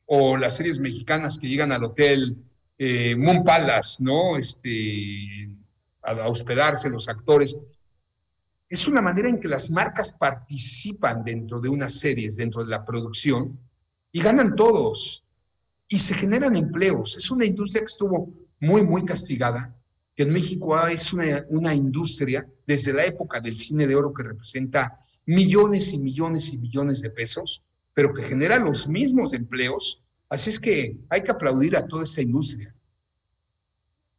o 0.08 0.36
las 0.36 0.56
series 0.56 0.80
mexicanas 0.80 1.38
que 1.38 1.48
llegan 1.48 1.72
al 1.72 1.84
hotel 1.84 2.36
eh, 2.80 3.16
Moon 3.16 3.44
Palace, 3.44 4.04
¿no? 4.04 4.38
Este, 4.38 5.56
a, 6.02 6.28
hospedarse 6.30 6.90
los 6.90 7.08
actores. 7.08 7.60
Es 8.68 8.88
una 8.88 9.04
manera 9.04 9.30
en 9.30 9.40
que 9.40 9.48
las 9.48 9.70
marcas 9.70 10.12
participan 10.12 11.24
dentro 11.24 11.60
de 11.60 11.70
unas 11.70 11.94
series, 11.94 12.38
dentro 12.38 12.64
de 12.64 12.72
la 12.72 12.84
producción, 12.84 13.60
y 14.12 14.20
ganan 14.20 14.56
todos. 14.56 15.24
Y 15.88 16.00
se 16.00 16.16
generan 16.16 16.56
empleos. 16.56 17.16
Es 17.18 17.30
una 17.30 17.46
industria 17.46 17.82
que 17.82 17.92
estuvo 17.92 18.34
muy, 18.60 18.82
muy 18.82 19.06
castigada, 19.06 19.79
que 20.20 20.24
en 20.24 20.34
México 20.34 20.78
es 20.86 21.14
una, 21.14 21.46
una 21.48 21.74
industria 21.74 22.46
desde 22.68 22.92
la 22.92 23.06
época 23.06 23.40
del 23.40 23.56
cine 23.56 23.88
de 23.88 23.96
oro 23.96 24.14
que 24.14 24.24
representa 24.24 25.00
millones 25.26 25.94
y 25.94 25.98
millones 25.98 26.52
y 26.52 26.58
millones 26.58 27.00
de 27.00 27.10
pesos, 27.10 27.64
pero 27.94 28.14
que 28.14 28.24
genera 28.24 28.60
los 28.60 28.90
mismos 28.90 29.32
empleos. 29.32 30.04
Así 30.28 30.50
es 30.50 30.60
que 30.60 30.98
hay 31.10 31.24
que 31.24 31.32
aplaudir 31.32 31.78
a 31.78 31.88
toda 31.88 32.04
esta 32.04 32.22
industria. 32.22 32.76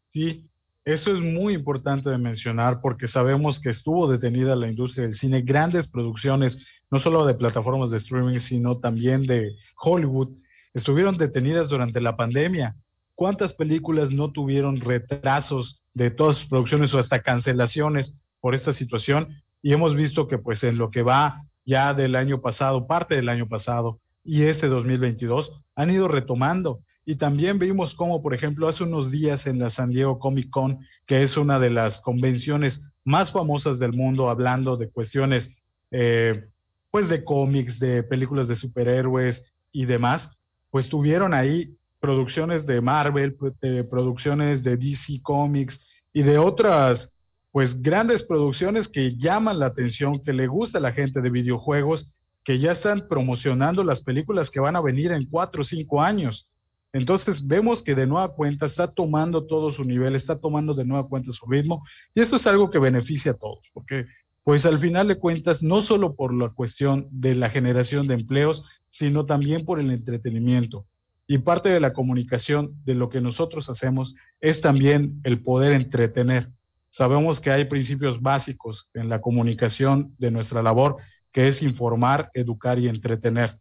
Sí, 0.08 0.48
eso 0.86 1.12
es 1.12 1.20
muy 1.20 1.52
importante 1.52 2.08
de 2.08 2.16
mencionar 2.16 2.80
porque 2.80 3.06
sabemos 3.06 3.60
que 3.60 3.68
estuvo 3.68 4.10
detenida 4.10 4.56
la 4.56 4.70
industria 4.70 5.04
del 5.04 5.14
cine, 5.14 5.42
grandes 5.42 5.86
producciones, 5.86 6.64
no 6.90 6.98
solo 6.98 7.26
de 7.26 7.34
plataformas 7.34 7.90
de 7.90 7.98
streaming, 7.98 8.38
sino 8.38 8.78
también 8.78 9.26
de 9.26 9.54
Hollywood, 9.76 10.30
estuvieron 10.72 11.18
detenidas 11.18 11.68
durante 11.68 12.00
la 12.00 12.16
pandemia. 12.16 12.74
¿Cuántas 13.14 13.52
películas 13.52 14.12
no 14.12 14.32
tuvieron 14.32 14.80
retrasos 14.80 15.79
de 15.94 16.10
todas 16.10 16.36
sus 16.36 16.48
producciones 16.48 16.94
o 16.94 16.98
hasta 16.98 17.22
cancelaciones 17.22 18.22
por 18.40 18.54
esta 18.54 18.72
situación? 18.72 19.42
Y 19.62 19.72
hemos 19.72 19.94
visto 19.94 20.28
que 20.28 20.38
pues 20.38 20.64
en 20.64 20.78
lo 20.78 20.90
que 20.90 21.02
va 21.02 21.46
ya 21.64 21.94
del 21.94 22.16
año 22.16 22.40
pasado, 22.40 22.86
parte 22.86 23.16
del 23.16 23.28
año 23.28 23.46
pasado 23.46 24.00
y 24.24 24.42
este 24.42 24.68
2022, 24.68 25.62
han 25.74 25.90
ido 25.90 26.08
retomando 26.08 26.80
y 27.04 27.16
también 27.16 27.58
vimos 27.58 27.94
cómo, 27.94 28.20
por 28.20 28.34
ejemplo, 28.34 28.68
hace 28.68 28.84
unos 28.84 29.10
días 29.10 29.46
en 29.46 29.58
la 29.58 29.70
San 29.70 29.90
Diego 29.90 30.18
Comic 30.18 30.50
Con, 30.50 30.78
que 31.06 31.22
es 31.22 31.36
una 31.36 31.58
de 31.58 31.70
las 31.70 32.00
convenciones 32.02 32.90
más 33.04 33.32
famosas 33.32 33.78
del 33.78 33.94
mundo, 33.94 34.30
hablando 34.30 34.76
de 34.76 34.90
cuestiones, 34.90 35.58
eh, 35.90 36.46
pues 36.90 37.08
de 37.08 37.24
cómics, 37.24 37.80
de 37.80 38.02
películas 38.02 38.48
de 38.48 38.54
superhéroes 38.54 39.52
y 39.72 39.86
demás, 39.86 40.38
pues 40.70 40.88
tuvieron 40.88 41.34
ahí 41.34 41.76
producciones 42.00 42.66
de 42.66 42.80
Marvel, 42.80 43.34
pues, 43.34 43.54
producciones 43.88 44.62
de 44.62 44.76
DC 44.76 45.20
Comics 45.22 45.88
y 46.12 46.22
de 46.22 46.38
otras, 46.38 47.18
pues 47.52 47.82
grandes 47.82 48.22
producciones 48.22 48.88
que 48.88 49.16
llaman 49.16 49.58
la 49.58 49.66
atención, 49.66 50.22
que 50.22 50.32
le 50.32 50.46
gusta 50.46 50.78
a 50.78 50.82
la 50.82 50.92
gente 50.92 51.20
de 51.20 51.30
videojuegos 51.30 52.20
que 52.44 52.58
ya 52.58 52.72
están 52.72 53.06
promocionando 53.08 53.84
las 53.84 54.02
películas 54.02 54.50
que 54.50 54.60
van 54.60 54.76
a 54.76 54.80
venir 54.80 55.12
en 55.12 55.26
cuatro 55.26 55.62
o 55.62 55.64
cinco 55.64 56.00
años. 56.00 56.48
Entonces 56.92 57.46
vemos 57.46 57.82
que 57.82 57.94
de 57.94 58.06
nueva 58.06 58.34
cuenta 58.34 58.66
está 58.66 58.88
tomando 58.88 59.46
todo 59.46 59.70
su 59.70 59.84
nivel, 59.84 60.16
está 60.16 60.36
tomando 60.36 60.74
de 60.74 60.84
nueva 60.84 61.08
cuenta 61.08 61.30
su 61.30 61.46
ritmo 61.46 61.84
y 62.14 62.20
esto 62.20 62.36
es 62.36 62.46
algo 62.46 62.70
que 62.70 62.78
beneficia 62.78 63.32
a 63.32 63.36
todos, 63.36 63.70
porque 63.72 64.06
pues 64.42 64.66
al 64.66 64.78
final 64.78 65.06
de 65.06 65.18
cuentas, 65.18 65.62
no 65.62 65.82
solo 65.82 66.16
por 66.16 66.34
la 66.34 66.48
cuestión 66.48 67.06
de 67.10 67.34
la 67.34 67.50
generación 67.50 68.08
de 68.08 68.14
empleos, 68.14 68.64
sino 68.88 69.26
también 69.26 69.64
por 69.64 69.78
el 69.78 69.90
entretenimiento. 69.90 70.86
Y 71.30 71.38
parte 71.38 71.68
de 71.68 71.78
la 71.78 71.92
comunicación 71.92 72.74
de 72.84 72.94
lo 72.94 73.08
que 73.08 73.20
nosotros 73.20 73.70
hacemos 73.70 74.16
es 74.40 74.60
también 74.60 75.20
el 75.22 75.40
poder 75.44 75.70
entretener. 75.70 76.50
Sabemos 76.88 77.40
que 77.40 77.52
hay 77.52 77.66
principios 77.66 78.20
básicos 78.20 78.90
en 78.94 79.08
la 79.08 79.20
comunicación 79.20 80.12
de 80.18 80.32
nuestra 80.32 80.60
labor, 80.60 80.96
que 81.30 81.46
es 81.46 81.62
informar, 81.62 82.32
educar 82.34 82.80
y 82.80 82.88
entretener. 82.88 83.52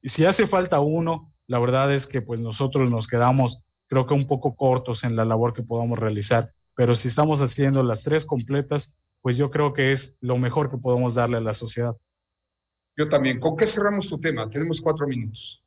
Y 0.00 0.10
si 0.10 0.24
hace 0.24 0.46
falta 0.46 0.78
uno, 0.78 1.32
la 1.48 1.58
verdad 1.58 1.92
es 1.92 2.06
que 2.06 2.22
pues 2.22 2.38
nosotros 2.38 2.88
nos 2.92 3.08
quedamos 3.08 3.64
creo 3.88 4.06
que 4.06 4.14
un 4.14 4.28
poco 4.28 4.54
cortos 4.54 5.02
en 5.02 5.16
la 5.16 5.24
labor 5.24 5.52
que 5.52 5.64
podamos 5.64 5.98
realizar, 5.98 6.52
pero 6.76 6.94
si 6.94 7.08
estamos 7.08 7.40
haciendo 7.40 7.82
las 7.82 8.04
tres 8.04 8.24
completas, 8.24 8.96
pues 9.20 9.36
yo 9.36 9.50
creo 9.50 9.72
que 9.72 9.90
es 9.90 10.16
lo 10.20 10.38
mejor 10.38 10.70
que 10.70 10.78
podemos 10.78 11.14
darle 11.14 11.38
a 11.38 11.40
la 11.40 11.54
sociedad. 11.54 11.96
Yo 12.96 13.08
también. 13.08 13.40
¿Con 13.40 13.56
qué 13.56 13.66
cerramos 13.66 14.08
tu 14.08 14.20
tema? 14.20 14.48
Tenemos 14.48 14.80
cuatro 14.80 15.08
minutos. 15.08 15.65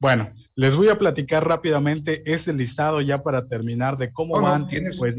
Bueno, 0.00 0.32
les 0.54 0.76
voy 0.76 0.88
a 0.88 0.98
platicar 0.98 1.46
rápidamente 1.46 2.22
este 2.30 2.52
listado 2.52 3.00
ya 3.00 3.22
para 3.22 3.48
terminar 3.48 3.96
de 3.96 4.12
cómo 4.12 4.40
van 4.40 4.66
pues, 4.66 5.16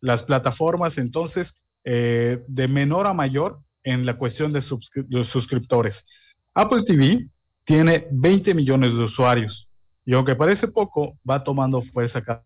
las, 0.00 0.22
plataformas 0.22 0.98
entonces 0.98 1.64
eh, 1.84 2.44
de 2.46 2.68
menor 2.68 3.06
a 3.06 3.12
mayor 3.12 3.60
en 3.82 4.06
la 4.06 4.16
cuestión 4.16 4.52
de, 4.52 4.60
suscriptores. 4.60 6.06
Apple 6.54 6.82
TV 6.84 7.28
tiene 7.64 8.06
20 8.10 8.54
millones 8.54 8.94
de 8.94 9.02
usuarios 9.02 9.68
y 10.04 10.14
aunque 10.14 10.36
parece 10.36 10.68
poco, 10.68 11.18
va 11.28 11.42
tomando 11.42 11.82
fuerza 11.82 12.22
cada 12.22 12.44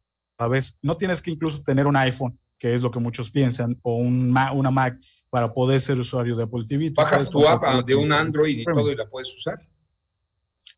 vez. 0.49 0.79
No 0.83 0.97
tienes 0.97 1.21
que 1.21 1.31
incluso 1.31 1.63
tener 1.63 1.87
un 1.87 1.97
iPhone 1.97 2.39
que 2.63 2.75
es 2.75 2.81
lo 2.81 2.93
que 2.93 3.01
muchos 3.01 3.33
piensan, 3.33 3.77
o 3.83 3.97
un 3.97 4.33
una 4.53 4.71
Mac 4.71 4.97
para 5.31 5.53
poder 5.53 5.81
ser 5.81 5.99
usuario 5.99 6.37
de 6.37 6.45
Apple 6.45 6.65
TV. 6.65 6.91
Bajas 6.91 7.29
tu 7.29 7.45
app 7.45 7.85
de 7.85 7.97
un 7.97 8.13
Android 8.13 8.61
y 8.61 8.65
todo 8.65 8.93
y 8.93 8.95
la 8.95 9.05
puedes 9.05 9.35
usar. 9.35 9.59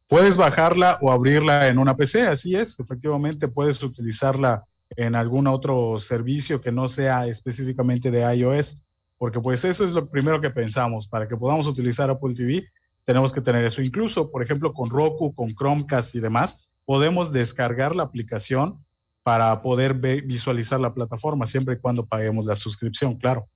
Puedes 0.08 0.36
bajarla 0.36 0.98
o 1.00 1.10
abrirla 1.10 1.68
en 1.68 1.78
una 1.78 1.96
PC, 1.96 2.22
así 2.26 2.54
es, 2.54 2.78
efectivamente 2.78 3.48
puedes 3.48 3.82
utilizarla 3.82 4.64
en 4.90 5.14
algún 5.14 5.46
otro 5.46 5.98
servicio 5.98 6.60
que 6.60 6.70
no 6.70 6.88
sea 6.88 7.26
específicamente 7.26 8.10
de 8.10 8.36
iOS, 8.36 8.86
porque 9.16 9.40
pues 9.40 9.64
eso 9.64 9.84
es 9.84 9.92
lo 9.92 10.08
primero 10.08 10.40
que 10.40 10.50
pensamos, 10.50 11.08
para 11.08 11.26
que 11.26 11.36
podamos 11.36 11.66
utilizar 11.66 12.10
Apple 12.10 12.34
TV 12.34 12.66
tenemos 13.04 13.32
que 13.32 13.40
tener 13.40 13.64
eso. 13.64 13.82
Incluso, 13.82 14.30
por 14.30 14.42
ejemplo, 14.42 14.72
con 14.72 14.90
Roku, 14.90 15.34
con 15.34 15.54
Chromecast 15.54 16.14
y 16.14 16.20
demás, 16.20 16.68
podemos 16.84 17.32
descargar 17.32 17.94
la 17.94 18.02
aplicación 18.02 18.84
para 19.22 19.62
poder 19.62 19.94
visualizar 19.94 20.80
la 20.80 20.92
plataforma, 20.92 21.46
siempre 21.46 21.74
y 21.74 21.78
cuando 21.78 22.06
paguemos 22.06 22.44
la 22.44 22.54
suscripción, 22.54 23.16
claro. 23.16 23.48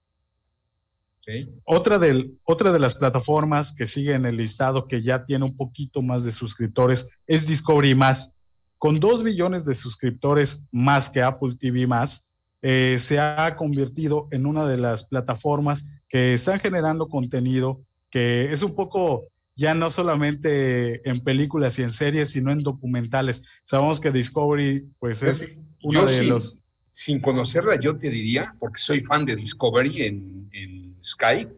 Otra, 1.64 1.98
del, 1.98 2.38
otra 2.44 2.72
de 2.72 2.78
las 2.78 2.94
plataformas 2.94 3.74
que 3.74 3.86
sigue 3.86 4.14
en 4.14 4.24
el 4.24 4.36
listado 4.36 4.88
que 4.88 5.02
ya 5.02 5.24
tiene 5.24 5.44
un 5.44 5.56
poquito 5.56 6.00
más 6.00 6.24
de 6.24 6.32
suscriptores 6.32 7.10
es 7.26 7.46
Discovery 7.46 7.94
Más. 7.94 8.36
Con 8.78 9.00
dos 9.00 9.22
millones 9.22 9.64
de 9.64 9.74
suscriptores 9.74 10.68
más 10.70 11.10
que 11.10 11.22
Apple 11.22 11.56
TV 11.58 11.86
Más, 11.86 12.32
eh, 12.62 12.96
se 12.98 13.20
ha 13.20 13.54
convertido 13.56 14.28
en 14.30 14.46
una 14.46 14.66
de 14.66 14.78
las 14.78 15.04
plataformas 15.04 15.90
que 16.08 16.34
están 16.34 16.60
generando 16.60 17.08
contenido 17.08 17.82
que 18.10 18.52
es 18.52 18.62
un 18.62 18.74
poco 18.74 19.28
ya 19.54 19.74
no 19.74 19.90
solamente 19.90 21.08
en 21.08 21.20
películas 21.20 21.78
y 21.78 21.82
en 21.82 21.90
series, 21.90 22.30
sino 22.30 22.52
en 22.52 22.62
documentales. 22.62 23.44
Sabemos 23.64 24.00
que 24.00 24.12
Discovery, 24.12 24.88
pues 24.98 25.22
es 25.22 25.56
uno 25.82 26.06
de 26.06 26.22
los... 26.24 26.58
Sin 26.90 27.20
conocerla, 27.20 27.78
yo 27.78 27.96
te 27.96 28.08
diría, 28.08 28.54
porque 28.58 28.80
soy 28.80 29.00
fan 29.00 29.24
de 29.24 29.36
Discovery 29.36 30.02
en, 30.02 30.48
en 30.52 30.87
Sky, 31.02 31.48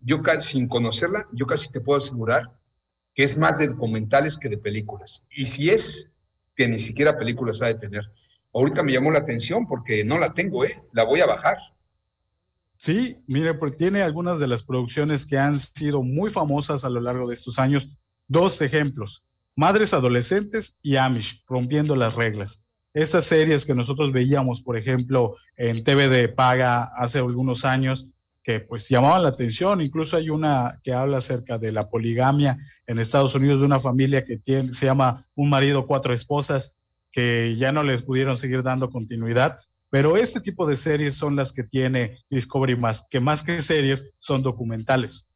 yo 0.00 0.20
sin 0.40 0.68
conocerla, 0.68 1.28
yo 1.32 1.46
casi 1.46 1.70
te 1.70 1.80
puedo 1.80 1.98
asegurar 1.98 2.50
que 3.14 3.24
es 3.24 3.38
más 3.38 3.58
de 3.58 3.68
documentales 3.68 4.38
que 4.38 4.48
de 4.48 4.58
películas. 4.58 5.26
Y 5.30 5.46
si 5.46 5.68
es 5.68 6.10
que 6.54 6.68
ni 6.68 6.78
siquiera 6.78 7.18
películas 7.18 7.62
ha 7.62 7.66
de 7.66 7.74
tener. 7.74 8.10
Ahorita 8.54 8.82
me 8.82 8.92
llamó 8.92 9.10
la 9.10 9.20
atención 9.20 9.66
porque 9.66 10.04
no 10.04 10.18
la 10.18 10.32
tengo, 10.34 10.64
¿eh? 10.64 10.82
La 10.92 11.04
voy 11.04 11.20
a 11.20 11.26
bajar. 11.26 11.58
Sí, 12.76 13.22
mire, 13.26 13.54
porque 13.54 13.76
tiene 13.76 14.02
algunas 14.02 14.38
de 14.40 14.48
las 14.48 14.62
producciones 14.62 15.24
que 15.24 15.38
han 15.38 15.58
sido 15.58 16.02
muy 16.02 16.30
famosas 16.30 16.84
a 16.84 16.90
lo 16.90 17.00
largo 17.00 17.28
de 17.28 17.34
estos 17.34 17.58
años. 17.58 17.88
Dos 18.28 18.60
ejemplos, 18.60 19.24
Madres 19.54 19.94
Adolescentes 19.94 20.78
y 20.82 20.96
Amish, 20.96 21.44
rompiendo 21.46 21.94
las 21.94 22.16
reglas. 22.16 22.66
Estas 22.94 23.24
series 23.24 23.64
que 23.64 23.74
nosotros 23.74 24.12
veíamos, 24.12 24.62
por 24.62 24.76
ejemplo, 24.76 25.36
en 25.56 25.84
TV 25.84 26.08
de 26.08 26.28
paga 26.28 26.90
hace 26.96 27.18
algunos 27.18 27.64
años, 27.64 28.08
que 28.42 28.60
pues 28.60 28.88
llamaban 28.88 29.22
la 29.22 29.28
atención, 29.28 29.80
incluso 29.80 30.16
hay 30.16 30.30
una 30.30 30.80
que 30.82 30.92
habla 30.92 31.18
acerca 31.18 31.58
de 31.58 31.72
la 31.72 31.88
poligamia 31.88 32.58
en 32.86 32.98
Estados 32.98 33.34
Unidos 33.34 33.60
de 33.60 33.66
una 33.66 33.80
familia 33.80 34.24
que 34.24 34.38
tiene, 34.38 34.74
se 34.74 34.86
llama 34.86 35.24
Un 35.34 35.48
marido, 35.48 35.86
cuatro 35.86 36.12
esposas, 36.12 36.76
que 37.12 37.54
ya 37.56 37.72
no 37.72 37.82
les 37.82 38.02
pudieron 38.02 38.36
seguir 38.36 38.62
dando 38.62 38.90
continuidad 38.90 39.56
pero 39.92 40.16
este 40.16 40.40
tipo 40.40 40.66
de 40.66 40.74
series 40.74 41.16
son 41.16 41.36
las 41.36 41.52
que 41.52 41.64
tiene 41.64 42.24
Discovery 42.30 42.76
más, 42.76 43.06
que 43.10 43.20
más 43.20 43.42
que 43.42 43.60
series 43.60 44.14
son 44.16 44.42
documentales. 44.42 45.28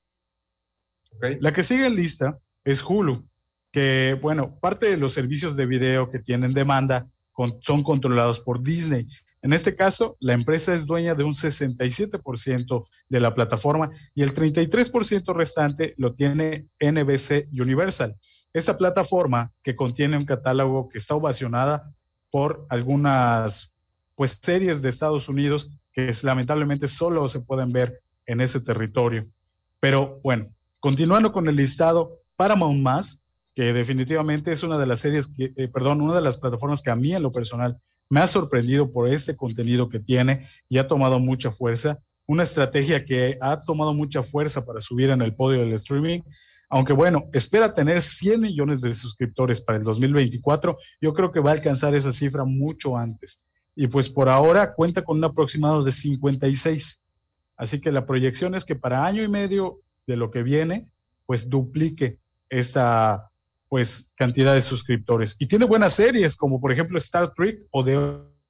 La 1.41 1.53
que 1.53 1.63
sigue 1.63 1.85
en 1.85 1.95
lista 1.95 2.39
es 2.65 2.83
Hulu, 2.83 3.29
que 3.71 4.19
bueno, 4.23 4.59
parte 4.59 4.89
de 4.89 4.97
los 4.97 5.13
servicios 5.13 5.57
de 5.57 5.67
video 5.67 6.11
que 6.11 6.21
tienen 6.21 6.55
demanda 6.55 7.07
son 7.61 7.83
controlados 7.83 8.41
por 8.41 8.63
Disney. 8.63 9.07
En 9.47 9.53
este 9.53 9.77
caso, 9.77 10.17
la 10.19 10.33
empresa 10.33 10.75
es 10.75 10.87
dueña 10.87 11.15
de 11.15 11.23
un 11.23 11.33
67% 11.33 12.89
de 13.09 13.21
la 13.21 13.33
plataforma 13.33 13.91
y 14.13 14.25
el 14.25 14.35
33% 14.35 15.33
restante 15.37 15.95
lo 15.99 16.13
tiene 16.15 16.67
NBC 16.81 17.47
Universal. 17.53 18.17
Esta 18.53 18.77
plataforma 18.77 19.53
que 19.63 19.77
contiene 19.77 20.17
un 20.17 20.25
catálogo 20.25 20.89
que 20.89 20.99
está 20.99 21.15
ovacionada 21.15 21.95
por 22.33 22.67
algunas 22.71 23.79
pues 24.17 24.37
series 24.43 24.83
de 24.83 24.89
Estados 24.89 25.29
Unidos 25.29 25.77
que 25.93 26.11
lamentablemente 26.25 26.89
solo 26.89 27.29
se 27.29 27.39
pueden 27.39 27.69
ver 27.69 28.01
en 28.27 28.41
ese 28.41 28.61
territorio. 28.61 29.29
Pero 29.79 30.19
bueno, 30.25 30.49
continuando 30.81 31.31
con 31.31 31.47
el 31.47 31.55
listado, 31.55 32.19
Paramount 32.35 32.83
Más, 32.83 33.29
que 33.55 33.73
definitivamente 33.73 34.51
es 34.51 34.65
una 34.65 34.77
de 34.77 34.87
las 34.89 34.99
series 34.99 35.29
que, 35.29 35.53
eh, 35.55 35.69
perdón, 35.69 36.01
una 36.01 36.17
de 36.17 36.23
las 36.23 36.37
plataformas 36.37 36.83
que 36.83 36.91
a 36.91 36.97
mí 36.97 37.15
en 37.15 37.23
lo 37.23 37.31
personal 37.31 37.81
me 38.09 38.21
ha 38.21 38.27
sorprendido 38.27 38.91
por 38.91 39.09
este 39.09 39.37
contenido 39.37 39.89
que 39.89 40.01
tiene 40.01 40.47
y 40.69 40.79
ha 40.79 40.89
tomado 40.89 41.19
mucha 41.19 41.51
fuerza, 41.51 41.99
una 42.27 42.43
estrategia 42.43 43.05
que 43.05 43.37
ha 43.41 43.59
tomado 43.59 43.95
mucha 43.95 44.23
fuerza 44.23 44.65
para 44.65 44.81
subir 44.81 45.11
en 45.11 45.23
el 45.23 45.35
podio 45.35 45.61
del 45.61 45.73
streaming. 45.73 46.21
Aunque 46.69 46.93
bueno, 46.93 47.29
espera 47.33 47.75
tener 47.75 48.03
100 48.03 48.41
millones 48.41 48.81
de 48.81 48.93
suscriptores 48.93 49.61
para 49.61 49.79
el 49.79 49.85
2024, 49.85 50.77
yo 51.01 51.15
creo 51.15 51.31
que 51.31 51.41
va 51.41 51.51
a 51.51 51.55
alcanzar 51.55 51.95
esa 51.95 52.13
cifra 52.13 52.45
mucho 52.45 52.97
antes 52.97 53.47
y 53.77 53.87
pues 53.87 54.09
por 54.09 54.29
ahora 54.29 54.75
cuenta 54.75 55.05
con 55.05 55.19
un 55.19 55.25
aproximado 55.25 55.85
de 55.85 55.93
56. 55.93 57.05
Así 57.57 57.81
que 57.81 57.93
la 57.93 58.07
proyección 58.07 58.55
es 58.55 58.65
que 58.65 58.75
para 58.75 59.05
año 59.05 59.23
y 59.23 59.29
medio 59.29 59.81
de 60.07 60.17
lo 60.17 60.31
que 60.31 60.43
viene, 60.43 60.89
pues 61.27 61.49
duplique 61.51 62.19
esta 62.49 63.31
pues 63.69 64.13
cantidad 64.17 64.55
de 64.55 64.63
suscriptores. 64.63 65.37
Y 65.39 65.47
tiene 65.47 65.65
buenas 65.65 65.95
series 65.95 66.37
como 66.37 66.61
por 66.61 66.73
ejemplo 66.73 66.99
Star 66.99 67.33
Trek 67.35 67.61
o 67.71 67.85
The 67.85 67.99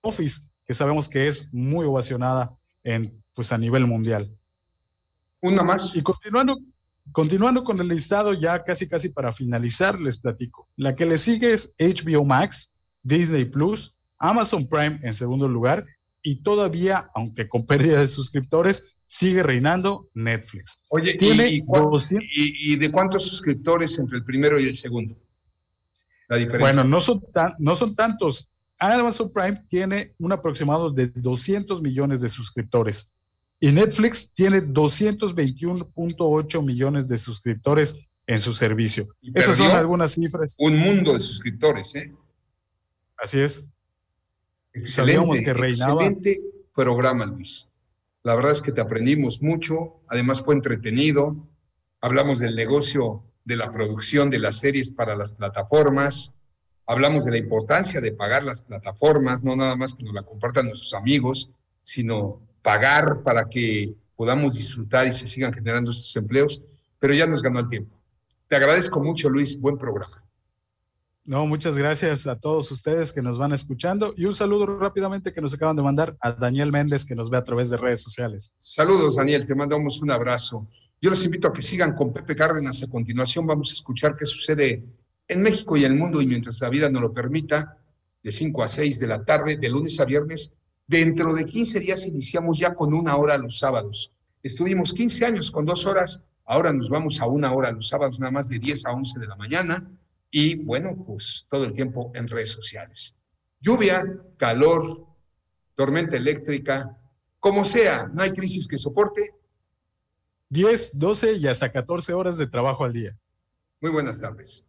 Office, 0.03 0.51
que 0.65 0.75
sabemos 0.75 1.09
que 1.09 1.27
es 1.29 1.53
muy 1.53 1.87
ovacionada 1.87 2.57
en 2.85 3.23
pues 3.35 3.53
a 3.53 3.59
nivel 3.59 3.87
mundial. 3.87 4.31
Una 5.41 5.63
más. 5.63 5.95
Y 5.97 6.03
continuando 6.03 6.59
continuando 7.13 7.65
con 7.65 7.81
el 7.81 7.89
listado 7.89 8.33
ya 8.33 8.65
casi 8.65 8.89
casi 8.89 9.11
para 9.11 9.33
finalizar 9.33 9.99
les 10.01 10.19
platico. 10.19 10.69
La 10.77 10.95
que 10.95 11.07
le 11.07 11.19
sigue 11.19 11.53
es 11.53 11.75
HBO 11.79 12.25
Max, 12.25 12.75
Disney 13.03 13.45
Plus, 13.45 13.95
Amazon 14.19 14.67
Prime 14.69 14.99
en 15.03 15.15
segundo 15.15 15.49
lugar 15.49 15.87
y 16.27 16.43
todavía, 16.43 17.09
aunque 17.15 17.49
con 17.49 17.65
pérdida 17.67 18.01
de 18.01 18.09
suscriptores, 18.09 18.97
sigue 19.05 19.45
reinando 19.45 20.11
Netflix. 20.13 20.83
Oye, 20.89 21.15
¿Tiene 21.15 21.49
¿y, 21.49 21.61
de 22.77 22.91
cuántos 22.91 23.29
suscriptores 23.29 23.97
entre 24.01 24.19
el 24.19 24.25
primero 24.25 24.59
y 24.59 24.65
el 24.65 24.77
segundo? 24.77 25.17
La 26.29 26.39
diferencia. 26.39 26.67
Bueno, 26.67 26.83
no 26.83 27.01
son, 27.01 27.23
tan, 27.33 27.55
no 27.61 27.77
son 27.77 27.95
tantos. 27.95 28.53
Amazon 28.81 29.33
Prime 29.33 29.65
tiene 29.69 30.17
un 30.19 30.33
aproximado 30.33 30.91
de 30.91 31.07
200 31.07 31.81
millones 31.81 32.21
de 32.21 32.29
suscriptores 32.29 33.15
y 33.61 33.71
Netflix 33.71 34.33
tiene 34.35 34.65
221.8 34.65 36.65
millones 36.65 37.07
de 37.07 37.19
suscriptores 37.19 38.05
en 38.27 38.41
su 38.41 38.53
servicio. 38.53 39.07
Esas 39.33 39.59
son 39.59 39.71
algunas 39.71 40.15
cifras. 40.15 40.57
Un 40.59 40.77
mundo 40.77 41.13
de 41.13 41.21
suscriptores, 41.21 41.95
¿eh? 41.95 42.13
Así 43.17 43.39
es. 43.39 43.69
Excelente, 44.77 45.43
que 45.43 45.51
excelente 45.51 46.41
programa, 46.75 47.25
Luis. 47.27 47.69
La 48.23 48.35
verdad 48.35 48.53
es 48.53 48.61
que 48.61 48.73
te 48.73 48.81
aprendimos 48.81 49.43
mucho, 49.43 50.01
además 50.09 50.43
fue 50.43 50.55
entretenido. 50.55 51.37
hablamos 52.01 52.39
del 52.39 52.55
negocio 52.55 53.23
de 53.45 53.57
la 53.57 53.71
producción 53.71 54.31
de 54.31 54.39
las 54.39 54.59
series 54.61 54.91
para 54.91 55.17
las 55.17 55.33
plataformas, 55.33 56.33
hablamos 56.87 57.25
de 57.25 57.31
la 57.31 57.39
importancia 57.39 58.01
de 58.01 58.13
pagar 58.13 58.45
las 58.45 58.61
plataformas, 58.61 59.45
no 59.45 59.57
nada 59.57 59.77
más 59.77 59.95
que 59.95 60.05
nos 60.05 60.13
la 60.13 60.23
compartan 60.23 60.67
nuestros 60.67 60.93
amigos, 60.95 61.51
sino 61.83 62.41
pagar 62.63 63.23
para 63.23 63.49
que 63.49 63.95
podamos 64.15 64.55
disfrutar 64.55 65.07
y 65.07 65.13
se 65.13 65.29
sigan 65.29 65.55
generando 65.55 65.91
estos 65.91 66.15
empleos, 66.17 66.61
pero 66.99 67.15
ya 67.15 67.27
nos 67.27 67.43
ganó 67.43 67.61
el 67.61 67.69
tiempo. 67.69 67.95
Te 68.49 68.57
agradezco 68.57 69.03
mucho, 69.03 69.31
Luis, 69.31 69.59
buen 69.59 69.79
programa. 69.79 70.26
No, 71.27 71.45
muchas 71.45 71.77
gracias 71.77 72.29
a 72.29 72.39
todos 72.39 72.71
ustedes 72.71 73.13
que 73.13 73.21
nos 73.21 73.37
van 73.37 73.53
escuchando 73.53 74.15
y 74.17 74.27
un 74.27 74.35
saludo 74.35 74.79
rápidamente 74.79 75.33
que 75.33 75.41
nos 75.41 75.53
acaban 75.53 75.75
de 75.75 75.83
mandar 75.83 76.17
a 76.21 76.31
Daniel 76.31 76.71
Méndez 76.71 77.05
que 77.05 77.17
nos 77.17 77.31
ve 77.31 77.37
a 77.37 77.43
través 77.43 77.69
de 77.69 77.77
redes 77.77 78.01
sociales. 78.01 78.53
Saludos, 78.59 79.17
Daniel, 79.17 79.45
te 79.45 79.57
mandamos 79.57 80.01
un 80.03 80.13
abrazo. 80.13 80.69
Yo 81.03 81.11
los 81.11 81.25
invito 81.25 81.49
a 81.49 81.53
que 81.53 81.63
sigan 81.63 81.97
con 81.97 82.13
Pepe 82.13 82.37
Cárdenas. 82.37 82.81
A 82.85 82.87
continuación 82.87 83.45
vamos 83.45 83.71
a 83.71 83.73
escuchar 83.73 84.15
qué 84.15 84.25
sucede 84.25 84.85
en 85.27 85.43
México 85.43 85.77
y 85.77 85.83
el 85.83 85.97
mundo 85.97 86.23
y 86.23 86.29
mientras 86.29 86.61
la 86.61 86.69
vida 86.69 86.89
nos 86.89 87.03
lo 87.03 87.13
permita, 87.13 87.77
de 88.23 88.31
5 88.31 88.63
a 88.63 88.69
6 88.69 89.01
de 89.01 89.07
la 89.09 89.25
tarde, 89.25 89.57
de 89.57 89.69
lunes 89.69 89.99
a 89.99 90.05
viernes. 90.05 90.53
Dentro 90.87 91.35
de 91.35 91.45
15 91.45 91.81
días 91.81 92.07
iniciamos 92.07 92.57
ya 92.61 92.73
con 92.73 92.95
una 92.95 93.17
hora 93.17 93.37
los 93.37 93.59
sábados. 93.59 94.13
Estuvimos 94.45 94.93
15 94.93 95.27
años 95.27 95.51
con 95.51 95.67
dos 95.67 95.87
horas, 95.87 96.23
ahora 96.45 96.73
nos 96.73 96.89
vamos 96.89 97.21
a 97.21 97.27
una 97.27 97.53
hora 97.53 97.73
los 97.73 97.89
sábados, 97.89 98.21
nada 98.21 98.31
más 98.31 98.49
de 98.49 98.61
10 98.61 98.87
a 98.87 98.93
11 98.93 99.19
de 99.19 99.27
la 99.27 99.35
mañana 99.35 99.91
y 100.39 100.55
bueno, 100.55 100.95
pues 101.07 101.47
todo 101.49 101.65
el 101.65 101.73
tiempo 101.73 102.13
en 102.15 102.29
redes 102.29 102.51
sociales. 102.51 103.17
Lluvia, 103.59 104.05
calor, 104.37 105.07
tormenta 105.73 106.19
eléctrica, 106.19 107.01
como 107.41 107.65
sea, 107.65 108.07
no 108.13 108.23
hay 108.23 108.33
crisis 108.33 108.69
que 108.69 108.77
soporte. 108.77 109.33
10, 110.51 110.99
12 110.99 111.33
y 111.37 111.49
hasta 111.49 111.73
14 111.73 112.13
horas 112.13 112.37
de 112.37 112.47
trabajo 112.47 112.85
al 112.85 112.93
día. 112.93 113.19
Muy 113.81 113.91
buenas 113.91 114.21
tardes. 114.21 114.66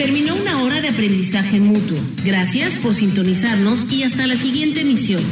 Terminó 0.00 0.34
una 0.34 0.62
hora 0.62 0.80
de 0.80 0.88
aprendizaje 0.88 1.60
mutuo. 1.60 1.98
Gracias 2.24 2.76
por 2.76 2.94
sintonizarnos 2.94 3.92
y 3.92 4.02
hasta 4.02 4.26
la 4.26 4.34
siguiente 4.34 4.80
emisión. 4.80 5.22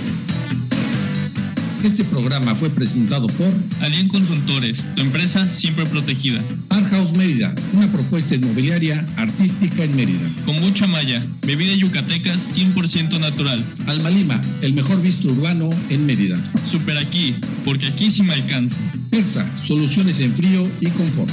Este 1.82 2.04
programa 2.04 2.54
fue 2.54 2.68
presentado 2.68 3.28
por 3.28 3.48
Alien 3.80 4.08
Consultores, 4.08 4.84
tu 4.94 5.00
empresa 5.00 5.48
siempre 5.48 5.86
protegida. 5.86 6.44
Art 6.68 6.86
House 6.90 7.16
Mérida, 7.16 7.54
una 7.72 7.90
propuesta 7.90 8.34
inmobiliaria 8.34 9.06
artística 9.16 9.84
en 9.84 9.96
Mérida. 9.96 10.28
Con 10.44 10.60
mucha 10.60 10.86
malla, 10.86 11.24
bebida 11.46 11.72
yucateca 11.72 12.34
100% 12.34 13.18
natural. 13.18 13.64
Alma 13.86 14.10
Lima, 14.10 14.38
el 14.60 14.74
mejor 14.74 15.00
visto 15.00 15.28
urbano 15.28 15.70
en 15.88 16.04
Mérida. 16.04 16.36
Super 16.66 16.98
aquí, 16.98 17.34
porque 17.64 17.86
aquí 17.86 18.10
sí 18.10 18.22
me 18.22 18.34
alcanza. 18.34 18.76
Persa, 19.08 19.50
soluciones 19.64 20.20
en 20.20 20.34
frío 20.34 20.70
y 20.82 20.88
confort. 20.88 21.30